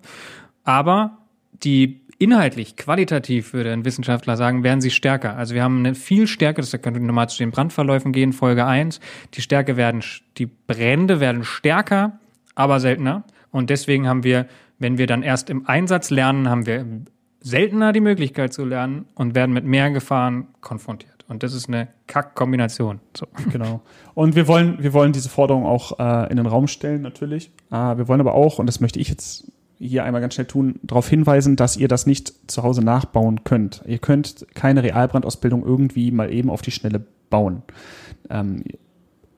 Aber 0.63 1.24
die 1.65 2.05
inhaltlich, 2.17 2.77
qualitativ, 2.77 3.53
würde 3.53 3.73
ein 3.73 3.85
Wissenschaftler 3.85 4.37
sagen, 4.37 4.63
werden 4.63 4.81
sie 4.81 4.91
stärker. 4.91 5.35
Also 5.35 5.53
wir 5.53 5.63
haben 5.63 5.79
eine 5.79 5.95
viel 5.95 6.27
Stärke, 6.27 6.61
das 6.61 6.71
könnte 6.81 6.99
nochmal 6.99 7.29
zu 7.29 7.37
den 7.37 7.51
Brandverläufen 7.51 8.13
gehen, 8.13 8.33
Folge 8.33 8.65
1. 8.65 8.99
Die 9.33 9.41
Stärke 9.41 9.75
werden, 9.75 10.01
die 10.37 10.45
Brände 10.45 11.19
werden 11.19 11.43
stärker, 11.43 12.19
aber 12.55 12.79
seltener. 12.79 13.23
Und 13.51 13.69
deswegen 13.69 14.07
haben 14.07 14.23
wir, 14.23 14.47
wenn 14.79 14.97
wir 14.97 15.07
dann 15.07 15.23
erst 15.23 15.49
im 15.49 15.67
Einsatz 15.67 16.09
lernen, 16.09 16.49
haben 16.49 16.65
wir 16.65 16.85
seltener 17.41 17.93
die 17.93 18.01
Möglichkeit 18.01 18.53
zu 18.53 18.65
lernen 18.65 19.05
und 19.15 19.35
werden 19.35 19.53
mit 19.53 19.65
mehr 19.65 19.91
Gefahren 19.91 20.47
konfrontiert. 20.61 21.25
Und 21.27 21.43
das 21.43 21.53
ist 21.53 21.67
eine 21.67 21.87
Kack-Kombination. 22.07 22.99
So. 23.15 23.27
Genau. 23.51 23.81
Und 24.13 24.35
wir 24.35 24.47
wollen, 24.47 24.81
wir 24.81 24.93
wollen 24.93 25.11
diese 25.11 25.29
Forderung 25.29 25.65
auch 25.65 25.99
äh, 25.99 26.29
in 26.29 26.37
den 26.37 26.45
Raum 26.45 26.67
stellen, 26.67 27.01
natürlich. 27.01 27.51
Äh, 27.71 27.97
wir 27.97 28.07
wollen 28.07 28.21
aber 28.21 28.35
auch, 28.35 28.59
und 28.59 28.67
das 28.67 28.79
möchte 28.79 28.99
ich 28.99 29.09
jetzt 29.09 29.51
hier 29.79 30.03
einmal 30.03 30.21
ganz 30.21 30.35
schnell 30.35 30.47
tun, 30.47 30.79
darauf 30.83 31.07
hinweisen, 31.09 31.55
dass 31.55 31.77
ihr 31.77 31.87
das 31.87 32.05
nicht 32.05 32.33
zu 32.51 32.63
Hause 32.63 32.83
nachbauen 32.83 33.43
könnt. 33.43 33.81
Ihr 33.85 33.99
könnt 33.99 34.47
keine 34.55 34.83
Realbrandausbildung 34.83 35.65
irgendwie 35.65 36.11
mal 36.11 36.31
eben 36.31 36.49
auf 36.49 36.61
die 36.61 36.71
Schnelle 36.71 37.05
bauen. 37.29 37.63
Ähm, 38.29 38.63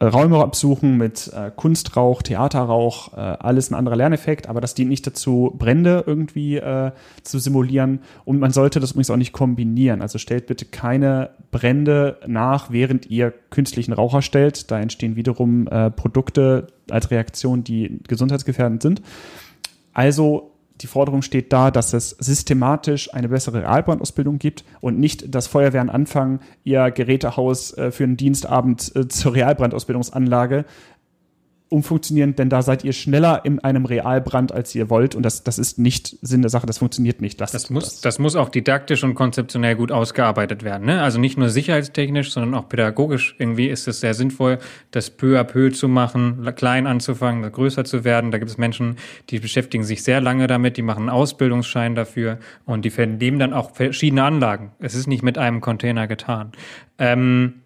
Räume 0.01 0.37
absuchen 0.37 0.97
mit 0.97 1.31
äh, 1.33 1.49
Kunstrauch, 1.55 2.21
Theaterrauch, 2.21 3.13
äh, 3.13 3.19
alles 3.19 3.71
ein 3.71 3.75
anderer 3.75 3.95
Lerneffekt, 3.95 4.47
aber 4.47 4.61
das 4.61 4.75
dient 4.75 4.89
nicht 4.89 5.07
dazu, 5.07 5.55
Brände 5.57 6.03
irgendwie 6.05 6.57
äh, 6.57 6.91
zu 7.23 7.39
simulieren 7.39 8.01
und 8.23 8.39
man 8.39 8.51
sollte 8.51 8.79
das 8.79 8.91
übrigens 8.91 9.09
auch 9.09 9.17
nicht 9.17 9.33
kombinieren. 9.33 10.03
Also 10.03 10.19
stellt 10.19 10.45
bitte 10.45 10.65
keine 10.65 11.31
Brände 11.49 12.19
nach, 12.27 12.69
während 12.69 13.07
ihr 13.07 13.33
künstlichen 13.49 13.93
Rauch 13.93 14.13
erstellt. 14.13 14.69
Da 14.69 14.79
entstehen 14.79 15.15
wiederum 15.15 15.67
äh, 15.67 15.89
Produkte 15.89 16.67
als 16.91 17.09
Reaktion, 17.09 17.63
die 17.63 17.99
gesundheitsgefährdend 18.07 18.83
sind. 18.83 19.01
Also 19.97 20.51
die 20.81 20.85
Forderung 20.85 21.23
steht 21.23 21.51
da, 21.51 21.71
dass 21.71 21.93
es 21.93 22.11
systematisch 22.11 23.11
eine 23.15 23.29
bessere 23.29 23.63
Realbrandausbildung 23.63 24.37
gibt 24.37 24.63
und 24.79 24.99
nicht, 24.99 25.33
dass 25.33 25.47
Feuerwehren 25.47 25.89
anfangen, 25.89 26.39
ihr 26.63 26.91
Gerätehaus 26.91 27.75
äh, 27.75 27.89
für 27.89 28.03
einen 28.03 28.15
Dienstabend 28.15 28.95
äh, 28.95 29.07
zur 29.07 29.33
Realbrandausbildungsanlage 29.33 30.65
umfunktionieren, 31.69 32.35
denn 32.35 32.49
da 32.49 32.61
seid 32.61 32.83
ihr 32.83 32.93
schneller 32.93 33.41
in 33.43 33.59
einem 33.59 33.85
Realbrand, 33.85 34.51
als 34.51 34.73
ihr 34.73 34.89
wollt. 34.89 35.15
Und 35.15 35.23
das, 35.23 35.43
das 35.43 35.59
ist 35.59 35.77
nicht 35.77 36.17
Sinn 36.21 36.41
der 36.41 36.49
Sache, 36.49 36.65
das 36.65 36.77
funktioniert 36.77 37.21
nicht. 37.21 37.41
Das, 37.41 37.51
das 37.51 37.69
muss, 37.69 37.85
das. 37.85 38.01
das. 38.01 38.19
muss 38.19 38.35
auch 38.35 38.49
didaktisch 38.49 39.03
und 39.03 39.15
konzeptionell 39.15 39.75
gut 39.75 39.91
ausgearbeitet 39.91 40.63
werden. 40.63 40.85
Ne? 40.85 41.01
Also 41.01 41.19
nicht 41.19 41.37
nur 41.37 41.49
sicherheitstechnisch, 41.49 42.31
sondern 42.31 42.53
auch 42.55 42.69
pädagogisch. 42.69 43.35
Irgendwie 43.37 43.67
ist 43.67 43.87
es 43.87 43.99
sehr 43.99 44.13
sinnvoll, 44.13 44.59
das 44.91 45.09
peu 45.09 45.39
à 45.39 45.43
peu 45.43 45.71
zu 45.71 45.87
machen, 45.87 46.47
klein 46.55 46.87
anzufangen, 46.87 47.49
größer 47.51 47.83
zu 47.83 48.03
werden. 48.03 48.31
Da 48.31 48.37
gibt 48.37 48.49
es 48.49 48.57
Menschen, 48.57 48.97
die 49.29 49.39
beschäftigen 49.39 49.83
sich 49.83 50.03
sehr 50.03 50.21
lange 50.21 50.47
damit, 50.47 50.77
die 50.77 50.81
machen 50.81 51.01
einen 51.01 51.09
Ausbildungsschein 51.09 51.95
dafür 51.95 52.39
und 52.65 52.85
die 52.85 52.89
vernehmen 52.89 53.39
dann 53.39 53.53
auch 53.53 53.75
verschiedene 53.75 54.23
Anlagen. 54.23 54.71
Es 54.79 54.95
ist 54.95 55.07
nicht 55.07 55.23
mit 55.23 55.37
einem 55.37 55.61
Container 55.61 56.07
getan. 56.07 56.51
Ähm, 56.97 57.61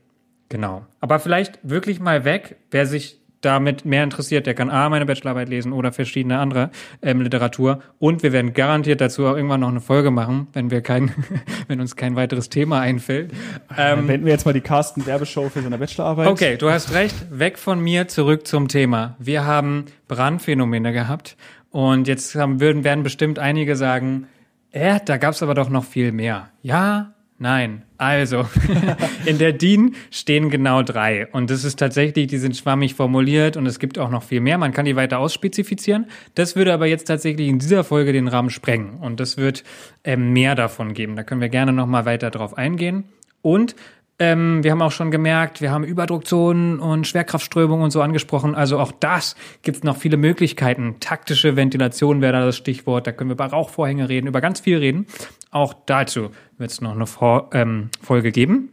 genau. 0.50 0.86
Aber 1.00 1.20
vielleicht 1.20 1.60
wirklich 1.64 2.00
mal 2.00 2.26
weg, 2.26 2.58
wer 2.72 2.86
sich 2.86 3.21
damit 3.42 3.86
mehr 3.86 4.04
interessiert, 4.04 4.46
der 4.46 4.54
kann 4.54 4.70
A, 4.70 4.90
meine 4.90 5.06
Bachelorarbeit 5.06 5.50
lesen 5.50 5.74
oder 5.74 5.92
verschiedene 5.92 6.40
andere 6.40 6.72
ähm, 7.02 7.22
Literatur. 7.22 7.82
Und 8.00 8.24
wir 8.24 8.32
werden 8.32 8.54
garantiert 8.54 9.02
dazu 9.02 9.26
auch 9.26 9.36
irgendwann 9.36 9.62
noch 9.62 9.70
eine 9.70 9.82
Folge 9.82 10.12
machen, 10.12 10.48
wenn 10.54 10.72
wir 10.72 10.82
kein, 10.82 11.12
wenn 11.68 11.82
uns 11.82 11.96
kein 11.96 12.16
weiteres 12.16 12.50
Thema 12.50 12.80
einfällt. 12.80 13.32
Ähm, 13.78 14.08
Wenden 14.08 14.26
wir 14.26 14.34
jetzt 14.34 14.46
mal 14.46 14.54
die 14.54 14.62
Carsten 14.62 15.06
Werbeshow 15.06 15.50
für 15.50 15.62
seine 15.62 15.78
Bachelorarbeit. 15.78 16.28
Okay, 16.28 16.58
du 16.58 16.70
hast 16.70 16.94
recht. 16.94 17.16
Weg 17.32 17.58
von 17.58 17.80
mir, 17.80 18.08
zurück 18.08 18.48
zum 18.48 18.68
Thema. 18.68 19.16
Wir 19.20 19.46
haben 19.46 19.86
Brandphänomene 20.08 20.94
gehabt 20.94 21.36
und 21.72 22.08
jetzt 22.08 22.36
haben, 22.36 22.60
würden, 22.60 22.84
werden 22.84 23.04
bestimmt 23.04 23.40
einige 23.40 23.76
sagen, 23.76 24.28
äh, 24.72 25.00
da 25.04 25.18
gab's 25.18 25.44
aber 25.44 25.54
doch 25.54 25.70
noch 25.70 25.84
viel 25.84 26.12
mehr. 26.12 26.50
Ja, 26.62 27.14
Nein, 27.42 27.82
also 27.98 28.48
in 29.26 29.40
der 29.40 29.52
DIN 29.52 29.96
stehen 30.12 30.52
genau 30.52 30.84
drei 30.84 31.26
und 31.26 31.50
das 31.50 31.64
ist 31.64 31.80
tatsächlich, 31.80 32.28
die 32.28 32.38
sind 32.38 32.56
schwammig 32.56 32.94
formuliert 32.94 33.58
und 33.58 33.66
es 33.66 33.80
gibt 33.80 33.98
auch 33.98 34.12
noch 34.12 34.22
viel 34.22 34.42
mehr. 34.42 34.60
Man 34.60 34.74
kann 34.74 34.86
die 34.86 34.96
weiter 34.96 35.18
ausspezifizieren. 35.18 36.06
Das 36.36 36.56
würde 36.56 36.72
aber 36.72 36.86
jetzt 36.86 37.06
tatsächlich 37.06 37.48
in 37.48 37.58
dieser 37.58 37.84
Folge 37.84 38.14
den 38.14 38.28
Rahmen 38.28 38.52
sprengen 38.52 39.00
und 39.00 39.20
das 39.20 39.38
wird 39.38 39.64
ähm, 40.04 40.34
mehr 40.34 40.54
davon 40.54 40.94
geben. 40.94 41.16
Da 41.16 41.24
können 41.24 41.42
wir 41.42 41.50
gerne 41.50 41.74
noch 41.74 41.88
mal 41.88 42.06
weiter 42.06 42.30
drauf 42.30 42.60
eingehen. 42.60 43.06
Und 43.42 43.76
ähm, 44.22 44.64
wir 44.64 44.70
haben 44.70 44.84
auch 44.84 44.92
schon 44.92 45.10
gemerkt, 45.10 45.62
wir 45.62 45.72
haben 45.72 45.84
Überdruckzonen 45.84 46.80
und 46.80 47.08
Schwerkraftströmungen 47.08 47.86
und 47.86 47.90
so 47.90 48.04
angesprochen. 48.04 48.54
Also 48.54 48.78
auch 48.78 48.92
das 48.92 49.36
gibt 49.64 49.78
es 49.78 49.84
noch 49.84 49.98
viele 49.98 50.16
Möglichkeiten. 50.16 50.98
Taktische 51.00 51.56
Ventilation 51.56 52.22
wäre 52.22 52.34
da 52.34 52.46
das 52.46 52.56
Stichwort. 52.56 53.08
Da 53.08 53.14
können 53.14 53.32
wir 53.32 53.34
über 53.34 53.48
Rauchvorhänge 53.48 54.10
reden, 54.10 54.28
über 54.28 54.40
ganz 54.40 54.60
viel 54.60 54.78
reden. 54.78 55.08
Auch 55.50 55.74
dazu 55.88 56.30
wird 56.60 56.70
es 56.70 56.82
noch 56.82 56.92
eine 56.92 57.08
Vor 57.08 57.50
ähm, 57.54 57.90
Folge 58.00 58.32
geben. 58.32 58.70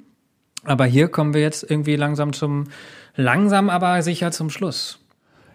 Aber 0.65 0.85
hier 0.85 1.09
kommen 1.09 1.33
wir 1.33 1.41
jetzt 1.41 1.63
irgendwie 1.63 1.97
langsam 1.97 2.35
zum, 2.35 2.65
langsam 3.17 3.71
aber 3.71 4.03
sicher 4.03 4.33
zum 4.33 4.51
Schluss. 4.51 4.99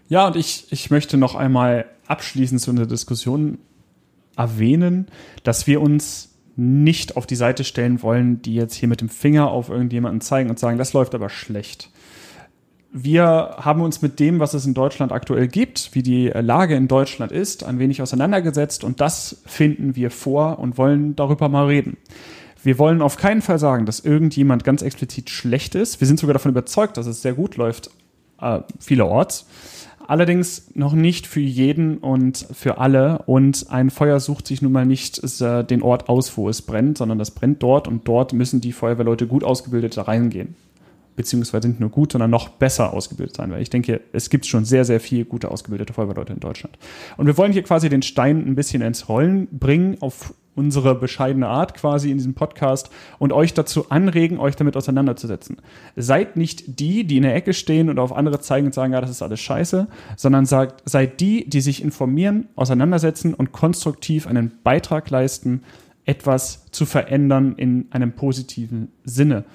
Ja, 0.08 0.26
und 0.26 0.36
ich, 0.36 0.72
ich 0.72 0.90
möchte 0.90 1.18
noch 1.18 1.36
einmal 1.36 1.86
abschließend 2.08 2.60
zu 2.60 2.72
unserer 2.72 2.88
Diskussion 2.88 3.60
erwähnen, 4.36 5.06
dass 5.44 5.68
wir 5.68 5.82
uns 5.82 6.33
nicht 6.56 7.18
auf 7.18 7.26
die 7.26 7.36
Seite 7.36 7.64
stellen 7.64 8.02
wollen, 8.02 8.42
die 8.42 8.56
jetzt 8.56 8.76
hier 8.76 8.88
mit 8.88 9.02
dem 9.02 9.10
Finger 9.10 9.50
auf 9.50 9.70
irgendjemanden 9.70 10.22
zeigen 10.22 10.50
und 10.50 10.60
sagen, 10.60 10.78
das 10.78 10.94
läuft 10.94 11.16
aber 11.16 11.30
schlecht. 11.30 11.90
Wir 12.96 13.56
haben 13.58 13.82
uns 13.82 14.04
mit 14.04 14.20
dem, 14.20 14.40
was 14.40 14.54
es 14.54 14.68
in 14.68 14.76
Deutschland 14.76 15.12
aktuell 15.12 15.48
gibt, 15.48 15.96
wie 15.96 16.04
die 16.04 16.28
Lage 16.28 16.76
in 16.76 16.88
Deutschland 16.88 17.32
ist, 17.32 17.64
ein 17.64 17.80
wenig 17.80 18.04
auseinandergesetzt 18.04 18.84
und 18.84 19.02
das 19.02 19.42
finden 19.48 19.96
wir 19.96 20.12
vor 20.12 20.60
und 20.60 20.78
wollen 20.78 21.16
darüber 21.16 21.50
mal 21.50 21.66
reden. 21.66 21.98
Wir 22.62 22.78
wollen 22.78 23.02
auf 23.02 23.18
keinen 23.18 23.42
Fall 23.42 23.58
sagen, 23.58 23.88
dass 23.88 24.00
irgendjemand 24.00 24.64
ganz 24.64 24.84
explizit 24.84 25.32
schlecht 25.32 25.74
ist. 25.74 26.02
Wir 26.02 26.08
sind 26.08 26.20
sogar 26.20 26.34
davon 26.34 26.52
überzeugt, 26.52 26.98
dass 26.98 27.08
es 27.08 27.24
sehr 27.24 27.34
gut 27.34 27.58
läuft, 27.58 27.90
äh, 28.40 28.60
vielerorts. 28.80 29.48
Allerdings 30.08 30.72
noch 30.76 30.94
nicht 30.94 31.28
für 31.28 31.40
jeden 31.40 31.98
und 31.98 32.48
für 32.54 32.78
alle. 32.78 33.20
Und 33.26 33.68
ein 33.70 33.90
Feuer 33.90 34.20
sucht 34.20 34.48
sich 34.48 34.62
nun 34.62 34.72
mal 34.72 34.86
nicht 34.86 35.42
äh, 35.42 35.64
den 35.64 35.82
Ort 35.82 36.10
aus, 36.10 36.38
wo 36.38 36.50
es 36.50 36.62
brennt, 36.62 36.98
sondern 36.98 37.20
das 37.20 37.32
brennt 37.32 37.64
dort 37.64 37.88
und 37.88 38.08
dort 38.08 38.34
müssen 38.34 38.62
die 38.62 38.74
Feuerwehrleute 38.74 39.28
gut 39.28 39.44
ausgebildet 39.44 39.98
da 39.98 40.04
reingehen. 40.04 40.56
Beziehungsweise 41.16 41.68
nicht 41.70 41.80
nur 41.80 41.90
gut, 41.90 42.12
sondern 42.12 42.32
noch 42.32 42.50
besser 42.50 42.94
ausgebildet 42.94 43.36
sein. 43.36 43.52
Weil 43.52 43.62
ich 43.62 43.70
denke, 43.70 44.02
es 44.14 44.30
gibt 44.30 44.46
schon 44.46 44.66
sehr, 44.66 44.84
sehr 44.84 45.00
viele 45.00 45.26
gute 45.26 45.52
ausgebildete 45.52 45.94
Feuerwehrleute 45.94 46.34
in 46.34 46.40
Deutschland. 46.40 46.78
Und 47.18 47.28
wir 47.28 47.38
wollen 47.38 47.54
hier 47.54 47.64
quasi 47.64 47.88
den 47.88 48.02
Stein 48.02 48.46
ein 48.46 48.56
bisschen 48.56 48.82
ins 48.82 49.08
Rollen 49.10 49.48
bringen 49.52 49.98
auf 50.02 50.34
unsere 50.56 50.96
bescheidene 50.96 51.48
Art 51.48 51.74
quasi 51.74 52.12
in 52.12 52.18
diesem 52.18 52.34
Podcast 52.34 52.90
und 53.20 53.34
euch 53.34 53.54
dazu 53.54 53.90
anregen, 53.90 54.40
euch 54.40 54.56
damit 54.56 54.78
auseinanderzusetzen. 54.78 55.58
Seid 55.96 56.38
nicht 56.38 56.80
die, 56.80 57.04
die 57.06 57.18
in 57.18 57.24
der 57.24 57.36
Ecke 57.36 57.54
stehen 57.54 57.90
und 57.90 58.00
auf 58.00 58.14
andere 58.14 58.40
zeigen 58.40 58.68
und 58.68 58.74
sagen, 58.74 58.94
ja, 58.94 59.02
das 59.02 59.10
ist 59.10 59.22
alles 59.22 59.40
scheiße, 59.40 59.88
sondern 60.16 60.46
sagt, 60.46 60.82
seid 60.86 61.20
die, 61.20 61.50
die 61.50 61.62
sich 61.62 61.84
informieren, 61.84 62.48
auseinandersetzen 62.56 63.34
und 63.34 63.52
konstruktiv 63.52 64.28
einen 64.28 64.52
Beitrag 64.64 65.10
leisten, 65.10 65.64
etwas 66.06 66.66
zu 66.72 66.86
verändern 66.86 67.56
in 67.56 67.88
einem 67.92 68.14
positiven 68.14 68.90
Sinne. 69.04 69.46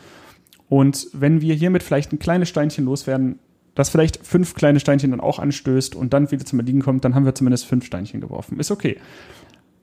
Und 0.69 1.09
wenn 1.13 1.41
wir 1.41 1.55
hiermit 1.55 1.83
vielleicht 1.83 2.13
ein 2.13 2.19
kleines 2.19 2.49
Steinchen 2.49 2.85
loswerden, 2.85 3.39
das 3.75 3.91
vielleicht 3.91 4.27
fünf 4.27 4.55
kleine 4.55 4.81
Steinchen 4.81 5.13
dann 5.13 5.21
auch 5.21 5.39
anstößt 5.39 5.95
und 5.95 6.13
dann 6.13 6.31
wieder 6.31 6.45
zum 6.45 6.59
Erliegen 6.59 6.83
kommt, 6.83 7.05
dann 7.05 7.15
haben 7.15 7.25
wir 7.25 7.35
zumindest 7.35 7.67
fünf 7.67 7.87
Steinchen 7.87 8.21
geworfen. 8.21 8.59
Ist 8.59 8.71
okay. 8.71 8.99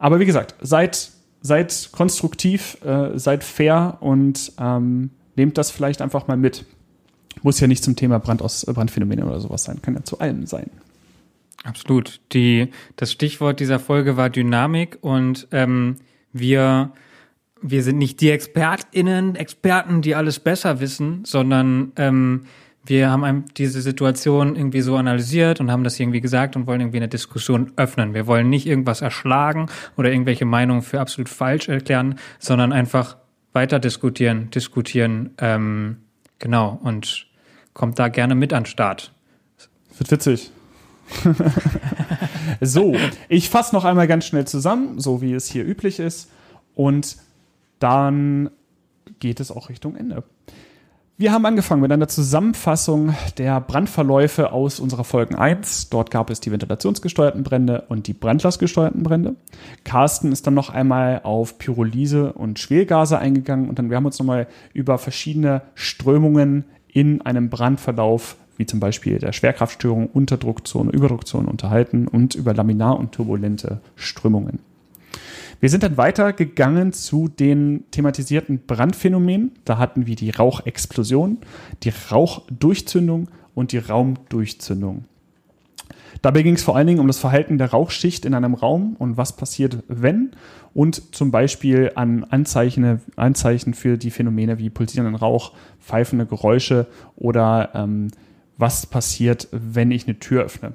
Aber 0.05 0.19
wie 0.19 0.27
gesagt, 0.27 0.53
seid, 0.61 1.09
seid 1.41 1.89
konstruktiv, 1.91 2.77
äh, 2.85 3.17
seid 3.17 3.43
fair 3.43 3.97
und 4.01 4.51
ähm, 4.59 5.09
nehmt 5.35 5.57
das 5.57 5.71
vielleicht 5.71 5.99
einfach 5.99 6.27
mal 6.27 6.37
mit. 6.37 6.63
Muss 7.41 7.59
ja 7.59 7.65
nicht 7.65 7.83
zum 7.83 7.95
Thema 7.95 8.19
Brand 8.19 8.43
aus, 8.43 8.67
Brandphänomene 8.67 9.25
oder 9.25 9.39
sowas 9.39 9.63
sein, 9.63 9.81
kann 9.81 9.95
ja 9.95 10.03
zu 10.03 10.19
allem 10.19 10.45
sein. 10.45 10.69
Absolut. 11.63 12.21
Die, 12.33 12.67
das 12.97 13.11
Stichwort 13.13 13.59
dieser 13.59 13.79
Folge 13.79 14.15
war 14.15 14.29
Dynamik 14.29 14.99
und 15.01 15.47
ähm, 15.51 15.95
wir, 16.33 16.91
wir 17.63 17.81
sind 17.81 17.97
nicht 17.97 18.21
die 18.21 18.29
ExpertInnen, 18.29 19.35
Experten, 19.35 20.03
die 20.03 20.13
alles 20.13 20.37
besser 20.37 20.79
wissen, 20.81 21.25
sondern 21.25 21.93
ähm, 21.95 22.45
wir 22.85 23.09
haben 23.09 23.45
diese 23.57 23.81
Situation 23.81 24.55
irgendwie 24.55 24.81
so 24.81 24.95
analysiert 24.95 25.59
und 25.59 25.71
haben 25.71 25.83
das 25.83 25.99
irgendwie 25.99 26.21
gesagt 26.21 26.55
und 26.55 26.67
wollen 26.67 26.81
irgendwie 26.81 26.97
eine 26.97 27.07
Diskussion 27.07 27.71
öffnen. 27.77 28.13
Wir 28.13 28.27
wollen 28.27 28.49
nicht 28.49 28.67
irgendwas 28.67 29.01
erschlagen 29.01 29.67
oder 29.97 30.11
irgendwelche 30.11 30.45
Meinungen 30.45 30.81
für 30.81 30.99
absolut 30.99 31.29
falsch 31.29 31.67
erklären, 31.67 32.19
sondern 32.39 32.71
einfach 32.71 33.17
weiter 33.53 33.79
diskutieren, 33.79 34.49
diskutieren, 34.51 35.31
ähm, 35.39 35.97
genau, 36.39 36.79
und 36.83 37.27
kommt 37.73 37.97
da 37.97 38.09
gerne 38.09 38.35
mit 38.35 38.53
an 38.53 38.63
den 38.63 38.69
Start. 38.69 39.13
Wird 39.97 40.11
witzig. 40.11 40.51
so, 42.61 42.95
ich 43.29 43.49
fasse 43.49 43.73
noch 43.75 43.85
einmal 43.85 44.07
ganz 44.07 44.25
schnell 44.25 44.45
zusammen, 44.45 44.99
so 44.99 45.21
wie 45.21 45.33
es 45.33 45.47
hier 45.49 45.65
üblich 45.65 45.99
ist, 45.99 46.29
und 46.75 47.17
dann 47.79 48.49
geht 49.19 49.39
es 49.39 49.51
auch 49.51 49.69
Richtung 49.69 49.95
Ende. 49.95 50.23
Wir 51.17 51.31
haben 51.31 51.45
angefangen 51.45 51.81
mit 51.81 51.93
einer 51.93 52.09
Zusammenfassung 52.09 53.15
der 53.37 53.61
Brandverläufe 53.61 54.51
aus 54.51 54.81
unserer 54.81 55.05
Folgen 55.05 55.35
1. 55.35 55.87
Dort 55.89 56.11
gab 56.11 56.29
es 56.29 56.41
die 56.41 56.51
ventilationsgesteuerten 56.51 57.41
Brände 57.41 57.85
und 57.87 58.07
die 58.07 58.13
brandlastgesteuerten 58.13 59.01
Brände. 59.01 59.37
Carsten 59.85 60.33
ist 60.33 60.45
dann 60.45 60.55
noch 60.55 60.71
einmal 60.71 61.21
auf 61.23 61.57
Pyrolyse 61.57 62.33
und 62.33 62.59
Schwelgase 62.59 63.17
eingegangen 63.17 63.69
und 63.69 63.79
dann 63.79 63.89
wir 63.89 63.95
haben 63.95 64.05
uns 64.05 64.19
nochmal 64.19 64.47
über 64.73 64.97
verschiedene 64.97 65.61
Strömungen 65.73 66.65
in 66.89 67.21
einem 67.21 67.49
Brandverlauf 67.49 68.35
wie 68.57 68.65
zum 68.65 68.81
Beispiel 68.81 69.17
der 69.17 69.31
Schwerkraftstörung, 69.31 70.07
Unterdruckzone, 70.07 70.91
Überdruckzone 70.91 71.47
unterhalten 71.47 72.09
und 72.09 72.35
über 72.35 72.53
laminar 72.53 72.99
und 72.99 73.13
turbulente 73.13 73.79
Strömungen. 73.95 74.59
Wir 75.59 75.69
sind 75.69 75.83
dann 75.83 75.97
weitergegangen 75.97 76.93
zu 76.93 77.27
den 77.27 77.83
thematisierten 77.91 78.65
Brandphänomenen. 78.65 79.51
Da 79.65 79.77
hatten 79.77 80.05
wir 80.05 80.15
die 80.15 80.29
Rauchexplosion, 80.29 81.39
die 81.83 81.91
Rauchdurchzündung 82.11 83.29
und 83.53 83.71
die 83.71 83.77
Raumdurchzündung. 83.77 85.05
Dabei 86.21 86.41
ging 86.41 86.55
es 86.55 86.63
vor 86.63 86.75
allen 86.75 86.87
Dingen 86.87 86.99
um 86.99 87.07
das 87.07 87.19
Verhalten 87.19 87.57
der 87.57 87.71
Rauchschicht 87.71 88.25
in 88.25 88.33
einem 88.33 88.53
Raum 88.53 88.95
und 88.97 89.17
was 89.17 89.35
passiert, 89.35 89.83
wenn 89.87 90.31
und 90.73 91.15
zum 91.15 91.31
Beispiel 91.31 91.91
an 91.95 92.23
Anzeichen, 92.25 93.01
Anzeichen 93.15 93.73
für 93.73 93.97
die 93.97 94.11
Phänomene 94.11 94.57
wie 94.57 94.69
pulsierenden 94.69 95.15
Rauch, 95.15 95.53
pfeifende 95.79 96.25
Geräusche 96.25 96.87
oder 97.15 97.69
ähm, 97.73 98.07
was 98.57 98.85
passiert, 98.85 99.47
wenn 99.51 99.91
ich 99.91 100.07
eine 100.07 100.19
Tür 100.19 100.43
öffne. 100.43 100.73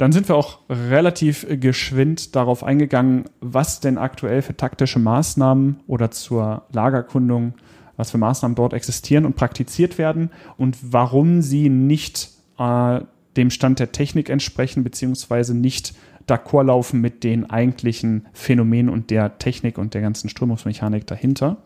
Dann 0.00 0.12
sind 0.12 0.28
wir 0.30 0.36
auch 0.36 0.60
relativ 0.70 1.46
geschwind 1.60 2.34
darauf 2.34 2.64
eingegangen, 2.64 3.24
was 3.42 3.80
denn 3.80 3.98
aktuell 3.98 4.40
für 4.40 4.56
taktische 4.56 4.98
Maßnahmen 4.98 5.80
oder 5.86 6.10
zur 6.10 6.62
Lagerkundung, 6.72 7.52
was 7.98 8.10
für 8.10 8.16
Maßnahmen 8.16 8.54
dort 8.54 8.72
existieren 8.72 9.26
und 9.26 9.36
praktiziert 9.36 9.98
werden 9.98 10.30
und 10.56 10.78
warum 10.80 11.42
sie 11.42 11.68
nicht 11.68 12.30
äh, 12.58 13.00
dem 13.36 13.50
Stand 13.50 13.78
der 13.78 13.92
Technik 13.92 14.30
entsprechen, 14.30 14.84
beziehungsweise 14.84 15.54
nicht 15.54 15.92
d'accord 16.26 16.64
laufen 16.64 17.02
mit 17.02 17.22
den 17.22 17.50
eigentlichen 17.50 18.24
Phänomenen 18.32 18.88
und 18.88 19.10
der 19.10 19.36
Technik 19.36 19.76
und 19.76 19.92
der 19.92 20.00
ganzen 20.00 20.30
Strömungsmechanik 20.30 21.06
dahinter. 21.06 21.58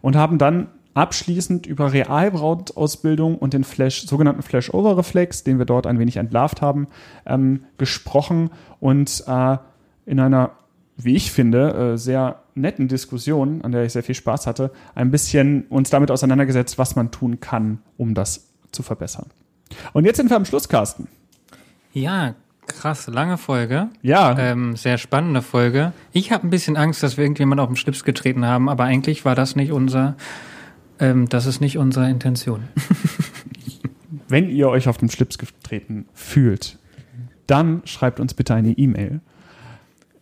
Und 0.00 0.16
haben 0.16 0.38
dann 0.38 0.66
abschließend 0.94 1.66
über 1.66 1.92
Realbrautausbildung 1.92 3.38
und 3.38 3.54
den 3.54 3.64
Flash, 3.64 4.06
sogenannten 4.06 4.42
Flash-Over-Reflex, 4.42 5.44
den 5.44 5.58
wir 5.58 5.64
dort 5.64 5.86
ein 5.86 5.98
wenig 5.98 6.16
entlarvt 6.16 6.62
haben, 6.62 6.88
ähm, 7.26 7.64
gesprochen 7.78 8.50
und 8.80 9.24
äh, 9.26 9.56
in 10.04 10.20
einer, 10.20 10.50
wie 10.96 11.14
ich 11.14 11.32
finde, 11.32 11.92
äh, 11.94 11.98
sehr 11.98 12.42
netten 12.54 12.88
Diskussion, 12.88 13.62
an 13.62 13.72
der 13.72 13.84
ich 13.84 13.92
sehr 13.92 14.02
viel 14.02 14.14
Spaß 14.14 14.46
hatte, 14.46 14.70
ein 14.94 15.10
bisschen 15.10 15.64
uns 15.68 15.90
damit 15.90 16.10
auseinandergesetzt, 16.10 16.78
was 16.78 16.96
man 16.96 17.10
tun 17.10 17.40
kann, 17.40 17.78
um 17.96 18.14
das 18.14 18.48
zu 18.72 18.82
verbessern. 18.82 19.26
Und 19.92 20.04
jetzt 20.04 20.18
sind 20.18 20.28
wir 20.28 20.36
am 20.36 20.44
Schluss, 20.44 20.68
Carsten. 20.68 21.08
Ja, 21.92 22.34
krass, 22.66 23.06
lange 23.06 23.38
Folge. 23.38 23.88
Ja. 24.02 24.38
Ähm, 24.38 24.76
sehr 24.76 24.98
spannende 24.98 25.42
Folge. 25.42 25.92
Ich 26.12 26.32
habe 26.32 26.46
ein 26.46 26.50
bisschen 26.50 26.76
Angst, 26.76 27.02
dass 27.02 27.16
wir 27.16 27.24
irgendjemand 27.24 27.60
auf 27.60 27.68
den 27.68 27.76
Schlips 27.76 28.04
getreten 28.04 28.44
haben, 28.44 28.68
aber 28.68 28.84
eigentlich 28.84 29.24
war 29.24 29.34
das 29.34 29.56
nicht 29.56 29.72
unser 29.72 30.16
ähm, 31.02 31.28
das 31.28 31.46
ist 31.46 31.60
nicht 31.60 31.76
unsere 31.76 32.08
Intention. 32.08 32.62
Wenn 34.28 34.48
ihr 34.48 34.68
euch 34.68 34.88
auf 34.88 34.96
dem 34.96 35.10
Schlips 35.10 35.36
getreten 35.36 36.06
fühlt, 36.14 36.78
dann 37.46 37.82
schreibt 37.84 38.20
uns 38.20 38.32
bitte 38.34 38.54
eine 38.54 38.70
E-Mail. 38.70 39.20